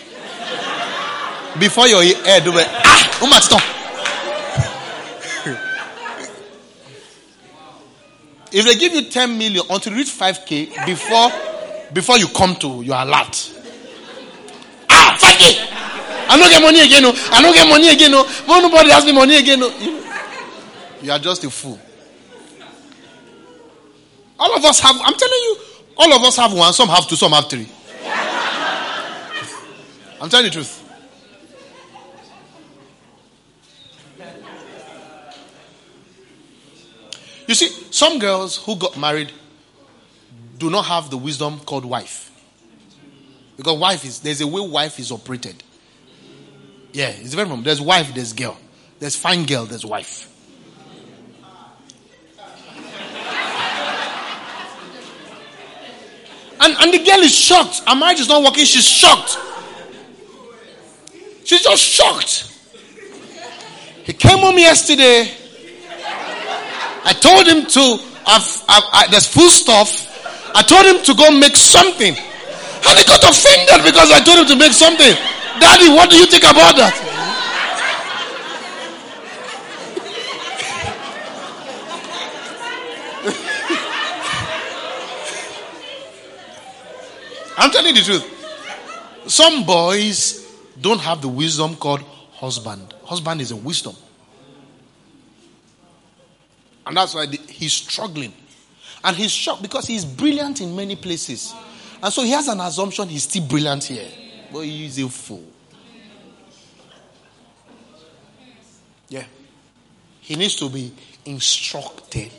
Before 1.60 1.88
your 1.88 2.04
head 2.04 2.46
will 2.46 2.56
ah, 2.58 3.20
oh 3.22 3.40
stop. 3.40 3.75
If 8.56 8.64
they 8.64 8.76
give 8.76 8.94
you 8.94 9.10
10 9.10 9.38
million 9.38 9.66
until 9.70 9.92
you 9.92 10.00
reach 10.00 10.12
5k 10.12 10.86
before 10.86 11.30
before 11.92 12.18
you 12.18 12.28
come 12.30 12.56
to 12.56 12.82
your 12.84 12.96
alert. 12.96 13.52
Ah, 14.90 15.18
5k. 15.20 15.68
I 16.30 16.38
don't 16.38 16.50
get 16.50 16.62
money 16.62 16.80
again. 16.80 17.04
No. 17.04 17.12
I 17.32 17.42
don't 17.42 17.54
get 17.54 17.68
money 17.68 17.90
again. 17.90 18.12
No. 18.12 18.24
Nobody 18.48 18.92
has 18.92 19.04
me 19.04 19.12
money 19.12 19.36
again. 19.36 19.60
No. 19.60 19.68
You 21.02 21.12
are 21.12 21.20
just 21.20 21.44
a 21.44 21.50
fool. 21.50 21.78
All 24.40 24.56
of 24.56 24.64
us 24.64 24.80
have, 24.80 24.96
I'm 25.02 25.14
telling 25.14 25.34
you, 25.34 25.58
all 25.98 26.14
of 26.14 26.24
us 26.24 26.38
have 26.38 26.54
one, 26.54 26.72
some 26.72 26.88
have 26.90 27.08
two, 27.08 27.16
some 27.18 27.34
have 27.34 27.50
three. 27.50 27.70
I'm 30.22 30.30
telling 30.30 30.46
you 30.46 30.52
the 30.52 30.56
truth. 30.56 30.85
You 37.48 37.56
see, 37.56 37.70
some 37.92 38.20
girls 38.20 38.58
who 38.58 38.76
got 38.76 38.98
married 38.98 39.32
do 40.58 40.70
not 40.70 40.86
have 40.86 41.10
the 41.10 41.18
wisdom 41.18 41.60
called 41.60 41.86
wife. 41.86 42.32
Because 43.58 43.78
wife 43.78 44.04
is, 44.04 44.20
there's 44.20 44.42
a 44.42 44.48
way 44.48 44.68
wife 44.68 45.00
is 45.00 45.12
operated. 45.12 45.64
Yeah, 46.92 47.10
it's 47.10 47.34
very 47.34 47.44
important. 47.44 47.66
There's 47.66 47.82
wife, 47.82 48.14
there's 48.14 48.34
girl. 48.34 48.58
There's 49.00 49.16
fine 49.16 49.46
girl, 49.46 49.66
there's 49.66 49.86
wife. 49.86 50.32
And, 56.60 56.76
and 56.80 56.94
the 56.94 57.04
girl 57.06 57.20
is 57.20 57.36
shocked. 57.36 57.84
Her 57.88 57.96
marriage 57.96 58.22
is 58.22 58.28
not 58.28 58.42
working. 58.42 58.66
She's 58.66 58.88
shocked. 58.88 59.38
She's 61.44 61.62
just 61.62 61.84
shocked. 61.84 62.52
He 64.04 64.14
came 64.14 64.40
home 64.40 64.58
yesterday. 64.58 65.32
I 67.06 67.14
told 67.14 67.46
him 67.46 67.66
to, 67.68 68.00
I've, 68.26 68.64
I've, 68.68 68.84
I, 68.92 69.08
there's 69.12 69.28
food 69.28 69.52
stuff. 69.52 70.10
I 70.56 70.64
told 70.64 70.86
him 70.86 71.04
to 71.06 71.14
go 71.14 71.30
make 71.38 71.56
something. 71.56 72.16
And 72.18 72.98
he 72.98 73.06
got 73.06 73.24
offended 73.24 73.86
because 73.86 74.12
I 74.12 74.22
told 74.26 74.40
him 74.40 74.48
to 74.48 74.56
make 74.56 74.74
something. 74.74 75.14
Daddy, 75.60 75.90
what 75.90 76.10
do 76.10 76.18
you 76.18 76.26
think 76.26 76.44
about 76.44 76.76
that? 76.78 76.94
I'm 87.58 87.70
telling 87.70 87.96
you 87.96 88.02
the 88.02 88.06
truth. 88.06 88.26
Some 89.28 89.64
boys 89.64 90.52
don't 90.82 91.00
have 91.02 91.22
the 91.22 91.28
wisdom 91.28 91.76
called 91.76 92.02
husband. 92.34 92.94
Husband 93.06 93.42
is 93.42 93.52
a 93.52 93.56
wisdom. 93.56 93.96
And 96.86 96.98
that's 96.98 97.14
why 97.14 97.26
he's 97.28 97.74
struggling. 97.74 98.34
And 99.04 99.16
he's 99.16 99.32
shocked 99.32 99.62
because 99.62 99.88
he's 99.88 100.06
brilliant 100.06 100.62
in 100.62 100.76
many 100.76 100.96
places. 100.96 101.54
And 102.02 102.14
so 102.14 102.24
he 102.24 102.32
has 102.32 102.48
an 102.48 102.60
assumption 102.60 103.10
he's 103.10 103.24
still 103.24 103.46
brilliant 103.46 103.84
here. 103.84 104.08
But 104.52 104.62
he's 104.62 105.00
a 105.00 105.10
fool. 105.10 105.44
Yeah. 109.10 109.24
He 110.22 110.36
needs 110.36 110.56
to 110.56 110.70
be 110.70 110.92
instructed. 111.26 112.32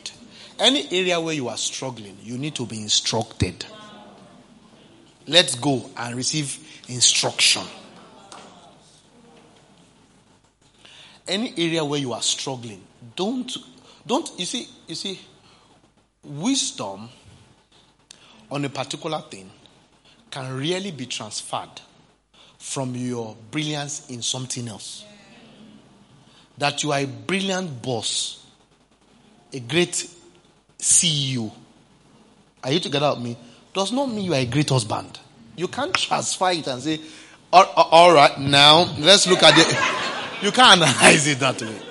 Any 0.59 0.89
area 0.91 1.21
where 1.21 1.35
you 1.35 1.49
are 1.49 1.57
struggling, 1.57 2.17
you 2.23 2.39
need 2.39 2.55
to 2.55 2.67
be 2.67 2.81
instructed. 2.81 3.67
Let's 5.27 5.55
go 5.57 5.91
and 5.97 6.15
receive 6.15 6.59
instruction. 6.89 7.63
Any 11.29 11.53
area 11.59 11.85
where 11.85 11.99
you 11.99 12.13
are 12.13 12.23
struggling, 12.23 12.81
don't 13.17 13.57
don't 14.07 14.31
you 14.39 14.45
see 14.45 14.69
you 14.87 14.95
see 14.95 15.21
wisdom 16.23 17.09
on 18.51 18.65
a 18.65 18.69
particular 18.69 19.21
thing 19.31 19.51
can 20.31 20.57
really 20.57 20.91
be 20.91 21.07
transferred 21.07 21.81
from 22.59 22.95
your 22.95 23.37
brilliance 23.51 24.09
in 24.11 24.23
something 24.23 24.69
else. 24.69 25.05
That 26.59 26.83
you 26.83 26.93
are 26.93 27.01
a 27.01 27.07
brilliant 27.07 27.83
boss, 27.83 28.45
a 29.53 29.61
great 29.61 30.09
CEO. 30.79 31.53
Are 32.65 32.73
you 32.73 32.81
together 32.81 33.11
with 33.15 33.23
me? 33.23 33.37
does 33.77 33.93
not 33.93 34.07
mean 34.07 34.25
you 34.25 34.33
are 34.33 34.41
a 34.41 34.47
great 34.47 34.71
husband. 34.71 35.21
You 35.55 35.69
can't 35.69 35.93
transfer 35.95 36.51
it 36.51 36.67
and 36.67 36.83
say, 36.83 36.99
all, 37.53 37.67
all 37.77 38.13
right, 38.15 38.39
now 38.41 38.95
let's 38.99 39.27
look 39.27 39.43
at 39.43 39.55
it. 39.57 39.77
You 40.43 40.53
can't 40.53 40.83
analyze 40.83 41.27
it 41.29 41.39
that 41.39 41.63
way. 41.63 41.86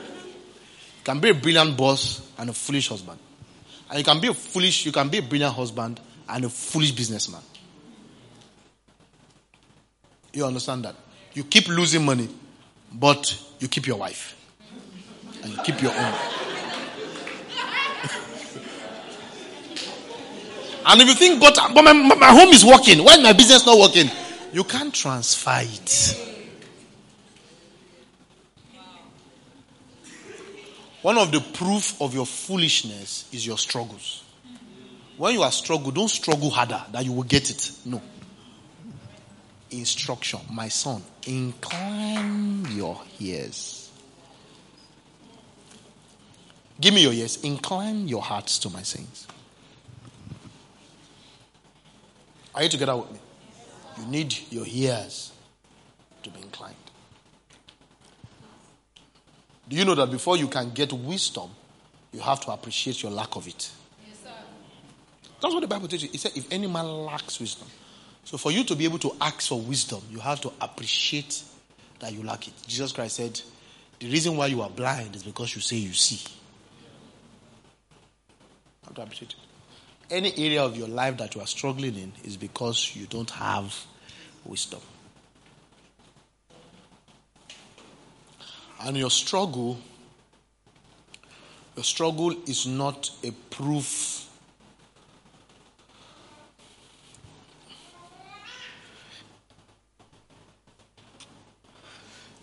Can 1.05 1.19
be 1.19 1.29
a 1.29 1.33
brilliant 1.35 1.77
boss 1.77 2.19
and 2.39 2.49
a 2.49 2.53
foolish 2.53 2.89
husband. 2.89 3.19
And 3.89 3.99
you 3.99 4.03
can 4.03 4.19
be 4.19 4.27
a 4.27 4.33
foolish, 4.33 4.87
you 4.87 4.91
can 4.91 5.07
be 5.07 5.19
a 5.19 5.21
brilliant 5.21 5.53
husband 5.53 5.99
and 6.27 6.45
a 6.45 6.49
foolish 6.49 6.91
businessman. 6.91 7.41
You 10.33 10.45
understand 10.45 10.83
that? 10.85 10.95
You 11.35 11.43
keep 11.43 11.67
losing 11.67 12.03
money, 12.03 12.27
but 12.91 13.39
you 13.59 13.67
keep 13.67 13.85
your 13.85 13.97
wife. 13.97 14.35
And 15.43 15.53
you 15.53 15.61
keep 15.63 15.81
your 15.81 15.93
own. 15.93 16.13
And 20.87 21.01
if 21.01 21.07
you 21.07 21.15
think, 21.15 21.39
but, 21.39 21.55
but 21.73 21.81
my, 21.81 21.93
my 21.93 22.29
home 22.29 22.49
is 22.49 22.63
working, 22.63 23.03
why 23.03 23.15
is 23.15 23.23
my 23.23 23.33
business 23.33 23.65
not 23.65 23.79
working? 23.79 24.07
You 24.53 24.63
can't 24.63 24.93
transfer 24.93 25.61
it. 25.61 26.34
One 31.05 31.19
of 31.19 31.31
the 31.31 31.39
proof 31.39 32.01
of 32.01 32.15
your 32.15 32.25
foolishness 32.25 33.29
is 33.31 33.45
your 33.45 33.59
struggles. 33.59 34.23
When 35.17 35.35
you 35.35 35.43
are 35.43 35.51
struggle, 35.51 35.91
don't 35.91 36.09
struggle 36.09 36.49
harder 36.49 36.81
that 36.91 37.05
you 37.05 37.11
will 37.11 37.21
get 37.21 37.51
it. 37.51 37.73
No. 37.85 38.01
Instruction, 39.69 40.39
my 40.51 40.67
son, 40.67 41.03
incline 41.27 42.65
your 42.71 42.99
ears. 43.19 43.91
Give 46.81 46.91
me 46.91 47.03
your 47.03 47.13
ears. 47.13 47.37
Incline 47.43 48.07
your 48.07 48.23
hearts 48.23 48.57
to 48.57 48.71
my 48.71 48.81
sayings. 48.81 49.27
Are 52.55 52.63
you 52.63 52.69
together 52.69 52.97
with 52.97 53.11
me? 53.11 53.19
You 53.99 54.05
need 54.07 54.35
your 54.49 54.65
ears 54.67 55.33
to 56.23 56.31
be 56.31 56.41
inclined. 56.41 56.74
Do 59.67 59.75
you 59.75 59.85
know 59.85 59.95
that 59.95 60.11
before 60.11 60.37
you 60.37 60.47
can 60.47 60.71
get 60.71 60.93
wisdom, 60.93 61.49
you 62.11 62.19
have 62.19 62.39
to 62.41 62.51
appreciate 62.51 63.01
your 63.01 63.11
lack 63.11 63.35
of 63.35 63.47
it? 63.47 63.71
Yes, 64.07 64.19
sir. 64.23 64.29
That's 65.41 65.53
what 65.53 65.61
the 65.61 65.67
Bible 65.67 65.87
teaches. 65.87 66.13
It 66.13 66.19
said, 66.19 66.31
if 66.35 66.51
any 66.51 66.67
man 66.67 66.85
lacks 66.85 67.39
wisdom. 67.39 67.67
So 68.23 68.37
for 68.37 68.51
you 68.51 68.63
to 68.63 68.75
be 68.75 68.85
able 68.85 68.99
to 68.99 69.15
ask 69.21 69.41
for 69.41 69.59
wisdom, 69.59 70.01
you 70.09 70.19
have 70.19 70.41
to 70.41 70.51
appreciate 70.61 71.43
that 71.99 72.13
you 72.13 72.23
lack 72.23 72.47
it. 72.47 72.53
Jesus 72.67 72.91
Christ 72.91 73.15
said, 73.15 73.41
the 73.99 74.09
reason 74.09 74.37
why 74.37 74.47
you 74.47 74.61
are 74.61 74.69
blind 74.69 75.15
is 75.15 75.23
because 75.23 75.55
you 75.55 75.61
say 75.61 75.77
you 75.77 75.93
see. 75.93 76.21
You 78.83 78.87
have 78.87 78.95
to 78.95 79.01
appreciate 79.01 79.31
it 79.31 79.35
any 80.09 80.33
area 80.37 80.63
of 80.63 80.77
your 80.77 80.87
life 80.87 81.17
that 81.17 81.35
you 81.35 81.41
are 81.41 81.47
struggling 81.47 81.95
in 81.95 82.11
is 82.23 82.37
because 82.37 82.95
you 82.95 83.05
don't 83.07 83.31
have 83.31 83.85
wisdom. 84.43 84.81
And 88.85 88.95
your 88.95 89.09
struggle, 89.09 89.79
your 91.75 91.83
struggle 91.83 92.35
is 92.47 92.67
not 92.67 93.09
a 93.23 93.31
proof. 93.49 94.29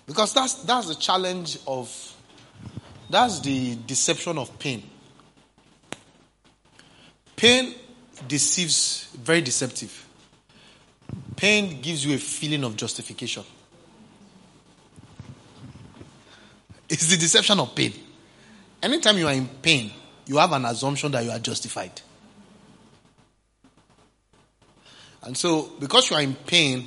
Because 0.04 0.34
that's 0.34 0.54
that's 0.64 0.88
the 0.88 0.96
challenge 0.96 1.58
of 1.64 1.88
that's 3.08 3.38
the 3.38 3.76
deception 3.86 4.36
of 4.36 4.58
pain. 4.58 4.82
Pain 7.36 7.72
deceives, 8.26 9.08
very 9.14 9.42
deceptive. 9.42 10.08
Pain 11.36 11.80
gives 11.80 12.04
you 12.04 12.16
a 12.16 12.18
feeling 12.18 12.64
of 12.64 12.76
justification. 12.76 13.44
It's 16.92 17.06
the 17.06 17.16
deception 17.16 17.58
of 17.58 17.74
pain. 17.74 17.94
Anytime 18.82 19.16
you 19.16 19.26
are 19.26 19.32
in 19.32 19.48
pain, 19.48 19.90
you 20.26 20.36
have 20.36 20.52
an 20.52 20.66
assumption 20.66 21.10
that 21.12 21.24
you 21.24 21.30
are 21.30 21.38
justified. 21.38 22.02
And 25.22 25.34
so, 25.34 25.72
because 25.80 26.10
you 26.10 26.16
are 26.16 26.22
in 26.22 26.34
pain, 26.34 26.86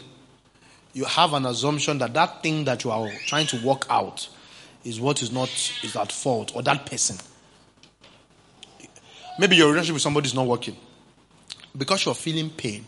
you 0.94 1.06
have 1.06 1.34
an 1.34 1.48
assumption 1.48 1.98
that 1.98 2.14
that 2.14 2.44
thing 2.44 2.66
that 2.66 2.84
you 2.84 2.92
are 2.92 3.10
trying 3.26 3.48
to 3.48 3.66
work 3.66 3.88
out 3.90 4.30
is 4.84 5.00
what 5.00 5.24
is 5.24 5.32
not 5.32 5.50
is 5.82 5.96
at 5.96 6.12
fault 6.12 6.56
or 6.56 6.62
that 6.62 6.86
person. 6.86 7.18
Maybe 9.40 9.56
your 9.56 9.70
relationship 9.70 9.96
with 9.96 10.04
somebody 10.04 10.28
is 10.28 10.36
not 10.36 10.46
working. 10.46 10.78
Because 11.76 12.06
you're 12.06 12.14
feeling 12.14 12.52
pain, 12.52 12.86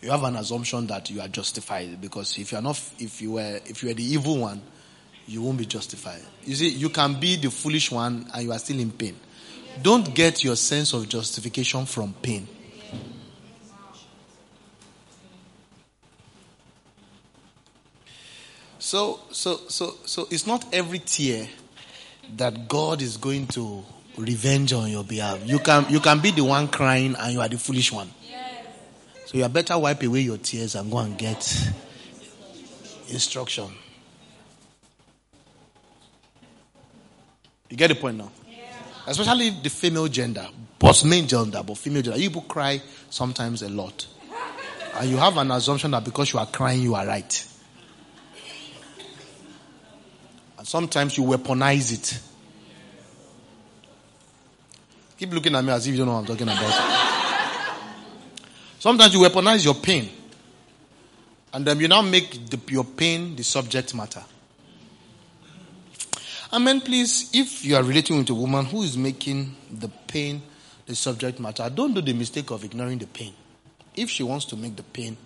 you 0.00 0.12
have 0.12 0.22
an 0.22 0.36
assumption 0.36 0.86
that 0.86 1.10
you 1.10 1.22
are 1.22 1.28
justified. 1.28 2.00
Because 2.00 2.38
if 2.38 2.52
you 2.52 2.58
are 2.58 2.62
not, 2.62 2.80
if 3.00 3.20
you 3.20 3.32
were, 3.32 3.58
if 3.66 3.82
you 3.82 3.88
were 3.88 3.94
the 3.94 4.04
evil 4.04 4.38
one, 4.38 4.62
you 5.26 5.42
won't 5.42 5.58
be 5.58 5.66
justified. 5.66 6.22
You 6.44 6.54
see, 6.54 6.68
you 6.68 6.88
can 6.88 7.18
be 7.18 7.36
the 7.36 7.50
foolish 7.50 7.90
one 7.90 8.26
and 8.34 8.44
you 8.44 8.52
are 8.52 8.58
still 8.58 8.78
in 8.78 8.90
pain. 8.90 9.16
Don't 9.80 10.14
get 10.14 10.44
your 10.44 10.56
sense 10.56 10.92
of 10.92 11.08
justification 11.08 11.86
from 11.86 12.14
pain. 12.14 12.46
So, 18.78 19.20
so, 19.30 19.60
so, 19.68 19.94
so 20.04 20.26
it's 20.30 20.46
not 20.46 20.66
every 20.74 20.98
tear 20.98 21.48
that 22.36 22.68
God 22.68 23.00
is 23.00 23.16
going 23.16 23.46
to 23.48 23.82
revenge 24.18 24.72
on 24.72 24.90
your 24.90 25.04
behalf. 25.04 25.40
You 25.46 25.60
can, 25.60 25.86
you 25.88 26.00
can 26.00 26.20
be 26.20 26.32
the 26.32 26.42
one 26.42 26.68
crying 26.68 27.14
and 27.18 27.32
you 27.32 27.40
are 27.40 27.48
the 27.48 27.58
foolish 27.58 27.92
one. 27.92 28.10
So 29.26 29.38
you 29.38 29.44
are 29.44 29.48
better 29.48 29.78
wipe 29.78 30.02
away 30.02 30.20
your 30.20 30.36
tears 30.36 30.74
and 30.74 30.90
go 30.90 30.98
and 30.98 31.16
get 31.16 31.38
instruction. 33.08 33.68
You 37.72 37.78
get 37.78 37.88
the 37.88 37.94
point 37.94 38.18
now? 38.18 38.30
Especially 39.06 39.48
the 39.48 39.70
female 39.70 40.06
gender, 40.06 40.46
both 40.78 41.06
main 41.06 41.26
gender, 41.26 41.62
but 41.66 41.78
female 41.78 42.02
gender. 42.02 42.18
You 42.18 42.28
people 42.28 42.42
cry 42.42 42.82
sometimes 43.08 43.62
a 43.62 43.70
lot. 43.70 44.06
And 44.94 45.08
you 45.08 45.16
have 45.16 45.38
an 45.38 45.50
assumption 45.52 45.90
that 45.92 46.04
because 46.04 46.34
you 46.34 46.38
are 46.38 46.44
crying, 46.44 46.82
you 46.82 46.94
are 46.94 47.06
right. 47.06 47.48
And 50.58 50.68
sometimes 50.68 51.16
you 51.16 51.24
weaponize 51.24 51.94
it. 51.94 52.20
Keep 55.16 55.32
looking 55.32 55.54
at 55.54 55.64
me 55.64 55.72
as 55.72 55.86
if 55.86 55.92
you 55.92 55.96
don't 55.96 56.08
know 56.08 56.12
what 56.12 56.18
I'm 56.18 56.26
talking 56.26 56.48
about. 56.48 57.78
sometimes 58.80 59.14
you 59.14 59.20
weaponize 59.20 59.64
your 59.64 59.76
pain. 59.76 60.10
And 61.54 61.64
then 61.64 61.80
you 61.80 61.88
now 61.88 62.02
make 62.02 62.50
the, 62.50 62.60
your 62.68 62.84
pain 62.84 63.34
the 63.34 63.42
subject 63.42 63.94
matter. 63.94 64.22
Amen, 66.52 66.82
please, 66.82 67.30
if 67.32 67.64
you 67.64 67.76
are 67.76 67.82
relating 67.82 68.18
with 68.18 68.28
a 68.28 68.34
woman 68.34 68.66
who 68.66 68.82
is 68.82 68.96
making 68.96 69.56
the 69.70 69.88
pain 69.88 70.42
the 70.84 70.94
subject 70.94 71.40
matter, 71.40 71.70
don't 71.74 71.94
do 71.94 72.02
the 72.02 72.12
mistake 72.12 72.50
of 72.50 72.62
ignoring 72.62 72.98
the 72.98 73.06
pain. 73.06 73.32
If 73.96 74.10
she 74.10 74.22
wants 74.22 74.44
to 74.46 74.56
make 74.56 74.76
the 74.76 74.82
pain 74.82 75.16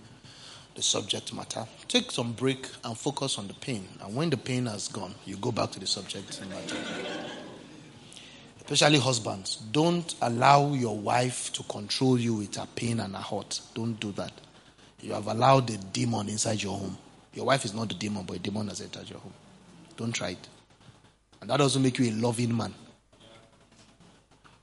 the 0.77 0.83
subject 0.83 1.33
matter. 1.33 1.67
Take 1.89 2.13
some 2.13 2.33
break 2.35 2.69
and 2.85 2.97
focus 2.97 3.39
on 3.39 3.49
the 3.49 3.55
pain. 3.55 3.89
And 4.03 4.15
when 4.15 4.31
the 4.31 4.37
pain 4.37 4.67
has 4.67 4.89
gone, 4.89 5.15
you 5.25 5.37
go 5.37 5.51
back 5.51 5.73
to 5.73 5.81
the 5.81 5.87
subject 5.87 6.41
matter. 6.49 6.77
Especially 8.61 8.99
husbands, 8.99 9.57
don't 9.57 10.15
allow 10.21 10.75
your 10.75 10.97
wife 10.97 11.53
to 11.55 11.63
control 11.65 12.21
you 12.21 12.35
with 12.35 12.55
her 12.57 12.69
pain 12.77 13.01
and 13.01 13.17
her 13.17 13.23
hurt. 13.23 13.61
Don't 13.75 13.99
do 13.99 14.13
that. 14.13 14.33
You 15.01 15.15
have 15.15 15.27
allowed 15.27 15.67
the 15.69 15.79
demon 15.79 16.29
inside 16.29 16.63
your 16.63 16.79
home. 16.79 16.99
Your 17.33 17.47
wife 17.47 17.65
is 17.65 17.75
not 17.75 17.89
the 17.89 17.95
demon, 17.95 18.25
but 18.25 18.37
a 18.37 18.39
demon 18.39 18.69
has 18.69 18.81
entered 18.81 19.09
your 19.09 19.19
home. 19.19 19.35
Don't 19.97 20.13
try 20.13 20.31
it. 20.31 20.49
And 21.41 21.51
that 21.51 21.59
doesn't 21.59 21.83
make 21.83 21.99
you 21.99 22.11
a 22.11 22.15
loving 22.15 22.57
man. 22.57 22.75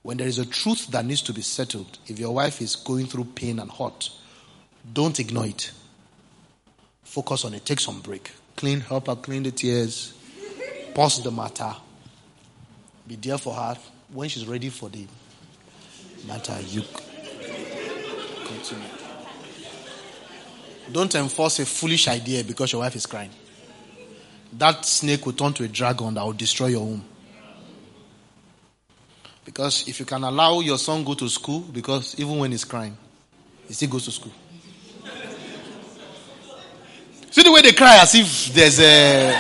When 0.02 0.18
there 0.18 0.28
is 0.28 0.38
a 0.38 0.46
truth 0.46 0.88
that 0.88 1.06
needs 1.06 1.22
to 1.24 1.34
be 1.34 1.42
settled, 1.42 1.98
if 2.08 2.20
your 2.20 2.34
wife 2.34 2.62
is 2.62 2.76
going 2.76 3.06
through 3.06 3.26
pain 3.36 3.60
and 3.60 3.72
hurt, 3.72 4.10
don't 4.92 5.18
ignore 5.20 5.46
it. 5.46 5.72
Focus 7.04 7.46
on 7.46 7.54
it. 7.54 7.66
Take 7.66 7.80
some 7.80 8.02
break. 8.02 8.32
Clean, 8.58 8.82
help 8.82 9.08
her 9.08 9.16
clean 9.16 9.44
the 9.44 9.52
tears. 9.52 10.14
Pause 10.94 11.24
the 11.24 11.32
matter. 11.32 11.74
Be 13.08 13.16
there 13.16 13.38
for 13.38 13.54
her. 13.54 13.78
When 14.12 14.30
she's 14.30 14.46
ready 14.46 14.70
for 14.70 14.90
the 14.90 15.08
matter, 16.28 16.60
you 16.68 16.84
continue. 18.46 18.88
Don't 20.92 21.16
enforce 21.16 21.60
a 21.60 21.66
foolish 21.66 22.08
idea 22.08 22.44
because 22.44 22.74
your 22.74 22.82
wife 22.82 22.96
is 22.96 23.06
crying. 23.06 23.32
That 24.58 24.86
snake 24.86 25.26
will 25.26 25.34
turn 25.34 25.54
to 25.54 25.64
a 25.64 25.68
dragon 25.68 26.14
that 26.14 26.24
will 26.24 26.34
destroy 26.34 26.68
your 26.68 26.82
home. 26.82 27.04
Because 29.46 29.88
if 29.88 30.00
you 30.00 30.06
can 30.06 30.24
allow 30.24 30.60
your 30.62 30.78
son 30.78 31.04
go 31.04 31.14
to 31.16 31.28
school, 31.28 31.60
because 31.60 32.18
even 32.20 32.38
when 32.38 32.52
he's 32.52 32.64
crying, 32.64 32.98
he 33.68 33.74
still 33.74 33.90
goes 33.90 34.06
to 34.06 34.12
school. 34.12 34.32
See 37.32 37.42
the 37.42 37.52
way 37.52 37.62
they 37.62 37.74
cry 37.74 37.98
as 38.00 38.14
if 38.16 38.54
there's 38.54 38.80
a. 38.80 39.34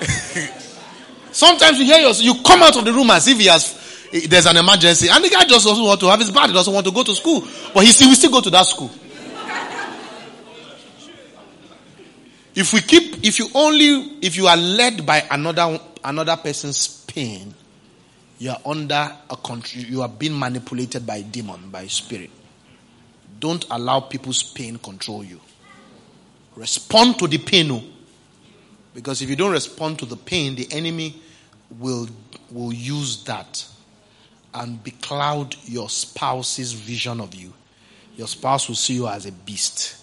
Sometimes 1.32 1.78
you 1.78 1.84
hear 1.84 2.08
you 2.08 2.42
come 2.42 2.62
out 2.62 2.76
of 2.76 2.84
the 2.84 2.92
room 2.92 3.10
as 3.10 3.28
if 3.28 3.38
he 3.38 3.46
has 3.46 3.78
there's 4.28 4.46
an 4.46 4.56
emergency, 4.58 5.08
and 5.08 5.24
the 5.24 5.30
guy 5.30 5.44
just 5.44 5.64
doesn't 5.64 5.84
want 5.84 5.98
to 6.00 6.06
have 6.06 6.20
his 6.20 6.30
bad. 6.30 6.48
He 6.48 6.52
doesn't 6.52 6.72
want 6.72 6.86
to 6.86 6.92
go 6.92 7.02
to 7.02 7.14
school, 7.14 7.46
but 7.72 7.84
he 7.84 7.92
still 7.92 8.08
will 8.08 8.14
still 8.14 8.30
go 8.30 8.40
to 8.42 8.50
that 8.50 8.66
school. 8.66 8.90
If 12.54 12.72
we 12.72 12.80
keep, 12.80 13.24
if 13.24 13.38
you 13.38 13.48
only, 13.54 14.18
if 14.20 14.36
you 14.36 14.46
are 14.46 14.56
led 14.56 15.06
by 15.06 15.24
another 15.30 15.78
another 16.04 16.36
person's 16.36 17.04
pain, 17.04 17.54
you 18.38 18.50
are 18.50 18.60
under 18.64 19.16
a 19.30 19.36
country. 19.36 19.82
You 19.82 20.02
are 20.02 20.08
being 20.08 20.38
manipulated 20.38 21.06
by 21.06 21.22
demon, 21.22 21.70
by 21.70 21.86
spirit. 21.86 22.30
Don't 23.38 23.64
allow 23.70 24.00
people's 24.00 24.42
pain 24.42 24.78
control 24.78 25.24
you. 25.24 25.40
Respond 26.56 27.18
to 27.20 27.26
the 27.26 27.38
pain. 27.38 27.70
Oh. 27.70 27.82
Because 28.94 29.22
if 29.22 29.30
you 29.30 29.36
don't 29.36 29.52
respond 29.52 29.98
to 30.00 30.06
the 30.06 30.16
pain, 30.16 30.54
the 30.54 30.68
enemy 30.70 31.20
will, 31.78 32.08
will 32.50 32.72
use 32.72 33.24
that 33.24 33.66
and 34.54 34.82
becloud 34.84 35.56
your 35.64 35.88
spouse's 35.88 36.72
vision 36.72 37.20
of 37.20 37.34
you. 37.34 37.52
Your 38.16 38.28
spouse 38.28 38.68
will 38.68 38.76
see 38.76 38.94
you 38.94 39.08
as 39.08 39.24
a 39.24 39.32
beast. 39.32 39.96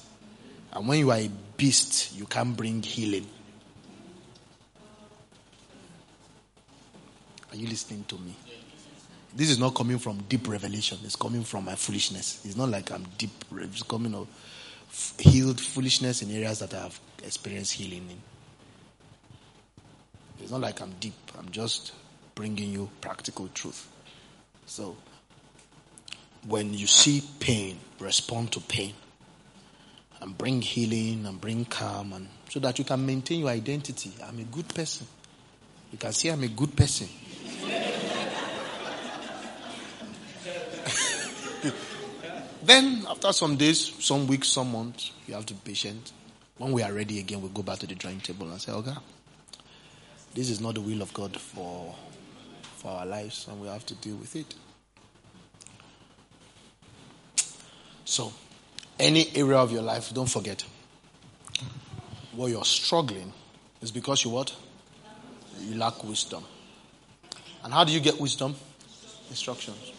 And 0.73 0.87
when 0.87 0.99
you 0.99 1.11
are 1.11 1.17
a 1.17 1.29
beast, 1.60 2.16
you 2.18 2.26
can 2.26 2.53
bring 2.53 2.82
healing. 2.82 3.28
Are 7.51 7.55
you 7.55 7.68
listening 7.68 8.05
to 8.07 8.16
me? 8.16 8.34
This 9.36 9.49
is 9.49 9.60
not 9.60 9.76
coming 9.76 9.99
from 9.99 10.20
deep 10.30 10.47
revelation. 10.47 10.97
It's 11.03 11.18
coming 11.18 11.43
from 11.43 11.66
my 11.66 11.76
foolishness. 11.76 12.41
It's 12.45 12.55
not 12.55 12.70
like 12.70 12.91
I'm 12.91 13.05
deep. 13.18 13.32
It's 13.51 13.84
coming 13.84 14.16
of 14.16 14.28
healed 15.20 15.60
foolishness 15.60 16.22
in 16.22 16.32
areas 16.32 16.60
that 16.60 16.74
I 16.74 16.84
have 16.84 16.99
experienced 17.24 17.74
healing 17.74 18.07
in. 18.10 18.22
It's 20.41 20.51
not 20.51 20.62
like 20.62 20.82
I'm 20.82 20.93
deep, 21.01 21.14
I'm 21.38 21.49
just 21.51 21.91
bringing 22.34 22.72
you 22.72 22.89
practical 23.01 23.49
truth. 23.53 23.88
So, 24.66 24.95
when 26.47 26.74
you 26.74 26.88
see 26.88 27.22
pain, 27.41 27.78
respond 27.99 28.53
to 28.53 28.62
pain 28.62 28.93
and 30.22 30.38
bring 30.38 30.61
healing 30.61 31.26
and 31.26 31.39
bring 31.39 31.65
calm 31.65 32.13
and 32.13 32.28
so 32.49 32.59
that 32.59 32.78
you 32.80 32.86
can 32.86 33.05
maintain 33.05 33.41
your 33.41 33.49
identity. 33.49 34.11
I'm 34.26 34.39
a 34.39 34.43
good 34.43 34.67
person. 34.67 35.07
You 35.91 35.97
can 35.97 36.11
see 36.13 36.30
I'm 36.30 36.43
a 36.43 36.47
good 36.47 36.76
person. 36.76 37.07
Then, 42.61 43.05
after 43.09 43.34
some 43.34 43.55
days, 43.55 43.93
some 44.03 44.28
weeks, 44.28 44.49
some 44.49 44.72
months, 44.72 45.11
you 45.26 45.34
have 45.34 45.45
to 45.47 45.55
be 45.55 45.72
patient. 45.72 46.11
When 46.57 46.72
we 46.72 46.84
are 46.84 46.93
ready 46.93 47.17
again, 47.20 47.41
we 47.41 47.49
go 47.49 47.63
back 47.63 47.80
to 47.80 47.88
the 47.88 47.95
drawing 47.95 48.20
table 48.20 48.47
and 48.51 48.61
say, 48.61 48.72
okay, 48.74 48.93
this 50.36 50.51
is 50.51 50.59
not 50.59 50.76
the 50.76 50.82
will 50.82 51.01
of 51.01 51.11
God 51.13 51.36
for, 51.36 51.95
for 52.76 52.91
our 52.91 53.05
lives, 53.07 53.47
and 53.49 53.59
we 53.59 53.67
have 53.70 53.86
to 53.88 53.95
deal 53.95 54.17
with 54.17 54.36
it. 54.36 54.53
So, 58.05 58.34
any 58.99 59.27
area 59.35 59.57
of 59.57 59.71
your 59.71 59.81
life, 59.81 60.13
don't 60.13 60.29
forget, 60.29 60.63
where 62.35 62.49
you're 62.49 62.65
struggling 62.65 63.33
is 63.81 63.91
because 63.91 64.23
you 64.23 64.31
what? 64.31 64.55
You 65.61 65.75
lack 65.77 66.03
wisdom. 66.03 66.43
And 67.63 67.73
how 67.73 67.83
do 67.83 67.91
you 67.91 67.99
get 67.99 68.19
wisdom? 68.19 68.55
Instructions. 69.29 69.91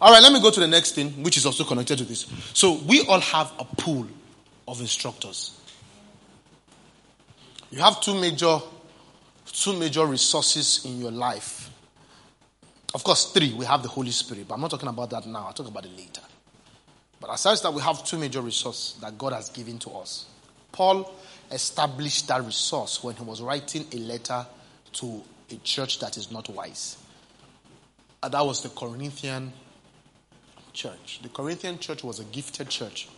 All 0.00 0.12
right, 0.12 0.22
let 0.22 0.32
me 0.32 0.40
go 0.40 0.50
to 0.50 0.60
the 0.60 0.68
next 0.68 0.94
thing, 0.94 1.10
which 1.22 1.36
is 1.36 1.46
also 1.46 1.64
connected 1.64 1.98
to 1.98 2.04
this. 2.04 2.26
So, 2.52 2.80
we 2.86 3.02
all 3.06 3.20
have 3.20 3.52
a 3.58 3.64
pool 3.64 4.06
of 4.66 4.80
instructors. 4.80 5.58
You 7.70 7.78
have 7.80 8.00
two 8.00 8.20
major, 8.20 8.58
two 9.46 9.78
major 9.78 10.06
resources 10.06 10.84
in 10.84 11.00
your 11.00 11.10
life. 11.10 11.70
Of 12.94 13.02
course, 13.02 13.32
three. 13.32 13.52
We 13.54 13.64
have 13.64 13.82
the 13.82 13.88
Holy 13.88 14.10
Spirit, 14.10 14.46
but 14.46 14.54
I'm 14.54 14.60
not 14.60 14.70
talking 14.70 14.88
about 14.88 15.10
that 15.10 15.26
now. 15.26 15.46
I'll 15.46 15.52
talk 15.52 15.68
about 15.68 15.84
it 15.84 15.96
later. 15.96 16.20
But 17.26 17.36
aside 17.36 17.56
that, 17.58 17.72
we 17.72 17.80
have 17.80 18.04
two 18.04 18.18
major 18.18 18.42
resources 18.42 19.00
that 19.00 19.16
God 19.16 19.32
has 19.32 19.48
given 19.48 19.78
to 19.78 19.90
us. 19.92 20.26
Paul 20.72 21.10
established 21.50 22.28
that 22.28 22.44
resource 22.44 23.02
when 23.02 23.16
he 23.16 23.24
was 23.24 23.40
writing 23.40 23.86
a 23.92 23.96
letter 23.96 24.44
to 24.94 25.22
a 25.50 25.56
church 25.56 26.00
that 26.00 26.18
is 26.18 26.30
not 26.30 26.50
wise. 26.50 26.98
And 28.22 28.34
that 28.34 28.44
was 28.44 28.62
the 28.62 28.68
Corinthian 28.68 29.54
church. 30.74 31.20
The 31.22 31.30
Corinthian 31.30 31.78
church 31.78 32.04
was 32.04 32.20
a 32.20 32.24
gifted 32.24 32.68
church. 32.68 33.08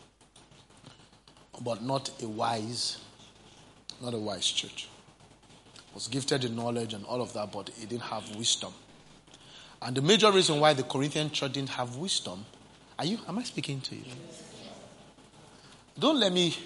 but 1.60 1.82
not 1.82 2.10
a 2.22 2.28
wise, 2.28 2.98
not 4.00 4.14
a 4.14 4.18
wise 4.18 4.46
church. 4.46 4.88
Was 5.94 6.06
gifted 6.06 6.44
in 6.44 6.54
knowledge 6.54 6.94
and 6.94 7.04
all 7.06 7.20
of 7.20 7.32
that, 7.32 7.50
but 7.50 7.70
it 7.70 7.88
didn't 7.88 8.02
have 8.02 8.36
wisdom. 8.36 8.72
And 9.82 9.96
the 9.96 10.02
major 10.02 10.30
reason 10.30 10.60
why 10.60 10.74
the 10.74 10.84
Corinthian 10.84 11.32
church 11.32 11.54
didn't 11.54 11.70
have 11.70 11.96
wisdom, 11.96 12.44
are 12.98 13.04
you 13.04 13.18
am 13.28 13.38
I 13.38 13.42
speaking 13.42 13.80
to 13.82 13.94
you? 13.94 14.04
Don't 15.98 16.18
let 16.20 16.32
me 16.32 16.56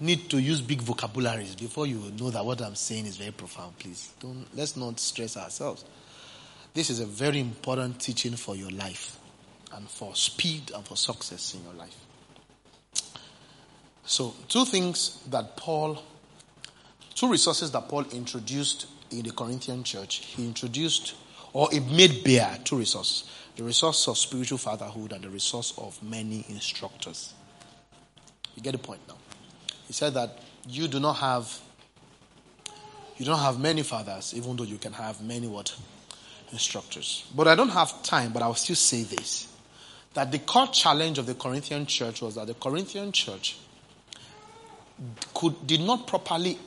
need 0.00 0.28
to 0.30 0.40
use 0.40 0.60
big 0.60 0.82
vocabularies 0.82 1.54
before 1.54 1.86
you 1.86 2.12
know 2.18 2.30
that 2.30 2.44
what 2.44 2.60
I'm 2.60 2.74
saying 2.74 3.06
is 3.06 3.16
very 3.16 3.30
profound, 3.30 3.78
please. 3.78 4.12
Don't 4.20 4.46
let's 4.54 4.76
not 4.76 4.98
stress 4.98 5.36
ourselves. 5.36 5.84
This 6.74 6.90
is 6.90 6.98
a 7.00 7.06
very 7.06 7.38
important 7.38 8.00
teaching 8.00 8.34
for 8.34 8.56
your 8.56 8.70
life 8.70 9.18
and 9.72 9.88
for 9.88 10.14
speed 10.14 10.72
and 10.74 10.84
for 10.84 10.96
success 10.96 11.54
in 11.54 11.62
your 11.62 11.74
life. 11.74 11.96
So, 14.06 14.34
two 14.48 14.64
things 14.64 15.20
that 15.30 15.56
Paul, 15.56 16.02
two 17.14 17.30
resources 17.30 17.70
that 17.70 17.88
Paul 17.88 18.04
introduced 18.12 18.86
in 19.10 19.22
the 19.22 19.30
Corinthian 19.30 19.82
church. 19.84 20.16
He 20.16 20.44
introduced, 20.44 21.14
or 21.54 21.72
it 21.72 21.86
made 21.86 22.22
bare 22.22 22.58
two 22.64 22.76
resources 22.76 23.24
the 23.56 23.62
resource 23.62 24.08
of 24.08 24.18
spiritual 24.18 24.58
fatherhood 24.58 25.12
and 25.12 25.22
the 25.22 25.30
resource 25.30 25.74
of 25.78 26.02
many 26.02 26.44
instructors. 26.48 27.32
You 28.56 28.62
get 28.62 28.72
the 28.72 28.78
point 28.78 29.00
now. 29.08 29.16
He 29.86 29.92
said 29.92 30.14
that 30.14 30.38
you 30.68 30.88
do 30.88 31.00
not 31.00 31.14
have 31.14 31.60
you 33.16 33.24
don't 33.24 33.38
have 33.38 33.60
many 33.60 33.82
fathers, 33.82 34.34
even 34.34 34.56
though 34.56 34.64
you 34.64 34.76
can 34.76 34.92
have 34.92 35.20
many 35.20 35.46
what 35.46 35.74
instructors. 36.50 37.24
But 37.34 37.46
I 37.46 37.54
don't 37.54 37.68
have 37.68 38.02
time, 38.02 38.32
but 38.32 38.42
I'll 38.42 38.54
still 38.54 38.74
say 38.74 39.04
this. 39.04 39.48
That 40.14 40.32
the 40.32 40.40
core 40.40 40.66
challenge 40.68 41.18
of 41.18 41.26
the 41.26 41.34
Corinthian 41.34 41.86
church 41.86 42.22
was 42.22 42.34
that 42.34 42.48
the 42.48 42.54
Corinthian 42.54 43.12
church 43.12 43.56
could 45.32 45.66
did 45.66 45.80
not 45.80 46.06
properly 46.06 46.58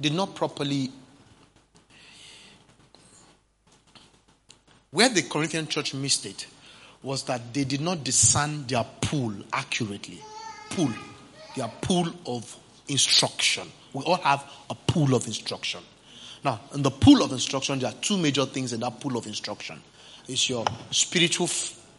did 0.00 0.14
not 0.14 0.34
properly 0.34 0.90
where 4.96 5.10
the 5.10 5.20
Corinthian 5.20 5.66
church 5.66 5.92
missed 5.92 6.24
it 6.24 6.46
was 7.02 7.24
that 7.24 7.52
they 7.52 7.64
did 7.64 7.82
not 7.82 8.02
discern 8.02 8.66
their 8.66 8.82
pool 9.02 9.30
accurately. 9.52 10.18
Pool. 10.70 10.88
Their 11.54 11.68
pool 11.82 12.08
of 12.24 12.56
instruction. 12.88 13.68
We 13.92 14.02
all 14.04 14.16
have 14.16 14.50
a 14.70 14.74
pool 14.74 15.14
of 15.14 15.26
instruction. 15.26 15.80
Now, 16.42 16.60
in 16.74 16.82
the 16.82 16.90
pool 16.90 17.22
of 17.22 17.30
instruction, 17.32 17.78
there 17.78 17.90
are 17.90 17.94
two 18.00 18.16
major 18.16 18.46
things 18.46 18.72
in 18.72 18.80
that 18.80 18.98
pool 18.98 19.18
of 19.18 19.26
instruction. 19.26 19.82
It's 20.28 20.48
your 20.48 20.64
spiritual 20.90 21.50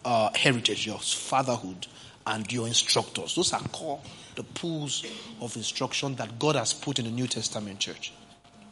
uh, 0.04 0.32
heritage, 0.34 0.88
your 0.88 0.98
fatherhood, 0.98 1.86
and 2.26 2.52
your 2.52 2.66
instructors. 2.66 3.36
Those 3.36 3.54
are 3.54 3.62
core 3.62 4.02
the 4.34 4.44
pools 4.44 5.06
of 5.40 5.56
instruction 5.56 6.16
that 6.16 6.40
God 6.40 6.56
has 6.56 6.74
put 6.74 6.98
in 6.98 7.06
the 7.06 7.12
New 7.12 7.28
Testament 7.28 7.78
church. 7.78 8.12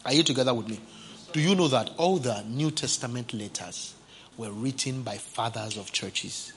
Are 0.03 0.13
you 0.13 0.23
together 0.23 0.55
with 0.55 0.67
me? 0.67 0.79
Do 1.31 1.39
you 1.39 1.53
know 1.53 1.67
that 1.67 1.91
all 1.97 2.17
the 2.17 2.43
New 2.47 2.71
Testament 2.71 3.31
letters 3.31 3.94
were 4.37 4.51
written 4.51 5.01
by 5.01 5.17
fathers 5.17 5.77
of 5.77 5.91
churches? 5.91 6.53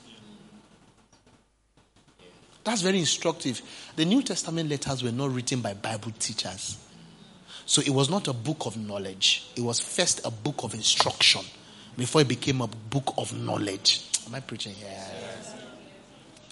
That's 2.63 2.81
very 2.81 2.99
instructive. 2.99 3.61
The 3.95 4.05
New 4.05 4.21
Testament 4.21 4.69
letters 4.69 5.01
were 5.03 5.11
not 5.11 5.31
written 5.31 5.61
by 5.61 5.73
Bible 5.73 6.11
teachers. 6.19 6.77
So 7.65 7.81
it 7.81 7.89
was 7.89 8.09
not 8.09 8.27
a 8.27 8.33
book 8.33 8.65
of 8.65 8.77
knowledge. 8.77 9.47
It 9.55 9.61
was 9.61 9.79
first 9.79 10.25
a 10.25 10.31
book 10.31 10.63
of 10.63 10.73
instruction 10.73 11.41
before 11.97 12.21
it 12.21 12.27
became 12.27 12.61
a 12.61 12.67
book 12.67 13.13
of 13.17 13.33
knowledge. 13.33 14.05
Am 14.27 14.35
I 14.35 14.39
preaching 14.39 14.73
here? 14.73 15.07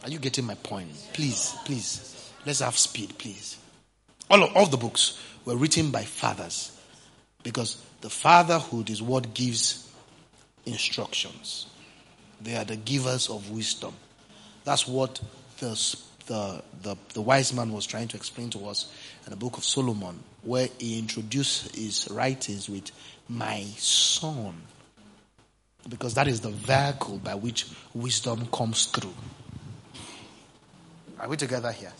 Are 0.03 0.09
you 0.09 0.19
getting 0.19 0.45
my 0.45 0.55
point? 0.55 0.89
Please, 1.13 1.55
please. 1.65 2.31
Let's 2.45 2.59
have 2.59 2.77
speed, 2.77 3.17
please. 3.17 3.57
All 4.29 4.43
of, 4.43 4.55
all 4.55 4.65
the 4.65 4.77
books 4.77 5.21
were 5.45 5.55
written 5.55 5.91
by 5.91 6.03
fathers 6.03 6.71
because 7.43 7.83
the 8.01 8.09
fatherhood 8.09 8.89
is 8.89 9.01
what 9.01 9.33
gives 9.33 9.86
instructions. 10.67 11.67
They 12.41 12.55
are 12.55 12.65
the 12.65 12.75
givers 12.75 13.29
of 13.29 13.49
wisdom. 13.49 13.93
That's 14.63 14.87
what 14.87 15.19
the, 15.59 15.69
the, 16.27 16.61
the, 16.83 16.95
the, 17.13 17.21
wise 17.21 17.53
man 17.53 17.71
was 17.71 17.85
trying 17.85 18.07
to 18.09 18.17
explain 18.17 18.49
to 18.51 18.67
us 18.67 18.91
in 19.25 19.31
the 19.31 19.37
book 19.37 19.57
of 19.57 19.63
Solomon, 19.63 20.19
where 20.43 20.69
he 20.77 20.99
introduced 20.99 21.75
his 21.75 22.07
writings 22.11 22.69
with 22.69 22.91
my 23.27 23.63
son. 23.77 24.61
Because 25.89 26.13
that 26.15 26.27
is 26.27 26.41
the 26.41 26.49
vehicle 26.49 27.17
by 27.19 27.35
which 27.35 27.67
wisdom 27.93 28.47
comes 28.47 28.85
through. 28.85 29.13
Are 31.19 31.27
we 31.27 31.37
together 31.37 31.71
here? 31.71 31.93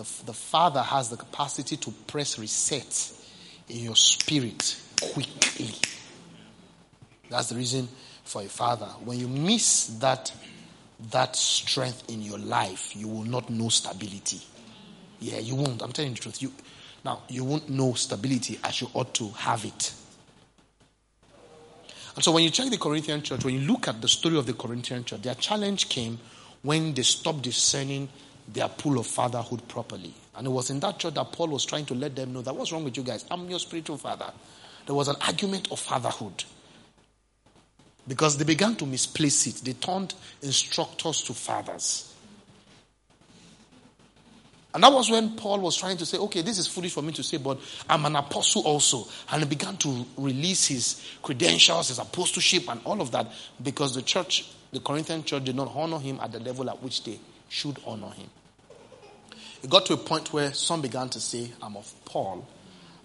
the, 0.00 0.24
the 0.24 0.32
Father 0.32 0.82
has 0.82 1.10
the 1.10 1.16
capacity 1.16 1.76
to 1.76 1.90
press 2.06 2.38
reset 2.38 3.12
in 3.68 3.84
your 3.84 3.96
spirit 3.96 4.80
quickly. 5.00 5.74
That's 7.30 7.48
the 7.48 7.54
reason 7.54 7.88
for 8.24 8.42
a 8.42 8.46
father. 8.46 8.86
When 9.04 9.18
you 9.18 9.28
miss 9.28 9.86
that, 10.00 10.32
that 11.10 11.36
strength 11.36 12.10
in 12.10 12.20
your 12.22 12.38
life, 12.38 12.94
you 12.94 13.08
will 13.08 13.24
not 13.24 13.48
know 13.48 13.68
stability. 13.68 14.40
Yeah, 15.20 15.38
you 15.38 15.54
won't. 15.54 15.82
I'm 15.82 15.92
telling 15.92 16.10
you 16.10 16.16
the 16.16 16.22
truth. 16.22 16.42
You, 16.42 16.52
now, 17.04 17.22
you 17.28 17.44
won't 17.44 17.68
know 17.70 17.94
stability 17.94 18.58
as 18.64 18.80
you 18.80 18.88
ought 18.94 19.14
to 19.14 19.28
have 19.30 19.64
it. 19.64 19.94
And 22.16 22.24
so 22.24 22.32
when 22.32 22.42
you 22.42 22.50
check 22.50 22.68
the 22.68 22.78
Corinthian 22.78 23.22
church, 23.22 23.44
when 23.44 23.54
you 23.54 23.60
look 23.60 23.86
at 23.86 24.00
the 24.02 24.08
story 24.08 24.36
of 24.36 24.46
the 24.46 24.52
Corinthian 24.52 25.04
church, 25.04 25.22
their 25.22 25.36
challenge 25.36 25.88
came 25.88 26.18
when 26.62 26.92
they 26.92 27.02
stopped 27.02 27.42
discerning 27.42 28.08
their 28.48 28.68
pool 28.68 28.98
of 28.98 29.06
fatherhood 29.06 29.66
properly. 29.68 30.12
And 30.34 30.46
it 30.46 30.50
was 30.50 30.70
in 30.70 30.80
that 30.80 30.98
church 30.98 31.14
that 31.14 31.32
Paul 31.32 31.48
was 31.48 31.64
trying 31.64 31.86
to 31.86 31.94
let 31.94 32.16
them 32.16 32.32
know 32.32 32.42
that 32.42 32.54
what's 32.54 32.72
wrong 32.72 32.84
with 32.84 32.96
you 32.96 33.04
guys? 33.04 33.24
I'm 33.30 33.48
your 33.48 33.60
spiritual 33.60 33.96
father. 33.96 34.32
There 34.86 34.94
was 34.94 35.08
an 35.08 35.16
argument 35.20 35.70
of 35.70 35.78
fatherhood. 35.78 36.44
Because 38.08 38.36
they 38.36 38.44
began 38.44 38.74
to 38.76 38.86
misplace 38.86 39.46
it. 39.46 39.64
They 39.64 39.74
turned 39.74 40.14
instructors 40.42 41.22
to 41.22 41.34
fathers. 41.34 42.10
And 44.72 44.84
that 44.84 44.92
was 44.92 45.10
when 45.10 45.36
Paul 45.36 45.58
was 45.60 45.76
trying 45.76 45.96
to 45.96 46.06
say, 46.06 46.18
okay, 46.18 46.42
this 46.42 46.58
is 46.58 46.68
foolish 46.68 46.92
for 46.92 47.02
me 47.02 47.12
to 47.12 47.22
say, 47.22 47.38
but 47.38 47.58
I'm 47.88 48.04
an 48.06 48.14
apostle 48.14 48.62
also. 48.62 49.06
And 49.32 49.42
he 49.42 49.48
began 49.48 49.76
to 49.78 50.06
release 50.16 50.68
his 50.68 51.04
credentials, 51.22 51.88
his 51.88 51.98
apostleship, 51.98 52.68
and 52.68 52.80
all 52.84 53.00
of 53.00 53.10
that 53.10 53.26
because 53.62 53.96
the 53.96 54.02
church, 54.02 54.48
the 54.72 54.78
Corinthian 54.78 55.24
church, 55.24 55.44
did 55.44 55.56
not 55.56 55.72
honor 55.74 55.98
him 55.98 56.20
at 56.22 56.30
the 56.30 56.38
level 56.38 56.70
at 56.70 56.80
which 56.82 57.02
they 57.02 57.18
should 57.48 57.78
honor 57.84 58.10
him. 58.10 58.30
It 59.62 59.68
got 59.68 59.86
to 59.86 59.94
a 59.94 59.96
point 59.96 60.32
where 60.32 60.52
some 60.54 60.80
began 60.80 61.08
to 61.10 61.20
say, 61.20 61.50
I'm 61.60 61.76
of 61.76 61.92
Paul, 62.04 62.46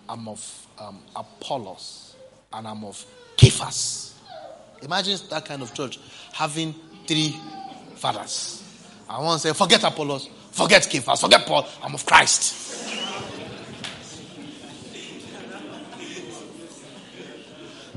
I'm 0.07 0.27
of 0.27 0.67
um, 0.79 0.99
Apollos, 1.15 2.15
and 2.53 2.67
I'm 2.67 2.83
of 2.85 3.03
Cephas. 3.37 4.14
Imagine 4.81 5.17
that 5.29 5.45
kind 5.45 5.61
of 5.61 5.73
church 5.73 5.99
having 6.33 6.73
three 7.07 7.35
fathers. 7.95 8.63
I 9.09 9.21
want 9.21 9.41
to 9.41 9.47
say, 9.47 9.53
forget 9.53 9.83
Apollos, 9.83 10.29
forget 10.51 10.83
Cephas, 10.83 11.21
forget 11.21 11.45
Paul, 11.45 11.67
I'm 11.83 11.93
of 11.93 12.05
Christ. 12.05 12.63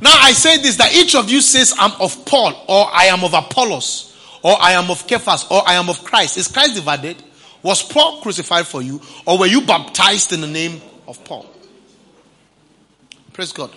Now 0.01 0.15
I 0.17 0.33
say 0.33 0.59
this 0.59 0.77
that 0.77 0.95
each 0.95 1.15
of 1.15 1.29
you 1.29 1.41
says, 1.41 1.75
I'm 1.79 1.93
of 2.01 2.25
Paul, 2.25 2.55
or 2.69 2.87
I 2.93 3.07
am 3.07 3.25
of 3.25 3.35
Apollos, 3.35 4.17
or 4.43 4.55
I 4.61 4.73
am 4.73 4.91
of 4.91 4.99
Cephas, 5.09 5.47
or 5.51 5.63
I 5.67 5.75
am 5.75 5.89
of 5.89 6.05
Christ. 6.05 6.37
Is 6.37 6.49
Christ 6.49 6.75
divided? 6.75 7.17
Was 7.63 7.83
Paul 7.83 8.21
crucified 8.21 8.67
for 8.67 8.83
you, 8.83 9.01
or 9.27 9.39
were 9.39 9.47
you 9.47 9.63
baptized 9.63 10.33
in 10.33 10.41
the 10.41 10.47
name 10.47 10.81
of 11.09 11.23
Paul? 11.25 11.47
Praise 13.33 13.53
God. 13.53 13.71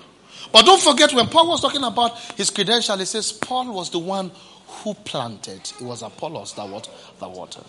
But 0.52 0.66
don't 0.66 0.82
forget 0.82 1.14
when 1.14 1.28
Paul 1.28 1.47
was 1.47 1.62
talking 1.62 1.84
about 1.84 2.18
his 2.36 2.49
credential, 2.49 2.97
he 2.97 3.06
says 3.06 3.32
Paul 3.32 3.74
was 3.74 3.89
the 3.89 3.99
one 3.99 4.32
who 4.68 4.93
planted. 4.93 5.72
It 5.80 5.82
was 5.82 6.02
Apollos 6.02 6.54
that 6.54 6.68
what 6.68 6.89
the 7.20 7.30
water. 7.30 7.62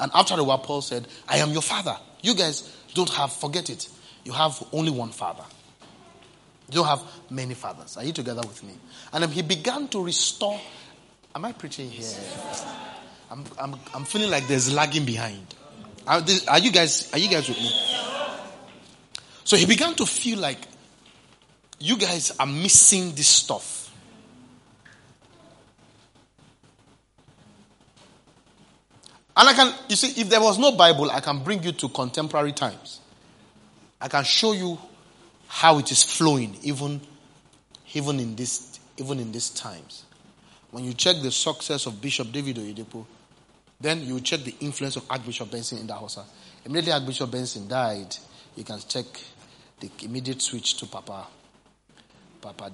And 0.00 0.10
after 0.14 0.36
the 0.36 0.44
while, 0.44 0.58
Paul 0.58 0.80
said, 0.80 1.06
I 1.28 1.38
am 1.38 1.50
your 1.50 1.62
father. 1.62 1.96
You 2.22 2.34
guys 2.34 2.74
don't 2.94 3.10
have, 3.10 3.32
forget 3.32 3.70
it. 3.70 3.88
You 4.24 4.32
have 4.32 4.62
only 4.72 4.90
one 4.90 5.10
father. 5.10 5.44
You 6.68 6.74
don't 6.74 6.86
have 6.86 7.02
many 7.30 7.54
fathers. 7.54 7.96
Are 7.96 8.04
you 8.04 8.12
together 8.12 8.42
with 8.46 8.62
me? 8.62 8.74
And 9.12 9.24
he 9.32 9.42
began 9.42 9.88
to 9.88 10.02
restore. 10.02 10.60
Am 11.34 11.44
I 11.44 11.52
preaching 11.52 11.90
here? 11.90 12.08
I'm, 13.30 13.44
I'm, 13.58 13.76
I'm 13.94 14.04
feeling 14.04 14.30
like 14.30 14.46
there's 14.48 14.72
lagging 14.72 15.04
behind. 15.04 15.54
Are, 16.06 16.20
this, 16.20 16.46
are 16.48 16.58
you 16.58 16.72
guys 16.72 17.10
are 17.12 17.18
you 17.18 17.28
guys 17.28 17.48
with 17.48 17.58
me? 17.58 17.70
So 19.44 19.56
he 19.56 19.66
began 19.66 19.94
to 19.96 20.06
feel 20.06 20.38
like 20.38 20.58
you 21.78 21.96
guys 21.96 22.34
are 22.38 22.46
missing 22.46 23.12
this 23.14 23.28
stuff. 23.28 23.94
And 29.36 29.48
I 29.48 29.52
can, 29.54 29.72
you 29.88 29.96
see, 29.96 30.20
if 30.20 30.28
there 30.28 30.40
was 30.40 30.58
no 30.58 30.72
Bible, 30.72 31.10
I 31.10 31.20
can 31.20 31.44
bring 31.44 31.62
you 31.62 31.72
to 31.72 31.88
contemporary 31.88 32.52
times. 32.52 33.00
I 34.00 34.08
can 34.08 34.24
show 34.24 34.52
you 34.52 34.78
how 35.46 35.78
it 35.78 35.92
is 35.92 36.02
flowing, 36.02 36.56
even, 36.62 37.00
even 37.94 38.18
in 38.18 38.34
this, 38.34 38.80
even 38.96 39.20
in 39.20 39.30
these 39.30 39.50
times. 39.50 40.04
When 40.72 40.84
you 40.84 40.92
check 40.92 41.16
the 41.22 41.30
success 41.30 41.86
of 41.86 42.02
Bishop 42.02 42.32
David 42.32 42.56
Oyedepo, 42.56 43.06
Then 43.80 44.04
you 44.04 44.20
check 44.20 44.40
the 44.40 44.54
influence 44.60 44.96
of 44.96 45.04
Archbishop 45.08 45.50
Benson 45.50 45.78
in 45.78 45.86
that 45.86 45.94
house. 45.94 46.18
Immediately 46.64 46.92
Archbishop 46.92 47.30
Benson 47.30 47.68
died, 47.68 48.16
you 48.56 48.64
can 48.64 48.80
check 48.88 49.06
the 49.78 49.90
immediate 50.02 50.42
switch 50.42 50.76
to 50.78 50.86
Papa, 50.86 51.26
Papa. 52.52 52.70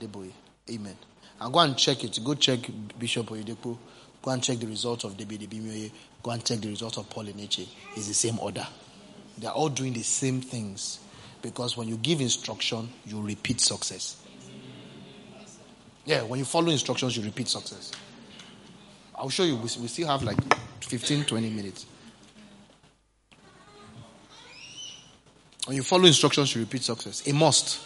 Amen. 0.71 0.97
And 1.41 1.53
go 1.53 1.59
and 1.59 1.77
check 1.77 2.05
it. 2.05 2.19
Go 2.23 2.35
check 2.35 2.61
Bishop 2.99 3.27
Oyedepo. 3.27 3.77
Go 4.23 4.31
and 4.31 4.43
check 4.43 4.59
the 4.59 4.67
result 4.67 5.05
of 5.05 5.17
David 5.17 5.43
Ibiyeomie. 5.43 5.91
Go 6.23 6.31
and 6.31 6.45
check 6.45 6.61
the 6.61 6.69
result 6.69 6.97
of 6.99 7.11
Paul 7.11 7.25
Enenche. 7.25 7.67
It's 7.97 8.09
the 8.09 8.15
same 8.15 8.39
order. 8.39 8.67
They 9.37 9.47
are 9.47 9.53
all 9.53 9.69
doing 9.69 9.93
the 9.93 10.03
same 10.03 10.41
things. 10.41 11.01
Because 11.43 11.77
when 11.77 11.89
you 11.89 11.97
give 11.97 12.21
instruction, 12.21 12.89
you 13.05 13.21
repeat 13.21 13.61
success. 13.61 14.17
Yeah, 16.07 16.23
when 16.23 16.39
you 16.39 16.45
follow 16.45 16.71
instructions, 16.71 17.17
you 17.17 17.23
repeat 17.23 17.49
success. 17.49 17.93
I'll 19.15 19.29
show 19.29 19.45
you. 19.45 19.57
We 19.57 19.69
still 19.69 20.09
have 20.09 20.23
like 20.23 20.39
15, 20.83 21.25
20 21.25 21.51
minutes. 21.51 21.87
When 25.67 25.77
you 25.77 25.83
follow 25.83 26.05
instructions, 26.05 26.55
you 26.55 26.63
repeat 26.63 26.83
success. 26.83 27.27
A 27.27 27.33
must. 27.33 27.81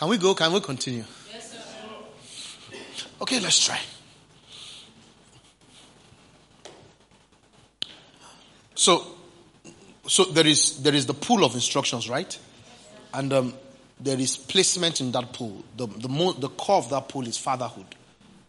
Can 0.00 0.08
we 0.08 0.16
go? 0.16 0.34
Can 0.34 0.50
we 0.54 0.60
continue? 0.60 1.04
Yes, 1.30 1.52
sir. 1.52 1.58
Okay, 3.20 3.38
let's 3.38 3.62
try. 3.62 3.78
So, 8.74 9.06
so 10.06 10.24
there 10.24 10.46
is 10.46 10.82
there 10.82 10.94
is 10.94 11.04
the 11.04 11.12
pool 11.12 11.44
of 11.44 11.54
instructions, 11.54 12.08
right? 12.08 12.38
And 13.12 13.30
um, 13.30 13.54
there 14.00 14.18
is 14.18 14.38
placement 14.38 15.02
in 15.02 15.12
that 15.12 15.34
pool. 15.34 15.62
The 15.76 15.86
the 15.86 16.08
mo- 16.08 16.32
the 16.32 16.48
core 16.48 16.78
of 16.78 16.88
that 16.88 17.10
pool 17.10 17.26
is 17.26 17.36
fatherhood. 17.36 17.94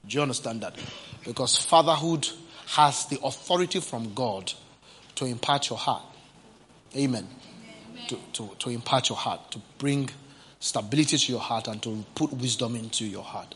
Do 0.07 0.15
you 0.15 0.21
understand 0.21 0.61
that? 0.61 0.77
Because 1.25 1.57
fatherhood 1.57 2.29
has 2.67 3.07
the 3.07 3.19
authority 3.25 3.81
from 3.81 4.13
God 4.13 4.53
to 5.15 5.25
impart 5.25 5.69
your 5.69 5.79
heart. 5.79 6.03
Amen. 6.95 7.27
Amen. 7.27 8.07
To, 8.07 8.17
to, 8.31 8.55
to 8.57 8.69
impart 8.69 9.09
your 9.09 9.17
heart, 9.17 9.51
to 9.51 9.59
bring 9.77 10.09
stability 10.61 11.17
to 11.17 11.31
your 11.33 11.41
heart 11.41 11.67
and 11.67 11.81
to 11.83 12.05
put 12.15 12.31
wisdom 12.31 12.75
into 12.77 13.03
your 13.03 13.23
heart. 13.23 13.53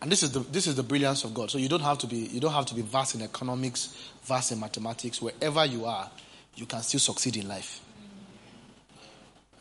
And 0.00 0.10
this 0.10 0.22
is 0.22 0.30
the 0.30 0.40
this 0.40 0.66
is 0.68 0.76
the 0.76 0.84
brilliance 0.84 1.24
of 1.24 1.34
God. 1.34 1.50
So 1.50 1.58
you 1.58 1.68
don't 1.68 1.82
have 1.82 1.98
to 1.98 2.06
be 2.06 2.16
you 2.16 2.40
don't 2.40 2.52
have 2.52 2.66
to 2.66 2.74
be 2.74 2.82
vast 2.82 3.16
in 3.16 3.22
economics, 3.22 4.10
vast 4.22 4.52
in 4.52 4.60
mathematics. 4.60 5.20
Wherever 5.20 5.64
you 5.66 5.84
are, 5.84 6.08
you 6.54 6.66
can 6.66 6.80
still 6.82 7.00
succeed 7.00 7.36
in 7.36 7.48
life. 7.48 7.80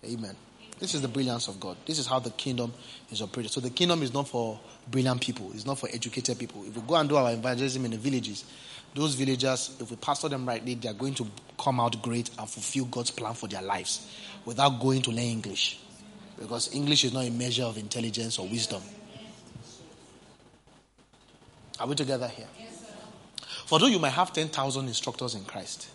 Amen. 0.05 0.35
This 0.79 0.93
is 0.93 1.01
the 1.01 1.07
brilliance 1.07 1.47
of 1.47 1.59
God. 1.59 1.75
This 1.87 1.97
is 1.97 2.05
how 2.05 2.19
the 2.19 2.29
kingdom 2.29 2.71
is 3.09 3.23
operated. 3.23 3.51
So 3.51 3.59
the 3.61 3.71
kingdom 3.71 4.03
is 4.03 4.13
not 4.13 4.27
for 4.27 4.59
brilliant 4.91 5.21
people. 5.21 5.49
It's 5.55 5.65
not 5.65 5.79
for 5.79 5.89
educated 5.91 6.37
people. 6.37 6.63
If 6.67 6.75
we 6.75 6.83
go 6.83 6.95
and 6.95 7.09
do 7.09 7.15
our 7.15 7.33
evangelism 7.33 7.85
in 7.85 7.91
the 7.91 7.97
villages, 7.97 8.45
those 8.97 9.13
villagers, 9.13 9.77
if 9.79 9.91
we 9.91 9.95
pastor 9.95 10.27
them 10.27 10.47
rightly, 10.47 10.73
they 10.73 10.89
are 10.89 10.93
going 10.93 11.13
to 11.13 11.27
come 11.59 11.79
out 11.79 12.01
great 12.01 12.31
and 12.39 12.49
fulfill 12.49 12.85
God's 12.85 13.11
plan 13.11 13.35
for 13.35 13.47
their 13.47 13.61
lives 13.61 14.11
without 14.43 14.79
going 14.79 15.03
to 15.03 15.11
learn 15.11 15.25
English. 15.25 15.79
Because 16.39 16.73
English 16.73 17.03
is 17.03 17.13
not 17.13 17.25
a 17.25 17.29
measure 17.29 17.63
of 17.63 17.77
intelligence 17.77 18.39
or 18.39 18.47
wisdom. 18.47 18.81
Are 21.79 21.85
we 21.85 21.93
together 21.93 22.27
here? 22.27 22.47
For 23.67 23.77
though 23.77 23.85
you 23.85 23.99
might 23.99 24.13
have 24.13 24.33
10,000 24.33 24.87
instructors 24.87 25.35
in 25.35 25.45
Christ, 25.45 25.89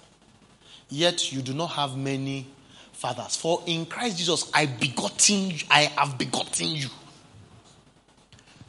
yet 0.89 1.33
you 1.33 1.43
do 1.43 1.55
not 1.55 1.73
have 1.73 1.97
many 1.97 2.47
fathers. 2.93 3.35
For 3.35 3.65
in 3.67 3.85
Christ 3.85 4.19
Jesus, 4.19 4.49
I 4.55 4.67
begotten, 4.67 5.55
I 5.69 5.91
have 5.97 6.17
begotten 6.19 6.69
you. 6.69 6.89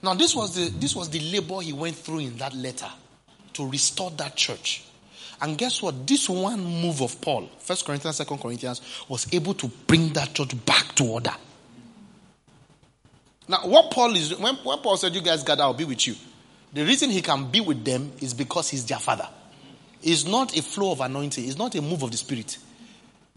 Now, 0.01 0.15
this 0.15 0.35
was 0.35 0.55
the 0.55 0.69
this 0.79 0.95
was 0.95 1.09
the 1.11 1.19
labor 1.19 1.61
he 1.61 1.71
went 1.71 1.95
through 1.95 2.19
in 2.19 2.37
that 2.37 2.55
letter 2.55 2.89
to 3.53 3.69
restore 3.69 4.11
that 4.11 4.35
church. 4.35 4.83
And 5.41 5.57
guess 5.57 5.81
what? 5.81 6.07
This 6.07 6.29
one 6.29 6.63
move 6.63 7.01
of 7.01 7.19
Paul, 7.19 7.49
First 7.59 7.85
Corinthians, 7.85 8.15
Second 8.15 8.37
Corinthians, 8.37 8.81
was 9.09 9.27
able 9.33 9.53
to 9.55 9.67
bring 9.67 10.13
that 10.13 10.33
church 10.33 10.53
back 10.65 10.95
to 10.95 11.05
order. 11.05 11.33
Now, 13.47 13.67
what 13.67 13.91
Paul 13.91 14.15
is 14.15 14.37
when, 14.37 14.55
when 14.55 14.79
Paul 14.79 14.95
said, 14.95 15.13
"You 15.13 15.21
guys 15.21 15.43
gather, 15.43 15.63
I'll 15.63 15.73
be 15.73 15.83
with 15.83 16.07
you," 16.07 16.15
the 16.71 16.85
reason 16.85 17.09
he 17.09 17.21
can 17.21 17.51
be 17.51 17.59
with 17.59 17.83
them 17.83 18.13
is 18.21 18.33
because 18.33 18.69
he's 18.69 18.85
their 18.85 18.99
father. 18.99 19.27
It's 20.01 20.25
not 20.25 20.57
a 20.57 20.61
flow 20.61 20.91
of 20.91 21.01
anointing. 21.01 21.45
It's 21.45 21.57
not 21.57 21.75
a 21.75 21.81
move 21.81 22.03
of 22.03 22.11
the 22.11 22.17
spirit. 22.17 22.57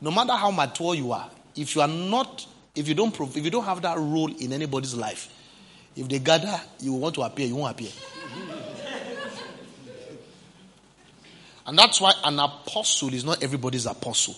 No 0.01 0.11
matter 0.11 0.33
how 0.35 0.51
mature 0.51 0.95
you 0.95 1.12
are, 1.12 1.29
if 1.57 1.75
you 1.75 1.81
are 1.81 1.89
not, 1.89 2.47
if 2.75 2.87
you 2.87 2.95
don't, 2.95 3.12
prove 3.12 3.37
if 3.37 3.45
you 3.45 3.51
don't 3.51 3.64
have 3.64 3.83
that 3.83 3.99
role 3.99 4.33
in 4.33 4.53
anybody's 4.53 4.95
life, 4.95 5.29
if 5.97 6.09
they 6.09 6.19
gather, 6.19 6.61
you 6.81 6.93
want 6.93 7.14
to 7.17 7.23
appear, 7.23 7.47
you 7.47 7.57
won't 7.57 7.73
appear. 7.73 7.91
And 11.67 11.79
that's 11.79 12.01
why 12.01 12.12
an 12.25 12.39
apostle 12.39 13.12
is 13.12 13.25
not 13.25 13.43
everybody's 13.43 13.87
apostle. 13.87 14.37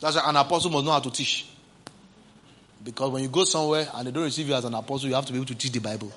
That's 0.00 0.16
why 0.16 0.22
an 0.30 0.36
apostle 0.36 0.70
must 0.70 0.84
know 0.86 0.92
how 0.92 1.00
to 1.00 1.10
teach. 1.10 1.46
Because 2.82 3.10
when 3.10 3.22
you 3.22 3.28
go 3.28 3.44
somewhere 3.44 3.86
and 3.94 4.06
they 4.06 4.10
don't 4.10 4.24
receive 4.24 4.48
you 4.48 4.54
as 4.54 4.64
an 4.64 4.72
apostle, 4.72 5.10
you 5.10 5.14
have 5.14 5.26
to 5.26 5.32
be 5.32 5.38
able 5.38 5.46
to 5.46 5.54
teach 5.54 5.72
the 5.72 5.80
Bible. 5.80 6.10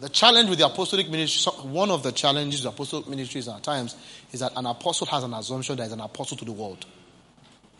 The 0.00 0.08
challenge 0.08 0.48
with 0.48 0.58
the 0.58 0.66
apostolic 0.66 1.08
ministry, 1.08 1.52
one 1.62 1.90
of 1.90 2.02
the 2.04 2.12
challenges 2.12 2.64
of 2.64 2.74
apostolic 2.74 3.08
ministries 3.08 3.48
at 3.48 3.62
times 3.62 3.96
is 4.32 4.40
that 4.40 4.52
an 4.56 4.66
apostle 4.66 5.06
has 5.08 5.24
an 5.24 5.34
assumption 5.34 5.76
that 5.76 5.86
is 5.86 5.92
an 5.92 6.00
apostle 6.00 6.36
to 6.36 6.44
the 6.44 6.52
world. 6.52 6.84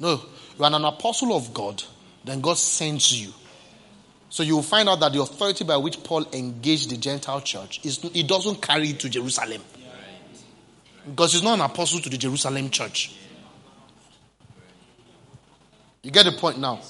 No, 0.00 0.20
you 0.56 0.64
are 0.64 0.72
an 0.72 0.84
apostle 0.84 1.36
of 1.36 1.52
God, 1.54 1.82
then 2.24 2.40
God 2.40 2.58
sends 2.58 3.20
you. 3.20 3.32
So 4.30 4.42
you 4.42 4.56
will 4.56 4.62
find 4.62 4.88
out 4.88 5.00
that 5.00 5.12
the 5.12 5.22
authority 5.22 5.64
by 5.64 5.76
which 5.76 6.02
Paul 6.04 6.26
engaged 6.32 6.90
the 6.90 6.96
Gentile 6.96 7.40
church 7.40 7.80
is 7.84 7.98
it 8.14 8.28
doesn't 8.28 8.60
carry 8.60 8.92
to 8.92 9.08
Jerusalem. 9.08 9.62
Because 11.06 11.32
he's 11.32 11.42
not 11.42 11.54
an 11.54 11.62
apostle 11.62 12.00
to 12.00 12.10
the 12.10 12.18
Jerusalem 12.18 12.68
church. 12.68 13.14
You 16.02 16.10
get 16.10 16.24
the 16.24 16.32
point 16.32 16.58
now? 16.58 16.80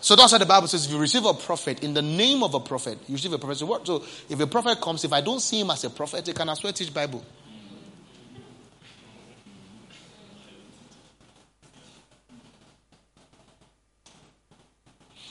So 0.00 0.16
that's 0.16 0.32
what 0.32 0.38
the 0.38 0.46
Bible 0.46 0.68
says. 0.68 0.86
If 0.86 0.92
you 0.92 0.98
receive 0.98 1.24
a 1.24 1.34
prophet 1.34 1.82
in 1.82 1.92
the 1.92 2.02
name 2.02 2.42
of 2.42 2.54
a 2.54 2.60
prophet, 2.60 2.98
you 3.08 3.14
receive 3.14 3.32
a 3.32 3.38
prophet. 3.38 3.58
So, 3.58 4.04
if 4.28 4.38
a 4.38 4.46
prophet 4.46 4.80
comes, 4.80 5.04
if 5.04 5.12
I 5.12 5.20
don't 5.20 5.40
see 5.40 5.60
him 5.60 5.70
as 5.70 5.84
a 5.84 5.90
prophet, 5.90 6.26
he 6.26 6.32
can 6.32 6.48
as 6.48 6.62
well 6.62 6.72
teach 6.72 6.92
Bible. 6.92 7.24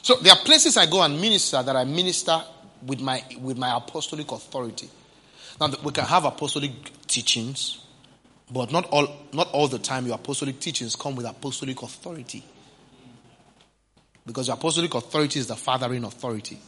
So 0.06 0.18
there 0.18 0.34
are 0.34 0.40
places 0.46 0.78
I 0.78 0.86
go 0.86 1.02
and 1.02 1.20
minister 1.20 1.64
that 1.64 1.76
I 1.76 1.84
minister 1.84 2.40
with 2.86 3.02
my 3.02 3.24
with 3.42 3.58
my 3.58 3.76
apostolic 3.76 4.32
authority. 4.32 4.88
Now 5.60 5.72
we 5.84 5.92
can 5.92 6.06
have 6.06 6.26
apostolic 6.26 6.74
teachings, 7.08 7.84
but 8.52 8.72
not 8.72 8.86
all 8.92 9.08
not 9.34 9.50
all 9.52 9.68
the 9.68 9.80
time 9.80 10.06
your 10.06 10.14
apostolic 10.14 10.60
teachings 10.60 10.96
come 10.96 11.16
with 11.16 11.26
apostolic 11.26 11.82
authority. 11.82 12.44
Because 14.28 14.46
the 14.46 14.54
apostolic 14.54 14.94
authority 14.94 15.40
is 15.40 15.48
the 15.48 15.56
fathering 15.56 16.04
authority. 16.04 16.60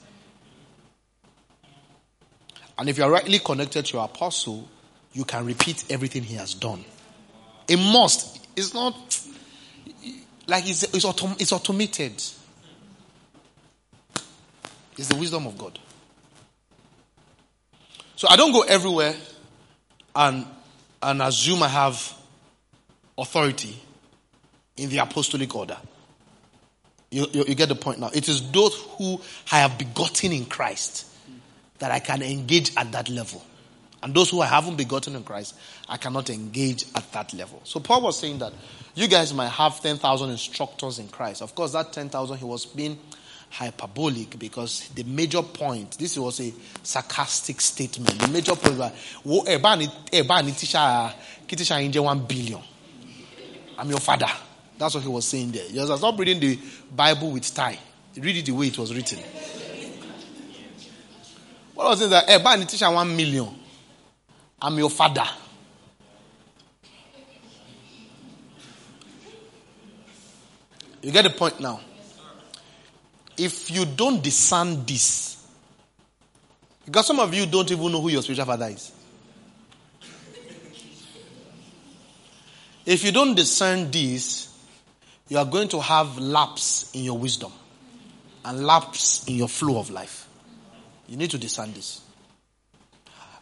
And 2.79 2.89
if 2.89 2.97
you 2.97 3.03
are 3.03 3.11
rightly 3.11 3.37
connected 3.37 3.85
to 3.85 3.97
your 3.97 4.05
apostle, 4.05 4.67
you 5.13 5.25
can 5.25 5.45
repeat 5.45 5.83
everything 5.91 6.23
he 6.23 6.37
has 6.37 6.55
done. 6.55 6.83
A 7.69 7.75
must. 7.75 8.47
It's 8.55 8.73
not 8.73 8.95
like 10.47 10.67
it's, 10.67 10.81
it's, 10.81 11.05
autom- 11.05 11.39
it's 11.39 11.51
automated. 11.51 12.19
It's 14.97 15.07
the 15.07 15.15
wisdom 15.15 15.45
of 15.45 15.57
God. 15.57 15.77
So 18.15 18.27
I 18.29 18.35
don't 18.35 18.51
go 18.51 18.61
everywhere 18.61 19.15
and, 20.15 20.45
and 21.01 21.21
assume 21.21 21.61
I 21.61 21.67
have 21.67 22.13
authority 23.17 23.79
in 24.75 24.89
the 24.89 24.97
apostolic 24.99 25.55
order. 25.55 25.77
You, 27.11 27.27
you, 27.31 27.45
you, 27.47 27.55
get 27.55 27.69
the 27.69 27.75
point 27.75 27.99
now. 27.99 28.09
It 28.13 28.27
is 28.27 28.51
those 28.51 28.75
who 28.97 29.21
I 29.51 29.59
have 29.59 29.77
begotten 29.77 30.33
in 30.33 30.45
Christ 30.45 31.05
that 31.79 31.91
I 31.91 31.99
can 31.99 32.21
engage 32.21 32.75
at 32.75 32.91
that 32.91 33.07
level. 33.07 33.43
And 34.03 34.13
those 34.13 34.29
who 34.29 34.41
I 34.41 34.47
haven't 34.47 34.75
begotten 34.75 35.15
in 35.15 35.23
Christ, 35.23 35.55
I 35.87 35.97
cannot 35.97 36.29
engage 36.29 36.85
at 36.95 37.11
that 37.13 37.33
level. 37.33 37.61
So 37.63 37.79
Paul 37.79 38.01
was 38.01 38.19
saying 38.19 38.39
that 38.39 38.53
you 38.93 39.07
guys 39.07 39.33
might 39.33 39.49
have 39.49 39.79
10,000 39.81 40.29
instructors 40.29 40.99
in 40.99 41.07
Christ. 41.07 41.41
Of 41.41 41.55
course, 41.55 41.73
that 41.73 41.93
10,000, 41.93 42.37
he 42.37 42.45
was 42.45 42.65
being 42.65 42.97
hyperbolic 43.49 44.37
because 44.37 44.89
the 44.89 45.03
major 45.03 45.41
point, 45.41 45.97
this 45.97 46.17
was 46.17 46.39
a 46.41 46.53
sarcastic 46.83 47.61
statement. 47.61 48.19
The 48.19 48.27
major 48.27 48.55
point 48.55 48.77
was, 48.77 48.91
teacher, 51.47 52.01
one 52.01 52.25
billion. 52.25 52.61
I'm 53.77 53.89
your 53.89 53.99
father. 53.99 54.27
That's 54.77 54.93
what 54.95 55.03
he 55.03 55.09
was 55.09 55.25
saying 55.25 55.51
there. 55.51 55.67
He 55.67 55.79
was 55.79 56.01
not 56.01 56.17
reading 56.19 56.39
the 56.39 56.59
Bible 56.95 57.31
with 57.31 57.53
tie. 57.53 57.79
Read 58.15 58.37
it 58.37 58.45
the 58.45 58.51
way 58.51 58.67
it 58.67 58.77
was 58.77 58.93
written. 58.93 59.19
What 61.73 61.89
was 61.89 62.01
it 62.01 62.09
that 62.09 62.27
Eba 62.27 62.55
and 62.55 62.67
teacher 62.67 62.89
one 62.89 63.15
million? 63.15 63.47
I'm 64.59 64.77
your 64.77 64.89
father. 64.89 65.25
You 71.03 71.11
get 71.11 71.23
the 71.23 71.29
point 71.29 71.59
now. 71.59 71.79
If 73.37 73.69
you 73.69 73.85
don't 73.85 74.23
discern 74.23 74.85
this, 74.85 75.45
because 76.85 77.05
some 77.05 77.19
of 77.19 77.33
you 77.33 77.45
don't 77.45 77.69
even 77.69 77.91
know 77.91 78.01
who 78.01 78.09
your 78.09 78.21
spiritual 78.21 78.45
father 78.45 78.67
is. 78.67 78.91
If 82.85 83.03
you 83.03 83.11
don't 83.11 83.35
discern 83.35 83.91
this, 83.91 84.57
you 85.27 85.37
are 85.37 85.45
going 85.45 85.67
to 85.67 85.81
have 85.81 86.17
lapse 86.17 86.89
in 86.93 87.03
your 87.03 87.17
wisdom 87.17 87.51
and 88.45 88.65
lapse 88.65 89.27
in 89.27 89.35
your 89.35 89.49
flow 89.49 89.77
of 89.77 89.89
life. 89.89 90.27
You 91.07 91.17
need 91.17 91.29
to 91.31 91.37
discern 91.37 91.73
this. 91.73 92.01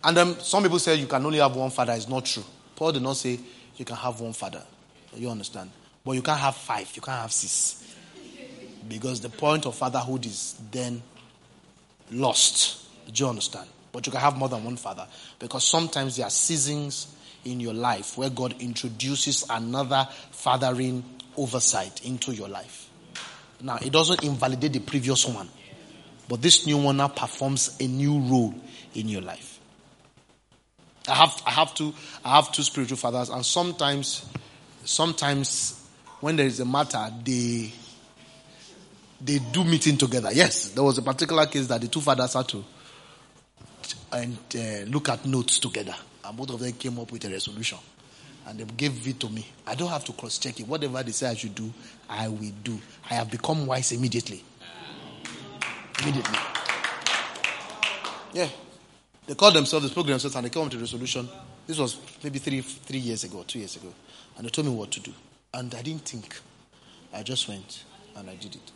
And 0.04 0.18
then 0.18 0.40
some 0.40 0.64
people 0.64 0.80
say 0.80 0.96
you 0.96 1.06
can 1.06 1.24
only 1.24 1.38
have 1.38 1.56
one 1.56 1.70
father. 1.70 1.94
It's 1.94 2.10
not 2.10 2.26
true. 2.26 2.44
Paul 2.76 2.92
did 2.92 3.04
not 3.04 3.18
say 3.18 3.40
you 3.78 3.86
can 3.86 3.96
have 3.96 4.20
one 4.20 4.34
father. 4.34 4.64
You 5.16 5.30
understand? 5.30 5.70
But 6.04 6.14
you 6.14 6.24
can't 6.24 6.40
have 6.40 6.56
five. 6.56 6.92
You 6.96 7.04
can't 7.04 7.22
have 7.22 7.32
six. 7.32 7.85
Because 8.88 9.22
the 9.22 9.30
point 9.30 9.66
of 9.66 9.76
fatherhood 9.76 10.26
is 10.26 10.60
then 10.72 11.02
lost. 12.12 12.86
Do 13.12 13.24
you 13.24 13.30
understand? 13.30 13.68
But 13.92 14.06
you 14.06 14.12
can 14.12 14.22
have 14.22 14.38
more 14.38 14.50
than 14.50 14.64
one 14.64 14.78
father. 14.78 15.08
Because 15.40 15.64
sometimes 15.64 16.18
there 16.18 16.26
are 16.26 16.32
seasons 16.32 17.16
in 17.46 17.60
your 17.60 17.74
life 17.74 18.18
where 18.18 18.30
God 18.30 18.56
introduces 18.60 19.46
another 19.50 20.08
fathering 20.32 21.04
oversight 21.38 22.06
into 22.06 22.34
your 22.34 22.48
life. 22.50 22.90
Now, 23.62 23.78
it 23.82 23.92
doesn't 23.92 24.24
invalidate 24.24 24.74
the 24.74 24.80
previous 24.80 25.26
one. 25.26 25.50
But 26.28 26.42
this 26.42 26.66
new 26.66 26.78
one 26.78 26.98
now 26.98 27.08
performs 27.08 27.78
a 27.80 27.88
new 27.88 28.20
role 28.20 28.54
in 28.94 29.08
your 29.08 29.22
life. 29.22 29.60
I 31.08 31.14
have, 31.14 31.42
I 31.46 31.52
have 31.52 31.74
two, 31.76 31.94
I 32.24 32.36
have 32.36 32.52
two 32.52 32.64
spiritual 32.64 32.98
fathers, 32.98 33.30
and 33.30 33.46
sometimes, 33.46 34.26
sometimes 34.86 35.80
when 36.20 36.36
there 36.36 36.48
is 36.48 36.60
a 36.60 36.66
matter, 36.66 37.12
they, 37.24 37.72
they 39.26 39.40
do 39.40 39.64
meeting 39.64 39.98
together. 39.98 40.30
Yes, 40.32 40.70
there 40.70 40.84
was 40.84 40.98
a 40.98 41.02
particular 41.02 41.46
case 41.48 41.68
that 41.68 41.82
the 41.82 41.88
two 41.88 42.02
fathers 42.02 42.34
had 42.34 42.48
to 42.50 42.64
and 44.12 44.38
uh, 44.56 44.90
look 44.90 45.10
at 45.10 45.26
notes 45.26 45.60
together, 45.60 45.96
and 46.24 46.38
both 46.38 46.52
of 46.52 46.60
them 46.60 46.72
came 46.74 47.00
up 47.00 47.12
with 47.12 47.26
a 47.26 47.30
resolution, 47.30 47.78
and 48.48 48.60
they 48.60 48.64
gave 48.64 49.08
it 49.08 49.20
to 49.20 49.30
me. 49.30 49.46
I 49.66 49.76
don't 49.76 49.90
have 49.90 50.06
to 50.06 50.14
cross 50.14 50.38
check 50.38 50.60
it. 50.60 50.68
Whatever 50.68 51.02
they 51.04 51.12
say 51.12 51.28
I 51.28 51.34
should 51.34 51.56
do, 51.56 51.74
I 52.10 52.28
will 52.28 52.54
do. 52.64 52.80
I 53.10 53.16
have 53.16 53.32
become 53.32 53.66
wise 53.66 53.92
immediately. 53.92 54.44
Immediately. 56.02 56.40
Yeah. 58.34 58.50
They 59.28 59.34
called 59.34 59.56
themselves, 59.56 59.90
spoke 59.90 60.06
themselves, 60.06 60.36
and 60.36 60.46
they 60.46 60.50
came 60.50 60.62
up 60.62 60.68
with 60.68 60.78
a 60.78 60.82
resolution. 60.82 61.28
This 61.66 61.80
was 61.80 61.98
maybe 62.24 62.38
three, 62.38 62.62
three 62.62 63.00
years 63.00 63.24
ago, 63.24 63.44
two 63.48 63.60
years 63.60 63.76
ago. 63.76 63.92
And 64.38 64.46
they 64.46 64.50
told 64.50 64.68
me 64.68 64.74
what 64.74 64.92
to 64.92 65.00
do. 65.00 65.12
And 65.54 65.74
I 65.74 65.82
didn't 65.82 66.04
think. 66.04 66.40
I 67.14 67.24
just 67.24 67.48
went 67.48 67.86
and 68.16 68.30
I 68.30 68.36
did 68.36 68.56
it. 68.56 68.72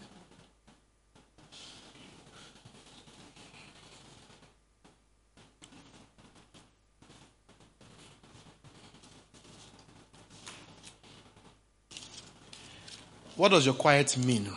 What 13.40 13.52
does 13.52 13.66
your 13.66 13.76
quiet 13.76 14.18
mean? 14.18 14.50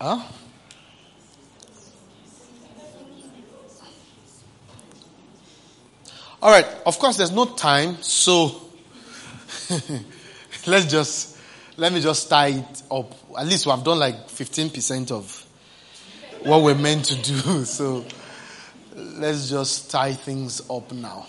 Huh? 0.00 0.22
All 6.40 6.50
right, 6.50 6.64
of 6.86 6.98
course, 6.98 7.18
there's 7.18 7.30
no 7.30 7.44
time, 7.44 8.00
so 8.00 8.62
let's 10.66 10.86
just 10.86 11.36
let 11.76 11.92
me 11.92 12.00
just 12.00 12.30
tie 12.30 12.46
it 12.46 12.82
up. 12.90 13.12
At 13.38 13.46
least 13.46 13.66
have 13.66 13.84
done 13.84 13.98
like 13.98 14.28
15% 14.28 15.10
of 15.10 15.46
what 16.44 16.62
we're 16.62 16.74
meant 16.74 17.04
to 17.04 17.16
do. 17.16 17.34
So 17.66 18.02
let's 18.96 19.50
just 19.50 19.90
tie 19.90 20.14
things 20.14 20.62
up 20.70 20.90
now. 20.90 21.26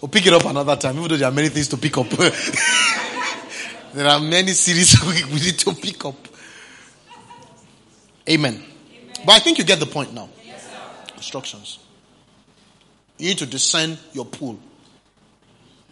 We'll 0.00 0.08
pick 0.08 0.24
it 0.24 0.32
up 0.32 0.44
another 0.44 0.76
time, 0.76 0.98
even 0.98 1.08
though 1.08 1.16
there 1.16 1.28
are 1.28 1.34
many 1.34 1.48
things 1.48 1.66
to 1.70 1.76
pick 1.76 1.98
up. 1.98 2.06
there 3.96 4.08
are 4.08 4.20
many 4.20 4.52
series 4.52 5.02
we 5.32 5.40
need 5.40 5.58
to 5.58 5.72
pick 5.72 6.04
up. 6.04 6.28
Amen. 8.28 8.54
Amen. 8.54 8.64
But 9.24 9.32
I 9.32 9.38
think 9.38 9.56
you 9.56 9.64
get 9.64 9.80
the 9.80 9.86
point 9.86 10.12
now. 10.12 10.28
Yes, 10.44 10.68
Instructions. 11.16 11.78
You 13.16 13.28
need 13.28 13.38
to 13.38 13.46
discern 13.46 13.96
your 14.12 14.26
pool. 14.26 14.58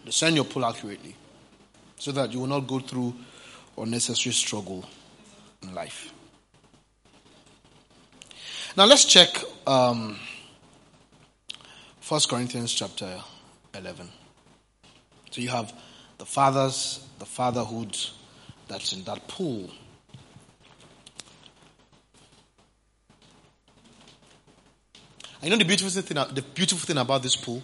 Discern 0.04 0.34
your 0.34 0.44
pool 0.44 0.66
accurately. 0.66 1.16
So 1.96 2.12
that 2.12 2.30
you 2.30 2.40
will 2.40 2.46
not 2.46 2.66
go 2.66 2.78
through 2.78 3.14
unnecessary 3.78 4.34
struggle 4.34 4.84
in 5.62 5.74
life. 5.74 6.12
Now 8.76 8.84
let's 8.84 9.06
check 9.06 9.30
um, 9.66 10.18
1 12.06 12.20
Corinthians 12.28 12.74
chapter 12.74 13.18
11. 13.74 14.10
So 15.30 15.40
you 15.40 15.48
have 15.48 15.72
the 16.18 16.26
fathers, 16.26 17.06
the 17.18 17.24
fatherhood 17.26 17.96
that's 18.68 18.92
in 18.92 19.04
that 19.04 19.26
pool. 19.28 19.70
I 25.42 25.48
know 25.48 25.56
the 25.56 25.64
beautiful 25.64 25.90
thing, 26.00 26.34
the 26.34 26.42
beautiful 26.54 26.86
thing 26.86 26.96
about 26.96 27.22
this 27.22 27.36
pool 27.36 27.62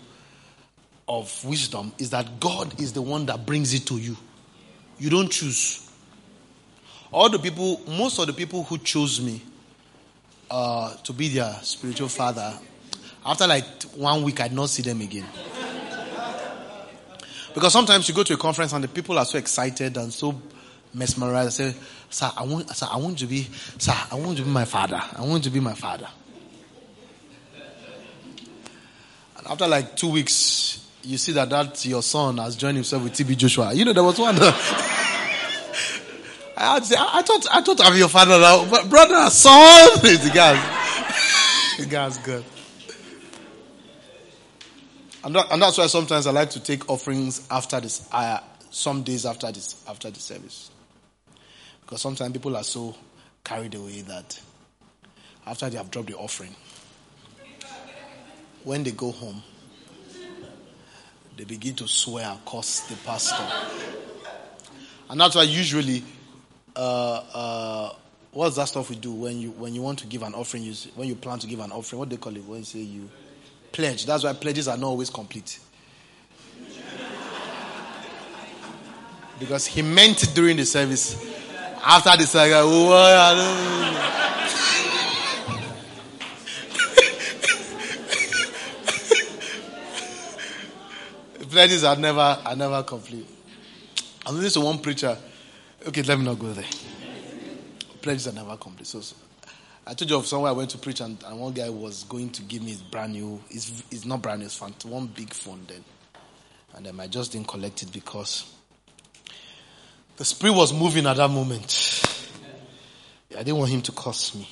of 1.09 1.45
wisdom 1.45 1.93
is 1.99 2.11
that 2.11 2.39
God 2.39 2.79
is 2.81 2.93
the 2.93 3.03
one 3.03 3.27
that 3.27 3.47
brings 3.47 3.73
it 3.73 3.87
to 3.87 3.97
you. 3.97 4.17
You 4.99 5.11
don't 5.11 5.31
choose. 5.31 5.91
All 7.11 7.29
the 7.29 7.39
people, 7.39 7.81
most 7.89 8.19
of 8.19 8.27
the 8.27 8.33
people 8.33 8.65
who 8.65 8.79
chose 8.79 9.21
me 9.21 9.43
uh, 10.51 10.95
to 10.97 11.13
be 11.13 11.29
their 11.29 11.53
spiritual 11.63 12.09
father, 12.09 12.53
after 13.25 13.47
like 13.47 13.65
one 13.97 14.23
week, 14.23 14.41
I 14.41 14.45
would 14.45 14.53
not 14.53 14.69
see 14.69 14.83
them 14.83 15.01
again. 15.01 15.27
Because 17.55 17.73
sometimes 17.73 18.09
you 18.09 18.15
go 18.15 18.23
to 18.23 18.35
a 18.35 18.37
conference 18.37 18.73
and 18.73 18.85
the 18.85 18.89
people 18.89 19.19
are 19.19 19.25
so 19.25 19.39
excited 19.39 19.97
and 19.97 20.13
so 20.13 20.41
mesmerized. 20.95 21.55
Say, 21.55 21.75
"Sir, 22.09 22.31
I 22.37 22.45
want, 22.45 22.71
sir, 22.77 22.87
I 22.91 22.97
want 22.97 23.19
to 23.19 23.27
be, 23.27 23.49
sir, 23.79 23.95
I 24.11 24.15
want 24.15 24.39
to 24.39 24.45
be 24.45 24.51
my 24.51 24.65
father. 24.65 25.03
I 25.17 25.23
want 25.23 25.45
to 25.45 25.51
be 25.51 25.61
my 25.61 25.75
father." 25.75 26.09
And 29.39 29.47
after 29.47 29.67
like 29.67 29.97
two 29.97 30.11
weeks, 30.11 30.87
you 31.03 31.19
see 31.19 31.33
that 31.33 31.51
that 31.51 31.85
your 31.87 32.03
son 32.03 32.39
has 32.39 32.57
joined 32.57 32.77
himself 32.77 33.03
with 33.03 33.15
TB 33.15 33.37
Joshua. 33.37 33.73
You 33.73 33.85
know, 33.85 33.93
there 33.93 34.05
was 34.05 34.19
one. 34.19 34.37
I 36.63 36.79
say, 36.81 36.95
I, 36.99 37.21
I, 37.21 37.23
thought, 37.23 37.47
I 37.51 37.63
thought 37.63 37.81
I'm 37.83 37.97
your 37.97 38.09
father 38.09 38.39
now, 38.39 38.69
but 38.69 38.91
brother, 38.91 39.31
son, 39.31 39.89
the 40.03 40.31
guy's, 40.33 41.79
the 41.79 41.87
guy's 41.87 42.19
good. 42.19 42.45
And, 45.23 45.35
that, 45.35 45.53
and 45.53 45.61
that's 45.61 45.77
why 45.77 45.87
sometimes 45.87 46.27
I 46.27 46.31
like 46.31 46.51
to 46.51 46.61
take 46.61 46.89
offerings 46.89 47.47
after 47.51 47.79
this, 47.81 48.09
uh, 48.11 48.41
some 48.71 49.03
days 49.03 49.27
after 49.27 49.53
this, 49.53 49.85
after 49.87 50.11
the 50.11 50.21
service, 50.21 50.71
because 51.83 52.01
sometimes 52.01 52.33
people 52.33 52.57
are 52.57 52.65
so 52.65 52.97
carried 53.45 53.75
away 53.75 54.01
that 54.03 54.41
after 55.47 55.69
they 55.69 55.77
have 55.77 55.91
dropped 55.91 56.09
the 56.09 56.17
offering, 56.17 56.55
when 58.65 58.83
they 58.83 58.93
go 58.93 59.11
home, 59.11 59.43
they 61.37 61.45
begin 61.45 61.75
to 61.75 61.89
swear 61.89 62.27
and 62.27 62.45
curse 62.45 62.81
the 62.81 62.97
pastor. 62.97 63.47
And 65.09 65.21
that's 65.21 65.35
why 65.35 65.43
usually, 65.43 66.05
uh, 66.77 67.23
uh, 67.35 67.93
what's 68.33 68.57
that 68.57 68.67
stuff 68.69 68.91
we 68.91 68.97
do 68.97 69.13
when 69.13 69.39
you 69.39 69.51
when 69.51 69.75
you 69.75 69.83
want 69.83 69.99
to 70.01 70.07
give 70.07 70.23
an 70.23 70.35
offering? 70.35 70.63
You, 70.63 70.75
when 70.95 71.09
you 71.09 71.15
plan 71.15 71.39
to 71.41 71.47
give 71.47 71.61
an 71.61 71.73
offering, 71.73 71.99
what 71.99 72.09
do 72.09 72.17
they 72.17 72.21
call 72.21 72.37
it? 72.37 72.45
When 72.45 72.59
you 72.59 72.65
say 72.65 72.79
you 72.81 73.09
pledge. 73.73 74.07
That's 74.07 74.25
why 74.25 74.33
pledges 74.33 74.69
are 74.69 74.77
not 74.77 74.89
always 74.89 75.11
complete. 75.11 75.59
Because 79.39 79.67
he 79.67 79.83
meant 79.83 80.23
it 80.23 80.35
during 80.35 80.57
the 80.57 80.67
service. 80.67 81.17
After 81.83 82.17
the 82.17 82.27
service, 82.27 82.55
oh, 82.57 84.07
pledges 91.51 91.85
are 91.85 91.97
never 91.97 92.21
are 92.21 92.57
never 92.57 92.83
complete. 92.83 93.27
I 94.27 94.31
listening 94.31 94.63
to 94.63 94.67
one 94.67 94.79
preacher. 94.79 95.17
Okay, 95.87 96.03
let 96.03 96.19
me 96.19 96.25
not 96.27 96.39
go 96.39 96.53
there. 96.53 96.65
Pledges 98.03 98.29
are 98.29 98.33
never 98.33 98.57
complete. 98.59 98.87
So, 98.87 99.01
so 99.01 99.17
I 99.87 99.95
told 99.95 100.11
you 100.11 100.17
of 100.17 100.27
somewhere 100.27 100.51
I 100.51 100.55
went 100.55 100.71
to 100.71 100.79
preach, 100.79 101.01
and, 101.01 101.23
and 101.25 101.41
one 101.41 101.53
guy 101.53 101.69
was 101.71 102.05
going 102.05 102.31
to 102.31 102.43
give 102.43 102.63
me 102.63 102.71
his 102.71 102.83
brand 102.83 103.13
new. 103.13 103.43
It's, 103.51 103.83
it's 103.91 104.05
not 104.05 104.23
brand 104.23 104.41
new. 104.41 104.47
It's 104.47 104.57
fun. 104.57 104.75
One 104.85 105.07
big 105.07 105.33
phone 105.33 105.65
then, 105.67 105.85
and 106.77 106.87
then 106.87 107.01
I 107.01 107.07
just 107.07 107.33
didn't 107.33 107.49
collect 107.49 107.83
it 107.83 107.93
because 107.93 108.53
the 110.17 110.25
spirit 110.25 110.55
was 110.55 110.73
moving 110.73 111.07
at 111.07 111.17
that 111.17 111.31
moment. 111.31 112.03
I 113.33 113.43
didn't 113.43 113.59
want 113.59 113.71
him 113.71 113.83
to 113.83 113.93
curse 113.93 114.35
me. 114.35 114.49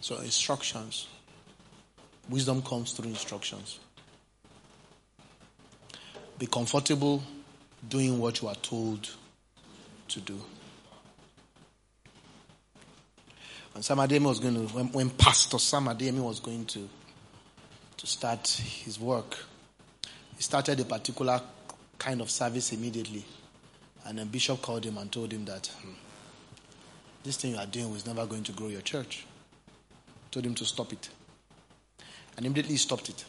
So 0.00 0.18
instructions. 0.18 1.06
Wisdom 2.28 2.62
comes 2.62 2.92
through 2.92 3.10
instructions. 3.10 3.78
Be 6.38 6.46
comfortable 6.46 7.22
doing 7.88 8.18
what 8.18 8.42
you 8.42 8.48
are 8.48 8.54
told 8.56 9.08
to 10.08 10.20
do. 10.20 10.40
When 13.72 13.82
Sam 13.82 13.98
Adeyemi 13.98 14.26
was 14.26 14.38
going 14.38 14.54
to, 14.54 14.74
when, 14.74 14.92
when 14.92 15.10
Pastor 15.10 15.58
Sam 15.58 15.86
Adeyemi 15.86 16.20
was 16.22 16.40
going 16.40 16.66
to, 16.66 16.88
to 17.96 18.06
start 18.06 18.46
his 18.48 19.00
work, 19.00 19.38
he 20.36 20.42
started 20.42 20.78
a 20.80 20.84
particular 20.84 21.40
kind 21.98 22.20
of 22.20 22.30
service 22.30 22.72
immediately. 22.72 23.24
And 24.04 24.18
then 24.18 24.28
Bishop 24.28 24.60
called 24.60 24.84
him 24.84 24.98
and 24.98 25.10
told 25.10 25.32
him 25.32 25.44
that 25.46 25.68
hmm, 25.68 25.92
this 27.22 27.36
thing 27.36 27.52
you 27.52 27.58
are 27.58 27.66
doing 27.66 27.90
was 27.90 28.06
never 28.06 28.26
going 28.26 28.42
to 28.44 28.52
grow 28.52 28.68
your 28.68 28.80
church. 28.80 29.24
Told 30.30 30.44
him 30.44 30.54
to 30.56 30.64
stop 30.64 30.92
it. 30.92 31.08
And 32.36 32.44
immediately 32.44 32.74
he 32.74 32.78
stopped 32.78 33.08
it 33.08 33.24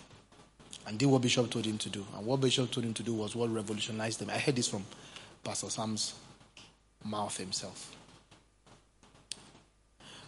and 0.88 0.98
did 0.98 1.06
what 1.06 1.22
Bishop 1.22 1.50
told 1.52 1.66
him 1.66 1.78
to 1.78 1.90
do. 1.90 2.06
And 2.18 2.26
what 2.26 2.42
Bishop 2.42 2.72
told 2.72 2.86
him 2.86 2.94
to 2.96 3.04
do 3.04 3.14
was 3.14 3.36
what 3.36 3.50
revolutionized 3.54 4.20
them. 4.20 4.30
I 4.30 4.40
heard 4.40 4.56
this 4.56 4.68
from 4.68 4.86
Pastor 5.44 5.70
Sam's 5.70 6.16
mouth 7.04 7.38
himself. 7.38 7.93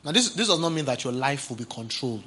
Now, 0.06 0.12
this, 0.12 0.30
this 0.30 0.48
does 0.48 0.60
not 0.60 0.70
mean 0.70 0.86
that 0.86 1.04
your 1.04 1.12
life 1.12 1.50
will 1.50 1.58
be 1.58 1.66
controlled. 1.66 2.24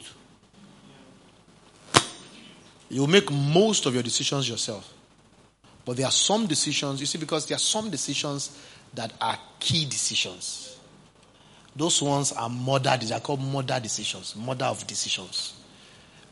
You 2.90 3.02
will 3.02 3.08
make 3.08 3.30
most 3.30 3.86
of 3.86 3.94
your 3.94 4.02
decisions 4.02 4.48
yourself. 4.48 4.92
But 5.84 5.96
there 5.96 6.06
are 6.06 6.12
some 6.12 6.46
decisions, 6.46 6.98
you 6.98 7.06
see, 7.06 7.18
because 7.18 7.46
there 7.46 7.54
are 7.54 7.60
some 7.60 7.88
decisions 7.88 8.58
that 8.94 9.12
are 9.20 9.38
key 9.60 9.84
decisions. 9.84 10.76
Those 11.76 12.02
ones 12.02 12.32
are 12.32 12.48
mother, 12.48 12.98
they 13.00 13.14
are 13.14 13.20
called 13.20 13.40
mother 13.40 13.78
decisions, 13.78 14.34
mother 14.34 14.64
of 14.64 14.84
decisions. 14.88 15.54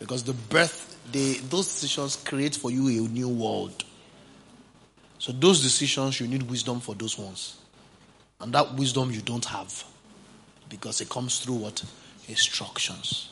Because 0.01 0.25
the 0.25 0.33
birth, 0.33 0.99
they, 1.13 1.35
those 1.35 1.69
decisions 1.69 2.17
create 2.17 2.57
for 2.57 2.73
you 2.73 2.89
a 2.89 3.09
new 3.09 3.29
world. 3.29 3.85
So 5.19 5.31
those 5.31 5.63
decisions, 5.63 6.19
you 6.19 6.27
need 6.27 6.43
wisdom 6.43 6.81
for 6.81 6.97
those 6.97 7.17
ones. 7.17 7.57
And 8.41 8.53
that 8.53 8.75
wisdom 8.75 9.13
you 9.13 9.21
don't 9.21 9.45
have. 9.45 9.85
Because 10.69 11.01
it 11.01 11.09
comes 11.09 11.41
through 11.41 11.55
what? 11.55 11.85
Instructions. 12.29 13.31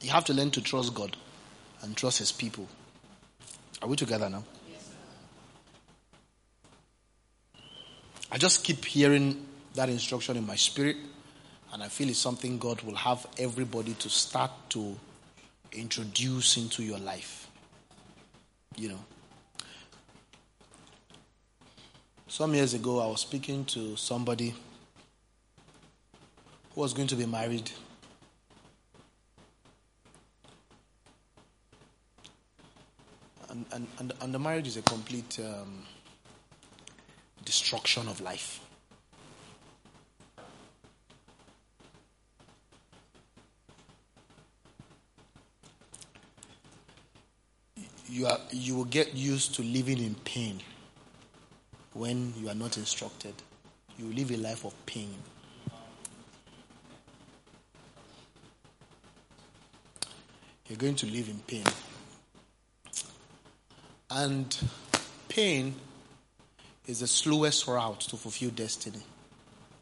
You 0.00 0.10
have 0.10 0.24
to 0.26 0.34
learn 0.34 0.50
to 0.52 0.60
trust 0.60 0.94
God 0.94 1.16
and 1.82 1.96
trust 1.96 2.18
His 2.18 2.32
people. 2.32 2.68
Are 3.80 3.88
we 3.88 3.96
together 3.96 4.28
now? 4.28 4.44
I 8.30 8.38
just 8.38 8.64
keep 8.64 8.84
hearing 8.84 9.46
that 9.74 9.88
instruction 9.88 10.36
in 10.36 10.46
my 10.46 10.56
spirit, 10.56 10.96
and 11.72 11.82
I 11.82 11.88
feel 11.88 12.08
it's 12.08 12.18
something 12.18 12.58
God 12.58 12.82
will 12.82 12.96
have 12.96 13.26
everybody 13.38 13.94
to 13.94 14.08
start 14.08 14.50
to 14.70 14.96
introduce 15.72 16.56
into 16.56 16.82
your 16.82 16.98
life. 16.98 17.48
You 18.76 18.90
know. 18.90 18.98
Some 22.36 22.52
years 22.52 22.74
ago, 22.74 22.98
I 22.98 23.06
was 23.06 23.20
speaking 23.20 23.64
to 23.66 23.94
somebody 23.94 24.56
who 26.74 26.80
was 26.80 26.92
going 26.92 27.06
to 27.06 27.14
be 27.14 27.26
married. 27.26 27.70
And, 33.50 33.64
and, 33.70 33.86
and, 34.00 34.12
and 34.20 34.34
the 34.34 34.40
marriage 34.40 34.66
is 34.66 34.76
a 34.76 34.82
complete 34.82 35.38
um, 35.38 35.84
destruction 37.44 38.08
of 38.08 38.20
life. 38.20 38.58
You, 48.08 48.26
are, 48.26 48.40
you 48.50 48.74
will 48.74 48.86
get 48.86 49.14
used 49.14 49.54
to 49.54 49.62
living 49.62 49.98
in 49.98 50.16
pain 50.16 50.60
when 51.94 52.34
you 52.36 52.48
are 52.48 52.54
not 52.54 52.76
instructed. 52.76 53.34
You 53.98 54.06
live 54.06 54.30
a 54.32 54.36
life 54.36 54.64
of 54.64 54.74
pain. 54.86 55.14
You're 60.68 60.78
going 60.78 60.96
to 60.96 61.06
live 61.06 61.28
in 61.28 61.38
pain. 61.46 61.64
And 64.10 64.56
pain 65.28 65.74
is 66.86 67.00
the 67.00 67.06
slowest 67.06 67.66
route 67.66 68.00
to 68.00 68.16
fulfill 68.16 68.50
destiny. 68.50 69.02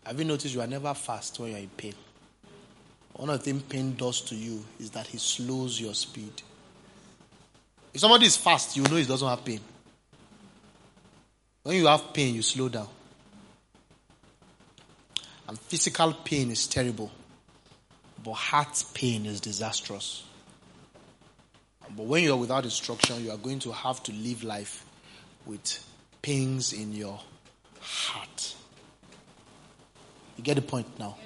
Have 0.05 0.19
you 0.19 0.25
noticed 0.25 0.55
you 0.55 0.61
are 0.61 0.67
never 0.67 0.93
fast 0.95 1.39
when 1.39 1.51
you're 1.51 1.61
in 1.61 1.69
pain? 1.71 1.95
One 3.15 3.31
of 3.31 3.39
the 3.39 3.45
things 3.45 3.63
pain 3.63 3.95
does 3.95 4.21
to 4.23 4.35
you 4.35 4.65
is 4.81 4.91
that 4.91 5.07
he 5.07 5.19
slows 5.19 5.81
your 5.81 5.95
speed. 5.95 6.43
If 7.95 8.01
somebody 8.01 8.27
is 8.27 8.37
fast, 8.37 8.77
you 8.77 8.83
know 8.85 8.97
he 8.97 9.05
doesn't 9.05 9.29
have 9.29 9.45
pain. 9.45 9.61
When 11.73 11.81
you 11.81 11.87
have 11.87 12.13
pain, 12.13 12.35
you 12.35 12.43
slow 12.43 12.69
down. 12.69 12.87
And 15.49 15.59
physical 15.59 16.13
pain 16.13 16.51
is 16.51 16.67
terrible, 16.67 17.11
but 18.23 18.33
heart 18.35 18.85
pain 18.93 19.25
is 19.25 19.41
disastrous. 19.41 20.23
But 21.97 22.05
when 22.05 22.25
you 22.25 22.35
are 22.35 22.37
without 22.37 22.65
instruction, 22.65 23.25
you 23.25 23.31
are 23.31 23.39
going 23.39 23.59
to 23.61 23.73
have 23.73 24.03
to 24.03 24.13
live 24.13 24.45
life 24.45 24.85
with 25.47 25.83
pains 26.21 26.75
in 26.75 26.93
your 26.93 27.19
heart. 27.81 28.55
You 30.37 30.45
get 30.45 30.57
the 30.57 30.61
point 30.61 30.99
now? 30.99 31.17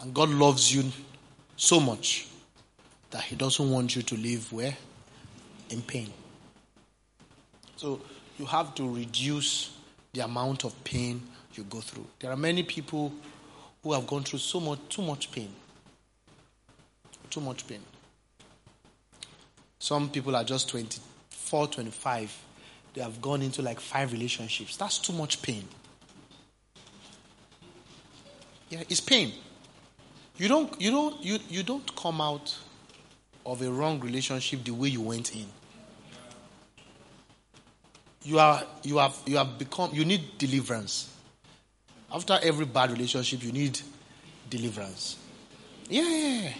And 0.00 0.12
God 0.12 0.30
loves 0.30 0.74
you 0.74 0.90
so 1.60 1.78
much 1.78 2.26
that 3.10 3.22
He 3.22 3.36
doesn't 3.36 3.70
want 3.70 3.94
you 3.94 4.00
to 4.00 4.16
live 4.16 4.50
where? 4.50 4.74
In 5.68 5.82
pain. 5.82 6.10
So 7.76 8.00
you 8.38 8.46
have 8.46 8.74
to 8.76 8.94
reduce 8.94 9.76
the 10.14 10.22
amount 10.22 10.64
of 10.64 10.72
pain 10.84 11.20
you 11.54 11.64
go 11.64 11.80
through. 11.80 12.06
There 12.18 12.30
are 12.30 12.36
many 12.36 12.62
people 12.62 13.12
who 13.82 13.92
have 13.92 14.06
gone 14.06 14.22
through 14.22 14.38
so 14.38 14.58
much, 14.58 14.78
too 14.88 15.02
much 15.02 15.30
pain. 15.30 15.50
Too 17.28 17.42
much 17.42 17.66
pain. 17.68 17.80
Some 19.78 20.08
people 20.08 20.34
are 20.36 20.44
just 20.44 20.70
24, 20.70 21.66
25. 21.66 22.38
They 22.94 23.02
have 23.02 23.20
gone 23.20 23.42
into 23.42 23.60
like 23.60 23.80
five 23.80 24.12
relationships. 24.12 24.78
That's 24.78 24.98
too 24.98 25.12
much 25.12 25.42
pain. 25.42 25.64
Yeah, 28.70 28.82
it's 28.88 29.00
pain. 29.00 29.32
You 30.40 30.48
don't, 30.48 30.80
you 30.80 30.90
don't, 30.90 31.22
you, 31.22 31.38
you 31.50 31.62
don't 31.62 31.94
come 31.96 32.18
out 32.18 32.56
of 33.44 33.60
a 33.60 33.70
wrong 33.70 34.00
relationship 34.00 34.64
the 34.64 34.70
way 34.70 34.88
you 34.88 35.02
went 35.02 35.36
in. 35.36 35.44
You 38.24 38.38
are, 38.38 38.62
you 38.82 38.96
have, 38.96 39.14
you 39.26 39.36
have 39.36 39.58
become, 39.58 39.90
you 39.92 40.06
need 40.06 40.38
deliverance. 40.38 41.14
After 42.10 42.38
every 42.42 42.64
bad 42.64 42.90
relationship, 42.90 43.42
you 43.42 43.52
need 43.52 43.78
deliverance. 44.48 45.18
Yeah, 45.90 46.54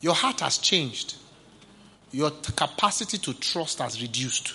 your 0.00 0.14
heart 0.14 0.38
has 0.38 0.58
changed. 0.58 1.16
Your 2.12 2.30
t- 2.30 2.52
capacity 2.52 3.18
to 3.18 3.34
trust 3.34 3.80
has 3.80 4.00
reduced. 4.00 4.54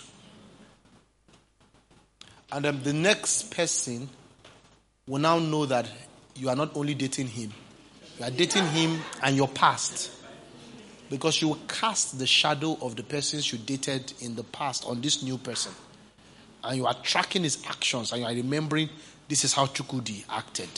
And 2.54 2.64
the 2.64 2.94
next 2.94 3.52
person 3.52 4.08
will 5.06 5.20
now 5.20 5.38
know 5.38 5.66
that 5.66 5.86
you 6.34 6.48
are 6.48 6.56
not 6.56 6.78
only 6.78 6.94
dating 6.94 7.28
him, 7.28 7.52
you 8.20 8.26
are 8.26 8.32
dating 8.32 8.66
him 8.68 9.00
and 9.22 9.36
your 9.36 9.48
past. 9.48 10.12
Because 11.10 11.42
you 11.42 11.58
cast 11.68 12.20
the 12.20 12.28
shadow 12.28 12.78
of 12.82 12.96
the 12.96 13.04
persons 13.04 13.52
you 13.52 13.58
dated 13.60 14.14
in 14.20 14.36
the 14.36 14.44
past 14.44 14.86
on 14.86 15.00
this 15.02 15.24
new 15.24 15.38
person. 15.38 15.72
And 16.64 16.78
you 16.78 16.86
are 16.86 16.96
tracking 16.96 17.44
his 17.44 17.64
actions 17.68 18.12
and 18.12 18.22
you 18.22 18.28
are 18.28 18.34
remembering 18.34 18.90
this 19.30 19.44
is 19.44 19.54
how 19.54 19.68
Chukudi 19.68 20.24
acted. 20.30 20.70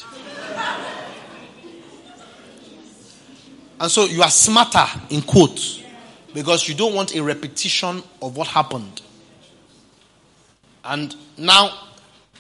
and 3.79 3.89
so 3.91 4.05
you 4.05 4.21
are 4.21 4.29
smarter, 4.29 4.85
in 5.09 5.21
quotes, 5.21 5.81
because 6.33 6.67
you 6.67 6.75
don't 6.75 6.93
want 6.93 7.15
a 7.15 7.23
repetition 7.23 8.03
of 8.21 8.37
what 8.37 8.47
happened. 8.47 9.01
And 10.83 11.15
now, 11.37 11.71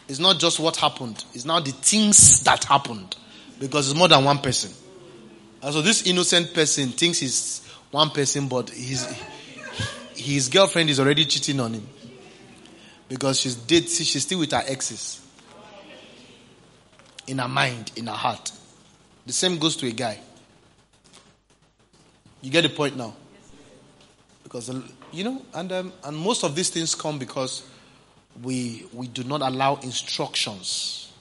it's 0.07 0.19
not 0.19 0.39
just 0.39 0.59
what 0.59 0.75
happened, 0.77 1.23
it's 1.33 1.45
now 1.45 1.59
the 1.59 1.71
things 1.71 2.41
that 2.41 2.63
happened. 2.65 3.15
Because 3.59 3.89
it's 3.89 3.97
more 3.97 4.07
than 4.07 4.23
one 4.23 4.37
person. 4.37 4.71
And 5.61 5.73
so 5.73 5.81
this 5.81 6.05
innocent 6.05 6.53
person 6.53 6.89
thinks 6.89 7.19
he's 7.19 7.65
one 7.91 8.11
person, 8.11 8.47
but 8.47 8.69
his, 8.69 9.05
his 10.15 10.47
girlfriend 10.47 10.89
is 10.89 10.99
already 10.99 11.25
cheating 11.25 11.59
on 11.59 11.73
him. 11.73 11.87
Because 13.09 13.39
she's 13.39 13.55
dead, 13.55 13.89
she's 13.89 14.21
still 14.21 14.39
with 14.39 14.51
her 14.51 14.63
exes. 14.65 15.25
In 17.27 17.39
her 17.39 17.47
mind, 17.47 17.91
in 17.95 18.07
her 18.07 18.13
heart. 18.13 18.51
The 19.25 19.33
same 19.33 19.57
goes 19.57 19.75
to 19.77 19.87
a 19.87 19.91
guy. 19.91 20.19
You 22.41 22.51
get 22.51 22.61
the 22.61 22.69
point 22.69 22.95
now? 22.95 23.15
Because, 24.43 24.71
you 25.11 25.23
know, 25.23 25.41
and, 25.53 25.71
um, 25.71 25.93
and 26.03 26.17
most 26.17 26.43
of 26.43 26.55
these 26.55 26.69
things 26.69 26.95
come 26.95 27.19
because 27.19 27.67
we, 28.41 28.85
we 28.93 29.07
do 29.07 29.23
not 29.23 29.41
allow 29.41 29.75
instructions. 29.75 31.11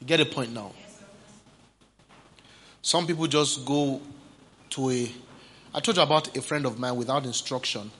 You 0.00 0.06
get 0.06 0.16
the 0.18 0.26
point 0.26 0.52
now? 0.52 0.72
Some 2.82 3.06
people 3.06 3.26
just 3.26 3.64
go 3.64 4.00
to 4.70 4.90
a. 4.90 5.12
I 5.74 5.80
told 5.80 5.96
you 5.96 6.02
about 6.02 6.36
a 6.36 6.42
friend 6.42 6.66
of 6.66 6.78
mine 6.78 6.96
without 6.96 7.24
instruction 7.26 7.90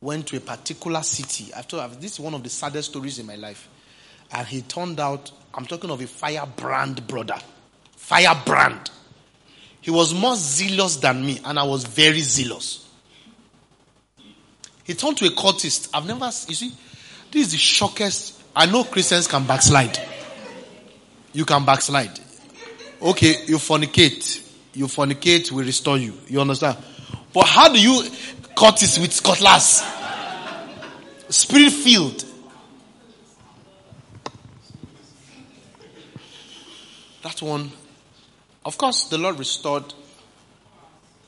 went 0.00 0.26
to 0.28 0.36
a 0.36 0.40
particular 0.40 1.02
city. 1.02 1.52
I've 1.54 1.68
told 1.68 1.90
you, 1.90 1.98
this 2.00 2.12
is 2.12 2.20
one 2.20 2.34
of 2.34 2.42
the 2.42 2.48
saddest 2.48 2.90
stories 2.90 3.18
in 3.18 3.26
my 3.26 3.36
life. 3.36 3.68
And 4.32 4.46
he 4.46 4.62
turned 4.62 5.00
out, 5.00 5.30
I'm 5.54 5.66
talking 5.66 5.90
of 5.90 6.00
a 6.00 6.06
firebrand 6.06 7.06
brother. 7.06 7.38
Firebrand. 7.96 8.90
He 9.80 9.90
was 9.90 10.12
more 10.12 10.36
zealous 10.36 10.96
than 10.96 11.24
me, 11.24 11.40
and 11.44 11.58
I 11.58 11.62
was 11.62 11.84
very 11.84 12.20
zealous. 12.20 12.88
He 14.84 14.94
turned 14.94 15.16
to 15.18 15.26
a 15.26 15.30
cultist. 15.30 15.90
I've 15.94 16.06
never, 16.06 16.26
you 16.26 16.54
see, 16.54 16.72
this 17.30 17.46
is 17.46 17.52
the 17.52 17.58
shockest. 17.58 18.40
I 18.54 18.66
know 18.66 18.84
Christians 18.84 19.26
can 19.26 19.46
backslide. 19.46 19.98
You 21.32 21.44
can 21.44 21.64
backslide. 21.64 22.18
Okay, 23.00 23.44
you 23.46 23.56
fornicate. 23.56 24.42
You 24.72 24.86
fornicate, 24.86 25.50
we 25.52 25.64
restore 25.64 25.98
you. 25.98 26.14
You 26.28 26.40
understand? 26.40 26.78
But 27.32 27.46
how 27.46 27.68
do 27.72 27.80
you 27.80 28.02
cut 28.56 28.78
this 28.78 28.98
with 28.98 29.22
cutlass? 29.22 29.84
Spirit 31.28 31.72
filled. 31.72 32.24
That 37.22 37.42
one, 37.42 37.70
of 38.64 38.78
course, 38.78 39.08
the 39.08 39.18
Lord 39.18 39.38
restored, 39.38 39.92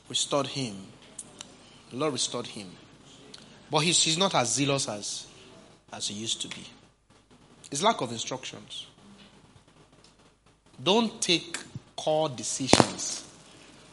restored 0.07 0.47
him. 0.47 0.75
The 1.91 1.97
Lord 1.97 2.13
restored 2.13 2.47
him. 2.47 2.69
But 3.69 3.79
he's, 3.79 4.01
he's 4.01 4.17
not 4.17 4.33
as 4.33 4.53
zealous 4.53 4.87
as, 4.87 5.27
as 5.91 6.07
he 6.07 6.15
used 6.15 6.41
to 6.41 6.47
be. 6.47 6.65
It's 7.71 7.83
lack 7.83 8.01
of 8.01 8.11
instructions. 8.11 8.87
Don't 10.81 11.21
take 11.21 11.57
core 11.95 12.29
decisions 12.29 13.25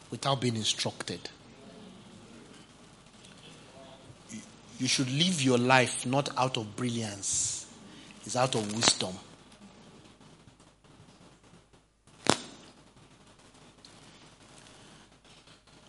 without 0.09 0.39
being 0.39 0.55
instructed. 0.55 1.19
You 4.79 4.87
should 4.87 5.11
live 5.11 5.41
your 5.41 5.57
life 5.57 6.05
not 6.05 6.29
out 6.37 6.57
of 6.57 6.75
brilliance, 6.75 7.65
it's 8.25 8.35
out 8.35 8.55
of 8.55 8.73
wisdom. 8.75 9.13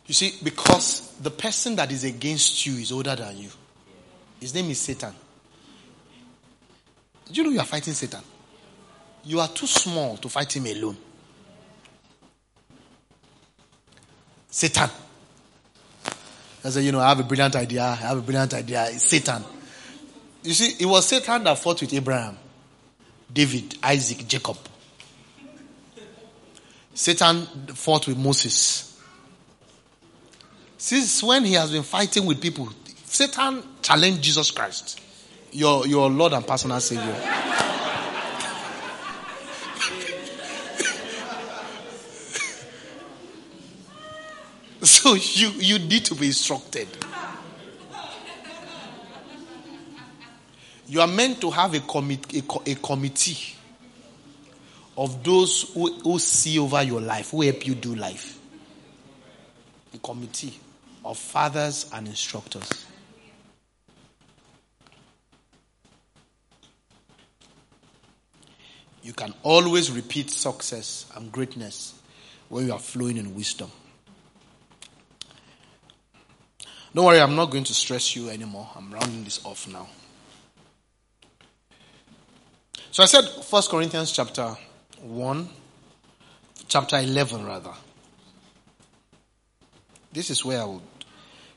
You 0.06 0.14
see, 0.14 0.34
because 0.42 1.12
the 1.20 1.30
person 1.30 1.76
that 1.76 1.92
is 1.92 2.02
against 2.04 2.64
you 2.64 2.76
is 2.76 2.90
older 2.90 3.14
than 3.14 3.36
you. 3.36 3.50
His 4.40 4.54
name 4.54 4.70
is 4.70 4.80
Satan. 4.80 5.12
Do 7.30 7.34
you 7.34 7.44
know 7.44 7.50
you 7.50 7.60
are 7.60 7.66
fighting 7.66 7.92
Satan? 7.92 8.22
You 9.28 9.40
are 9.40 9.48
too 9.48 9.66
small 9.66 10.16
to 10.16 10.28
fight 10.30 10.56
him 10.56 10.64
alone. 10.64 10.96
Satan. 14.48 14.88
I 16.64 16.70
said, 16.70 16.82
you 16.82 16.92
know, 16.92 17.00
I 17.00 17.10
have 17.10 17.20
a 17.20 17.24
brilliant 17.24 17.54
idea. 17.54 17.82
I 17.82 17.94
have 17.94 18.16
a 18.16 18.22
brilliant 18.22 18.54
idea. 18.54 18.86
It's 18.88 19.04
Satan. 19.04 19.44
You 20.42 20.54
see, 20.54 20.82
it 20.82 20.86
was 20.86 21.06
Satan 21.06 21.44
that 21.44 21.58
fought 21.58 21.78
with 21.82 21.92
Abraham, 21.92 22.38
David, 23.30 23.76
Isaac, 23.82 24.26
Jacob. 24.26 24.56
Satan 26.94 27.44
fought 27.74 28.06
with 28.06 28.16
Moses. 28.16 28.98
Since 30.78 31.22
when 31.22 31.44
he 31.44 31.52
has 31.52 31.70
been 31.70 31.82
fighting 31.82 32.24
with 32.24 32.40
people, 32.40 32.70
Satan 33.04 33.62
challenged 33.82 34.22
Jesus 34.22 34.50
Christ, 34.52 34.98
your, 35.52 35.86
your 35.86 36.08
Lord 36.08 36.32
and 36.32 36.46
personal 36.46 36.80
Savior. 36.80 37.56
So 44.84 45.14
you, 45.14 45.48
you 45.58 45.78
need 45.80 46.04
to 46.04 46.14
be 46.14 46.26
instructed. 46.26 46.86
You 50.86 51.00
are 51.00 51.06
meant 51.06 51.40
to 51.40 51.50
have 51.50 51.74
a, 51.74 51.80
commit, 51.80 52.32
a, 52.32 52.70
a 52.70 52.74
committee 52.76 53.56
of 54.96 55.22
those 55.22 55.72
who, 55.74 55.92
who 56.00 56.18
see 56.18 56.58
over 56.58 56.82
your 56.82 57.00
life, 57.00 57.32
who 57.32 57.42
help 57.42 57.66
you 57.66 57.74
do 57.74 57.94
life. 57.94 58.38
A 59.94 59.98
committee 59.98 60.54
of 61.04 61.18
fathers 61.18 61.90
and 61.92 62.06
instructors. 62.08 62.86
You 69.02 69.12
can 69.12 69.34
always 69.42 69.90
repeat 69.90 70.30
success 70.30 71.06
and 71.16 71.30
greatness 71.32 71.94
when 72.48 72.66
you 72.66 72.72
are 72.72 72.78
flowing 72.78 73.16
in 73.16 73.34
wisdom. 73.34 73.70
Don't 76.94 77.04
worry, 77.04 77.20
I'm 77.20 77.36
not 77.36 77.50
going 77.50 77.64
to 77.64 77.74
stress 77.74 78.16
you 78.16 78.30
anymore. 78.30 78.68
I'm 78.74 78.92
rounding 78.92 79.24
this 79.24 79.44
off 79.44 79.68
now. 79.68 79.88
So 82.90 83.02
I 83.02 83.06
said 83.06 83.24
1 83.24 83.62
Corinthians 83.70 84.10
chapter 84.10 84.56
1, 85.02 85.48
chapter 86.66 86.96
11 86.98 87.46
rather. 87.46 87.72
This 90.12 90.30
is 90.30 90.44
where 90.44 90.62
I 90.62 90.64
would, 90.64 90.82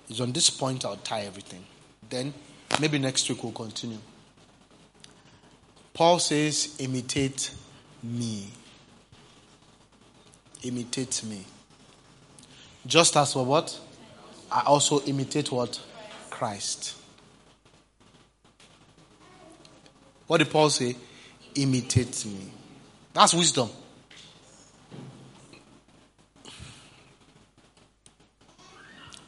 it's 0.10 0.20
on 0.20 0.34
this 0.34 0.50
point 0.50 0.86
I'll 0.86 0.98
tie 0.98 1.22
everything. 1.22 1.66
Then 2.10 2.34
maybe 2.80 3.00
next 3.00 3.30
week 3.30 3.42
we'll 3.44 3.54
continue. 3.54 3.98
Paul 5.94 6.20
says, 6.20 6.76
imitate 6.80 7.52
me. 8.04 8.48
Imitate 10.64 11.24
me. 11.24 11.46
Just 12.86 13.16
as 13.18 13.34
for 13.34 13.46
what? 13.46 13.80
I 14.52 14.64
also 14.66 15.02
imitate 15.04 15.52
what? 15.52 15.80
Christ. 16.30 16.96
What 20.28 20.40
did 20.40 20.50
Paul 20.50 20.70
say? 20.70 20.96
Imitate 21.56 22.26
me. 22.26 22.52
That's 23.14 23.34
wisdom. 23.34 23.70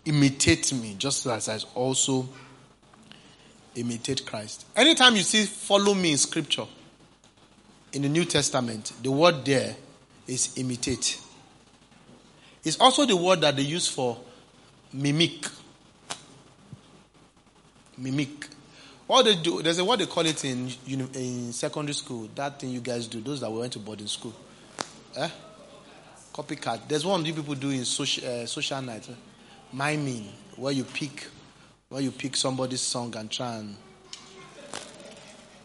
Imitate 0.06 0.74
me, 0.74 0.96
just 0.98 1.26
as 1.28 1.48
I 1.48 1.60
also 1.76 2.28
imitate 3.76 4.26
Christ. 4.26 4.66
Anytime 4.76 5.16
you 5.16 5.24
see 5.24 5.46
follow 5.46 5.94
me 5.94 6.12
in 6.12 6.18
scripture, 6.18 6.68
in 7.94 8.02
the 8.02 8.10
New 8.10 8.26
Testament, 8.26 8.92
the 9.02 9.12
word 9.12 9.46
there 9.46 9.76
is 10.28 10.58
imitate. 10.58 11.20
It's 12.64 12.80
also 12.80 13.06
the 13.06 13.16
word 13.16 13.42
that 13.42 13.56
they 13.56 13.62
use 13.62 13.88
for 13.88 14.18
mimic. 14.94 15.48
Mimic. 17.98 18.48
What 19.08 19.24
they 19.26 19.36
do, 19.36 19.62
there's 19.62 19.80
a 19.80 19.86
what 19.86 20.00
they 20.00 20.06
call 20.06 20.26
it 20.26 20.44
in 20.46 20.72
in 20.88 21.52
secondary 21.52 21.94
school. 21.94 22.30
That 22.36 22.60
thing 22.60 22.70
you 22.70 22.80
guys 22.80 23.08
do, 23.08 23.20
those 23.22 23.42
that 23.42 23.52
went 23.52 23.74
to 23.74 23.80
boarding 23.80 24.08
school. 24.08 24.34
Eh? 25.18 25.30
Copycat. 26.34 26.88
There's 26.88 27.06
one 27.06 27.26
you 27.26 27.34
people 27.34 27.56
do 27.56 27.70
in 27.70 27.86
social 27.86 28.28
uh, 28.28 28.46
social 28.46 28.82
night. 28.82 29.08
Eh? 29.10 29.14
Miming, 29.74 30.30
where 30.56 30.72
you 30.72 30.84
pick, 30.84 31.28
where 31.90 32.02
you 32.02 32.12
pick 32.12 32.36
somebody's 32.36 32.82
song 32.82 33.16
and 33.16 33.30
try 33.30 33.56
and 33.56 33.76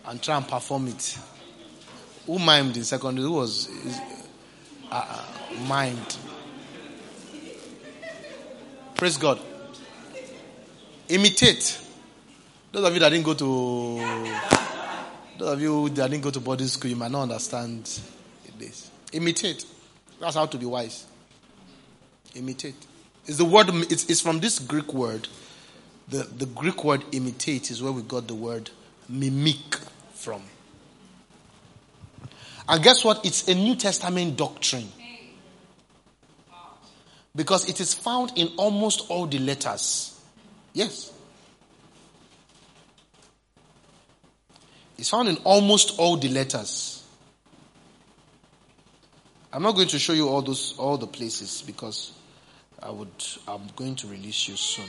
and 0.07 0.23
try 0.23 0.37
and 0.37 0.49
perform 0.49 0.89
it. 0.89 1.19
Who 2.27 2.39
mimed 2.39 2.77
in 2.77 2.85
secondary? 2.85 3.27
Who 3.27 3.33
was 3.33 3.69
uh, 4.91 4.95
uh, 4.95 5.25
mimed? 5.67 6.19
Praise 8.99 9.17
God. 9.17 9.39
Imitate. 11.09 11.81
Those 12.73 12.85
of 12.85 12.93
you 12.93 12.99
that 12.99 13.11
didn't 13.11 13.25
go 13.25 13.33
to 13.33 14.29
those 15.39 15.53
of 15.53 15.61
you 15.63 15.89
that 15.91 16.11
didn't 16.11 16.25
go 16.25 16.33
to 16.33 16.41
boarding 16.41 16.67
school, 16.67 16.91
you 16.91 16.97
might 16.97 17.13
not 17.13 17.23
understand 17.23 17.89
this. 18.59 18.91
Imitate. 19.13 19.65
That's 20.19 20.35
how 20.35 20.47
to 20.47 20.59
be 20.59 20.67
wise. 20.67 21.07
Imitate. 22.35 22.75
It's 23.25 23.39
the 23.39 23.45
word. 23.45 23.69
It's, 23.89 24.11
it's 24.11 24.21
from 24.21 24.41
this 24.41 24.59
Greek 24.59 24.93
word. 24.93 25.29
The 26.09 26.25
the 26.25 26.47
Greek 26.47 26.83
word 26.83 27.05
imitate 27.13 27.71
is 27.71 27.81
where 27.81 27.93
we 27.93 28.03
got 28.03 28.27
the 28.27 28.35
word 28.35 28.69
mimic 29.09 29.77
from. 30.13 30.43
And 32.69 32.83
guess 32.83 33.05
what? 33.05 33.25
It's 33.25 33.47
a 33.47 33.55
New 33.55 33.77
Testament 33.77 34.37
doctrine. 34.37 34.89
Because 37.39 37.69
it 37.69 37.81
is 37.81 37.95
found 37.95 38.33
in 38.35 38.49
almost 38.57 39.09
all 39.11 39.25
the 39.25 39.39
letters. 39.39 40.21
Yes. 40.73 41.13
It's 44.99 45.11
found 45.11 45.29
in 45.29 45.37
almost 45.45 46.01
all 46.01 46.17
the 46.17 46.31
letters. 46.31 47.05
I'm 49.53 49.63
not 49.63 49.77
going 49.77 49.87
to 49.87 50.01
show 50.01 50.15
you 50.15 50.29
all 50.29 50.43
those 50.43 50.77
all 50.79 50.99
the 50.99 51.07
places 51.07 51.63
because 51.65 52.11
I 52.83 52.91
would 52.91 53.09
I'm 53.47 53.69
going 53.77 53.95
to 53.95 54.09
release 54.09 54.49
you 54.49 54.57
soon. 54.57 54.89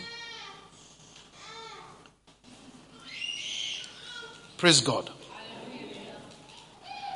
Praise 4.58 4.82
God. 4.82 5.12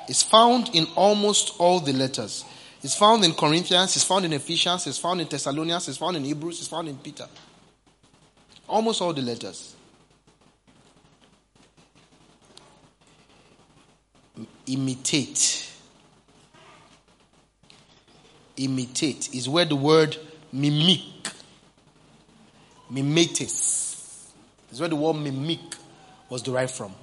It's 0.07 0.21
found 0.21 0.69
in 0.75 0.85
almost 0.95 1.55
all 1.57 1.79
the 1.79 1.93
letters. 1.93 2.45
It's 2.83 2.95
found 2.95 3.23
in 3.23 3.33
Corinthians, 3.33 3.95
it's 3.95 4.03
found 4.03 4.25
in 4.25 4.33
Ephesians, 4.33 4.87
it's 4.87 4.97
found 4.97 5.21
in 5.21 5.27
Thessalonians, 5.27 5.87
it's 5.87 5.97
found 5.97 6.17
in 6.17 6.25
Hebrews, 6.25 6.59
it's 6.59 6.67
found 6.67 6.89
in 6.89 6.97
Peter. 6.97 7.25
Almost 8.67 9.01
all 9.01 9.13
the 9.13 9.21
letters. 9.21 9.73
Imitate. 14.67 15.69
Imitate 18.57 19.33
is 19.33 19.47
where 19.47 19.65
the 19.65 19.77
word 19.77 20.17
mimic, 20.51 21.29
mimetis, 22.91 24.29
is 24.71 24.79
where 24.79 24.89
the 24.89 24.95
word 24.95 25.15
mimic 25.15 25.75
was 26.29 26.41
derived 26.41 26.71
from. 26.71 26.93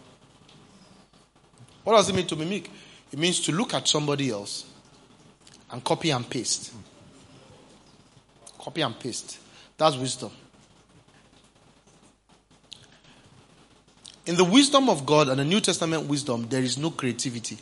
What 1.84 1.96
does 1.96 2.10
it 2.10 2.14
mean 2.14 2.26
to 2.26 2.36
mimic? 2.36 2.70
It 3.10 3.18
means 3.18 3.40
to 3.40 3.52
look 3.52 3.72
at 3.72 3.88
somebody 3.88 4.30
else 4.30 4.69
and 5.72 5.82
copy 5.84 6.10
and 6.10 6.28
paste. 6.28 6.72
Copy 8.58 8.82
and 8.82 8.98
paste. 8.98 9.38
That's 9.76 9.96
wisdom. 9.96 10.30
In 14.26 14.36
the 14.36 14.44
wisdom 14.44 14.88
of 14.88 15.06
God 15.06 15.28
and 15.28 15.40
the 15.40 15.44
New 15.44 15.60
Testament 15.60 16.06
wisdom, 16.06 16.46
there 16.48 16.62
is 16.62 16.76
no 16.76 16.90
creativity. 16.90 17.58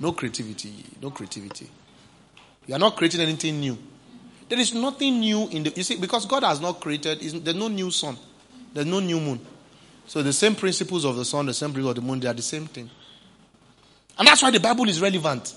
No 0.00 0.12
creativity. 0.12 0.72
No 1.00 1.10
creativity. 1.10 1.70
You 2.66 2.74
are 2.74 2.78
not 2.78 2.96
creating 2.96 3.20
anything 3.20 3.60
new. 3.60 3.78
There 4.48 4.58
is 4.58 4.74
nothing 4.74 5.20
new 5.20 5.48
in 5.48 5.62
the. 5.62 5.70
You 5.70 5.82
see, 5.82 5.96
because 5.96 6.26
God 6.26 6.42
has 6.42 6.60
not 6.60 6.80
created, 6.80 7.20
there's 7.20 7.56
no 7.56 7.68
new 7.68 7.90
sun, 7.90 8.16
there's 8.72 8.86
no 8.86 9.00
new 9.00 9.18
moon. 9.18 9.40
So 10.06 10.22
the 10.22 10.32
same 10.32 10.54
principles 10.54 11.04
of 11.04 11.16
the 11.16 11.24
sun, 11.24 11.46
the 11.46 11.54
same 11.54 11.72
principles 11.72 11.96
of 11.96 12.02
the 12.04 12.08
moon, 12.08 12.20
they 12.20 12.28
are 12.28 12.34
the 12.34 12.42
same 12.42 12.66
thing. 12.66 12.90
And 14.18 14.26
that's 14.26 14.42
why 14.42 14.50
the 14.50 14.60
Bible 14.60 14.88
is 14.88 15.00
relevant. 15.00 15.54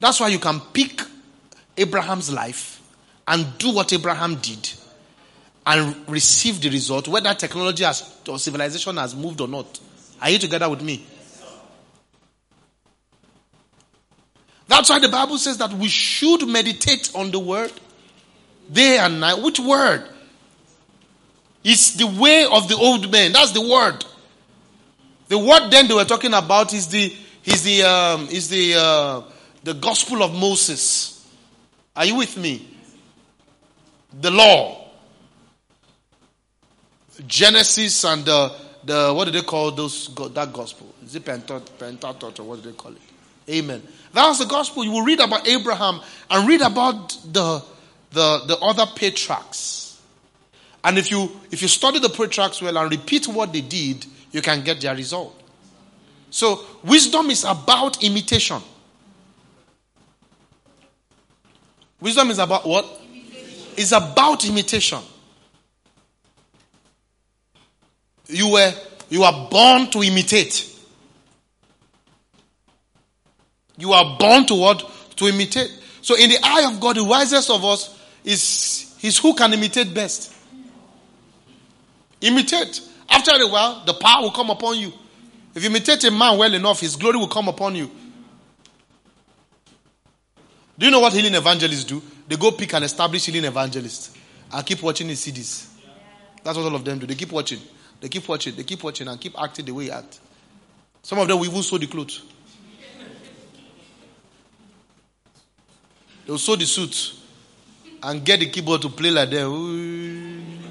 That's 0.00 0.20
why 0.20 0.28
you 0.28 0.38
can 0.38 0.60
pick 0.72 1.00
Abraham's 1.76 2.32
life 2.32 2.82
and 3.26 3.56
do 3.58 3.72
what 3.72 3.92
Abraham 3.92 4.36
did 4.36 4.72
and 5.66 5.96
receive 6.08 6.60
the 6.60 6.68
result, 6.68 7.08
whether 7.08 7.32
technology 7.34 7.84
has, 7.84 8.18
or 8.28 8.38
civilization 8.38 8.96
has 8.96 9.14
moved 9.14 9.40
or 9.40 9.48
not. 9.48 9.80
Are 10.20 10.30
you 10.30 10.38
together 10.38 10.68
with 10.68 10.82
me? 10.82 11.06
That's 14.66 14.90
why 14.90 14.98
the 14.98 15.08
Bible 15.08 15.38
says 15.38 15.58
that 15.58 15.72
we 15.72 15.88
should 15.88 16.46
meditate 16.48 17.12
on 17.14 17.30
the 17.30 17.38
word 17.38 17.72
day 18.70 18.98
and 18.98 19.20
night. 19.20 19.40
Which 19.40 19.60
word? 19.60 20.08
It's 21.62 21.94
the 21.94 22.06
way 22.06 22.44
of 22.44 22.68
the 22.68 22.76
old 22.76 23.10
man. 23.10 23.32
That's 23.32 23.52
the 23.52 23.60
word. 23.60 24.04
The 25.28 25.38
word 25.38 25.70
then 25.70 25.88
they 25.88 25.94
were 25.94 26.04
talking 26.04 26.34
about 26.34 26.74
is 26.74 26.88
the 26.88 27.14
is 27.44 27.62
the 27.62 27.82
um, 27.82 28.28
is 28.28 28.48
the 28.48 28.74
uh, 28.74 29.22
the 29.62 29.74
gospel 29.74 30.22
of 30.22 30.32
Moses. 30.34 31.26
Are 31.96 32.04
you 32.04 32.16
with 32.16 32.36
me? 32.36 32.66
The 34.20 34.30
law. 34.30 34.84
Genesis 37.26 38.04
and 38.04 38.24
the, 38.24 38.52
the 38.84 39.12
what 39.14 39.26
do 39.26 39.30
they 39.30 39.42
call 39.42 39.70
those 39.70 40.12
that 40.34 40.52
gospel? 40.52 40.92
Is 41.04 41.14
it 41.14 41.24
Pentateuch 41.24 42.40
or 42.40 42.42
what 42.42 42.62
do 42.62 42.70
they 42.70 42.76
call 42.76 42.92
it? 42.92 42.98
Amen. 43.48 43.82
That 44.12 44.26
was 44.26 44.38
the 44.38 44.46
gospel. 44.46 44.84
You 44.84 44.90
will 44.90 45.04
read 45.04 45.20
about 45.20 45.46
Abraham 45.46 46.00
and 46.30 46.48
read 46.48 46.60
about 46.60 47.10
the 47.32 47.62
the, 48.10 48.44
the 48.46 48.58
other 48.58 48.86
patriarchs. 48.94 50.00
And 50.82 50.98
if 50.98 51.10
you 51.10 51.30
if 51.50 51.62
you 51.62 51.68
study 51.68 51.98
the 51.98 52.08
patriarchs 52.08 52.60
well 52.60 52.76
and 52.78 52.90
repeat 52.90 53.28
what 53.28 53.52
they 53.52 53.60
did, 53.60 54.04
you 54.32 54.42
can 54.42 54.62
get 54.62 54.80
their 54.80 54.94
result. 54.94 55.40
So 56.34 56.64
wisdom 56.82 57.30
is 57.30 57.44
about 57.44 58.02
imitation. 58.02 58.60
Wisdom 62.00 62.28
is 62.32 62.40
about 62.40 62.66
what? 62.66 62.84
Imitation. 63.08 63.72
It's 63.76 63.92
about 63.92 64.44
imitation. 64.44 64.98
You 68.26 68.50
were 68.50 68.74
you 69.08 69.22
are 69.22 69.48
born 69.48 69.88
to 69.90 70.02
imitate. 70.02 70.76
You 73.78 73.92
are 73.92 74.18
born 74.18 74.44
to 74.46 74.56
what? 74.56 74.90
To 75.14 75.28
imitate. 75.28 75.70
So 76.02 76.16
in 76.16 76.30
the 76.30 76.38
eye 76.42 76.68
of 76.68 76.80
God, 76.80 76.96
the 76.96 77.04
wisest 77.04 77.48
of 77.48 77.64
us 77.64 77.96
is, 78.24 78.98
is 79.02 79.18
who 79.18 79.34
can 79.34 79.52
imitate 79.52 79.94
best. 79.94 80.34
Imitate. 82.20 82.80
After 83.08 83.30
a 83.40 83.46
while, 83.46 83.84
the 83.84 83.94
power 83.94 84.22
will 84.22 84.32
come 84.32 84.50
upon 84.50 84.80
you. 84.80 84.92
If 85.54 85.62
you 85.62 85.70
imitate 85.70 86.02
a 86.04 86.10
man 86.10 86.36
well 86.36 86.52
enough, 86.52 86.80
his 86.80 86.96
glory 86.96 87.18
will 87.18 87.28
come 87.28 87.48
upon 87.48 87.76
you. 87.76 87.90
Do 90.76 90.86
you 90.86 90.90
know 90.90 91.00
what 91.00 91.12
healing 91.12 91.34
evangelists 91.34 91.84
do? 91.84 92.02
They 92.26 92.36
go 92.36 92.50
pick 92.50 92.74
and 92.74 92.84
establish 92.84 93.26
healing 93.26 93.44
evangelists 93.44 94.16
and 94.52 94.66
keep 94.66 94.82
watching 94.82 95.08
his 95.08 95.24
CDs. 95.24 95.68
That's 96.42 96.56
what 96.56 96.64
all 96.64 96.74
of 96.74 96.84
them 96.84 96.98
do. 96.98 97.06
They 97.06 97.14
keep 97.14 97.30
watching. 97.30 97.60
They 98.00 98.08
keep 98.08 98.26
watching. 98.28 98.56
They 98.56 98.64
keep 98.64 98.82
watching 98.82 99.06
and 99.06 99.20
keep 99.20 99.40
acting 99.40 99.64
the 99.64 99.72
way 99.72 99.84
he 99.84 99.90
act. 99.92 100.18
Some 101.02 101.18
of 101.20 101.28
them 101.28 101.38
will 101.38 101.46
even 101.46 101.62
sew 101.62 101.78
the 101.78 101.86
clothes. 101.86 102.22
They'll 106.26 106.38
sew 106.38 106.56
the 106.56 106.64
suit 106.66 107.14
and 108.02 108.24
get 108.24 108.40
the 108.40 108.46
keyboard 108.46 108.82
to 108.82 108.88
play 108.88 109.10
like 109.10 109.30
them. 109.30 110.62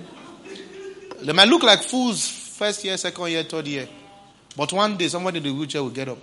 They 1.22 1.32
might 1.32 1.48
look 1.48 1.64
like 1.64 1.82
fools 1.84 2.28
first 2.28 2.84
year, 2.84 2.98
second 2.98 3.28
year, 3.30 3.44
third 3.44 3.68
year. 3.68 3.88
But 4.56 4.72
one 4.72 4.98
day 4.98 5.08
somebody 5.08 5.38
in 5.38 5.44
the 5.44 5.52
wheelchair 5.52 5.82
will 5.82 5.90
get 5.90 6.10
up. 6.10 6.18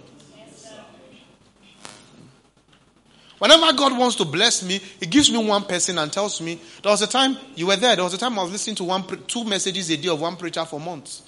Whenever 3.39 3.73
God 3.73 3.99
wants 3.99 4.17
to 4.17 4.27
bless 4.27 4.63
me, 4.63 4.81
He 5.01 5.07
gives 5.07 5.33
me 5.33 5.39
one 5.43 5.65
person 5.65 5.97
and 5.97 6.13
tells 6.13 6.41
me, 6.43 6.61
there 6.83 6.93
was 6.93 7.01
a 7.01 7.07
time 7.07 7.39
you 7.57 7.67
were 7.67 7.77
there. 7.77 7.97
There 7.97 8.05
was 8.05 8.13
a 8.13 8.19
time 8.19 8.39
I 8.39 8.43
was 8.43 8.53
listening 8.53 8.77
to 8.77 8.85
one, 8.85 9.03
two 9.27 9.45
messages 9.45 9.89
a 9.89 9.97
day 9.97 10.09
of 10.09 10.21
one 10.21 10.37
preacher 10.37 10.65
for 10.67 10.79
months. 10.79 11.23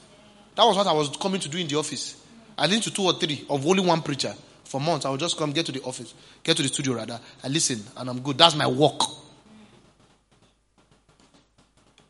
That 0.54 0.64
was 0.64 0.76
what 0.76 0.86
I 0.86 0.92
was 0.92 1.08
coming 1.16 1.40
to 1.40 1.48
do 1.48 1.56
in 1.56 1.68
the 1.68 1.76
office. 1.76 2.22
I 2.58 2.66
listened 2.66 2.82
to 2.84 2.90
two 2.90 3.04
or 3.04 3.14
three 3.14 3.46
of 3.48 3.66
only 3.66 3.82
one 3.82 4.02
preacher 4.02 4.34
for 4.64 4.78
months. 4.78 5.06
I 5.06 5.10
would 5.10 5.20
just 5.20 5.38
come, 5.38 5.52
get 5.52 5.64
to 5.66 5.72
the 5.72 5.82
office, 5.82 6.12
get 6.42 6.56
to 6.58 6.62
the 6.62 6.68
studio 6.68 6.94
rather, 6.94 7.18
I 7.42 7.48
listen, 7.48 7.82
and 7.96 8.10
I'm 8.10 8.20
good. 8.20 8.36
That's 8.36 8.54
my 8.54 8.66
work. 8.66 9.00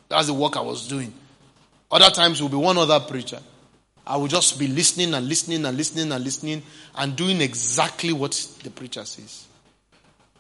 That's 0.09 0.27
the 0.27 0.35
work 0.35 0.57
I 0.57 0.63
was 0.63 0.89
doing. 0.89 1.15
Other 1.93 2.11
times 2.11 2.41
it 2.41 2.43
will 2.43 2.51
be 2.51 2.57
one 2.57 2.77
other 2.77 2.99
preacher. 3.01 3.39
I 4.07 4.17
will 4.17 4.29
just 4.29 4.59
be 4.59 4.67
listening 4.67 5.15
and 5.15 5.29
listening 5.29 5.65
and 5.65 5.77
listening 5.77 6.11
and 6.11 6.25
listening 6.25 6.63
and 6.97 7.15
doing 7.15 7.41
exactly 7.41 8.13
what 8.13 8.33
the 8.63 8.71
preacher 8.71 9.05
says. 9.05 9.47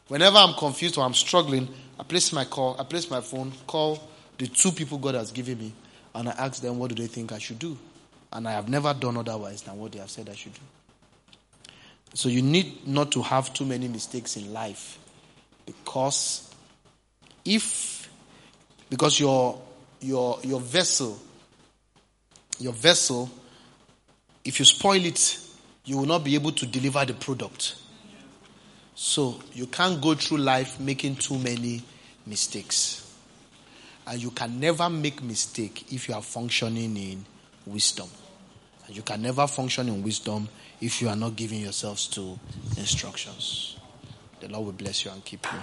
Whenever 0.08 0.36
I'm 0.36 0.54
confused 0.54 0.98
or 0.98 1.04
I'm 1.04 1.14
struggling, 1.14 1.68
I 1.98 2.02
place 2.02 2.32
my 2.32 2.44
call, 2.44 2.76
I 2.78 2.84
place 2.84 3.10
my 3.10 3.20
phone, 3.20 3.52
call 3.66 4.08
the 4.38 4.46
two 4.46 4.72
people 4.72 4.98
God 4.98 5.14
has 5.14 5.30
given 5.30 5.58
me, 5.58 5.72
and 6.14 6.28
I 6.28 6.32
ask 6.32 6.60
them 6.60 6.78
what 6.78 6.94
do 6.94 7.00
they 7.00 7.06
think 7.06 7.32
I 7.32 7.38
should 7.38 7.58
do. 7.58 7.78
And 8.32 8.48
I 8.48 8.52
have 8.52 8.68
never 8.68 8.92
done 8.94 9.16
otherwise 9.16 9.62
than 9.62 9.78
what 9.78 9.92
they 9.92 9.98
have 10.00 10.10
said 10.10 10.28
I 10.28 10.34
should 10.34 10.54
do. 10.54 10.60
So 12.14 12.28
you 12.28 12.42
need 12.42 12.86
not 12.86 13.12
to 13.12 13.22
have 13.22 13.54
too 13.54 13.64
many 13.64 13.88
mistakes 13.88 14.36
in 14.36 14.52
life 14.52 14.98
because 15.64 16.50
if 17.44 18.10
because 18.90 19.18
your 19.18 19.60
your 20.00 20.38
your 20.42 20.60
vessel 20.60 21.18
your 22.58 22.72
vessel 22.72 23.30
if 24.44 24.58
you 24.58 24.64
spoil 24.64 25.04
it 25.04 25.38
you 25.84 25.98
will 25.98 26.06
not 26.06 26.24
be 26.24 26.34
able 26.34 26.52
to 26.52 26.66
deliver 26.66 27.04
the 27.04 27.14
product 27.14 27.76
so 28.94 29.40
you 29.52 29.66
can't 29.66 30.00
go 30.00 30.14
through 30.14 30.38
life 30.38 30.78
making 30.78 31.16
too 31.16 31.38
many 31.38 31.82
mistakes 32.26 33.02
and 34.06 34.22
you 34.22 34.30
can 34.30 34.58
never 34.58 34.88
make 34.90 35.22
mistake 35.22 35.92
if 35.92 36.08
you 36.08 36.14
are 36.14 36.22
functioning 36.22 36.96
in 36.96 37.24
wisdom 37.66 38.08
and 38.86 38.96
you 38.96 39.02
can 39.02 39.22
never 39.22 39.46
function 39.46 39.88
in 39.88 40.02
wisdom 40.02 40.48
if 40.80 41.00
you 41.00 41.08
are 41.08 41.16
not 41.16 41.36
giving 41.36 41.60
yourselves 41.60 42.08
to 42.08 42.38
instructions. 42.76 43.76
The 44.40 44.48
Lord 44.48 44.66
will 44.66 44.72
bless 44.72 45.04
you 45.04 45.12
and 45.12 45.24
keep 45.24 45.46
you. 45.52 45.58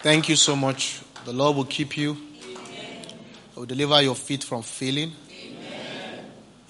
Thank 0.00 0.28
you 0.28 0.36
so 0.36 0.54
much. 0.56 1.00
The 1.24 1.32
Lord 1.32 1.56
will 1.56 1.64
keep 1.64 1.96
you. 1.96 2.16
Amen. 2.44 3.06
will 3.56 3.66
deliver 3.66 4.00
your 4.00 4.14
feet 4.14 4.44
from 4.44 4.62
failing 4.62 5.12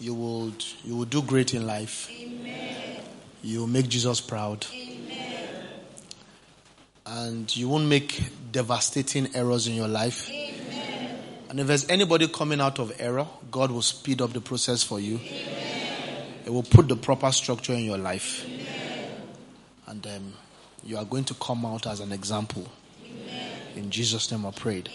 you 0.00 0.14
will 0.14 0.52
you 0.84 0.96
will 0.96 1.05
do 1.05 1.22
great 1.22 1.55
in 1.55 1.66
life. 1.66 2.10
Amen. 2.10 3.02
You 3.42 3.60
will 3.60 3.66
make 3.66 3.88
Jesus 3.88 4.20
proud. 4.20 4.66
Amen. 4.72 5.64
And 7.06 7.56
you 7.56 7.68
won't 7.68 7.86
make 7.86 8.20
devastating 8.52 9.34
errors 9.34 9.66
in 9.66 9.74
your 9.74 9.88
life. 9.88 10.30
Amen. 10.30 11.18
And 11.50 11.60
if 11.60 11.66
there's 11.66 11.88
anybody 11.88 12.28
coming 12.28 12.60
out 12.60 12.78
of 12.78 12.92
error, 13.00 13.26
God 13.50 13.70
will 13.70 13.82
speed 13.82 14.20
up 14.20 14.32
the 14.32 14.40
process 14.40 14.82
for 14.82 15.00
you. 15.00 15.18
It 16.44 16.50
will 16.50 16.62
put 16.62 16.88
the 16.88 16.96
proper 16.96 17.32
structure 17.32 17.72
in 17.72 17.84
your 17.84 17.98
life. 17.98 18.46
And 19.86 20.06
um, 20.06 20.32
you 20.84 20.96
are 20.98 21.05
going 21.05 21.24
to 21.24 21.34
come 21.34 21.64
out 21.64 21.86
as 21.86 22.00
an 22.00 22.12
example. 22.12 22.70
In 23.78 23.90
Jesus' 23.90 24.32
name 24.32 24.44
I 24.44 24.50
prayed. 24.50 24.90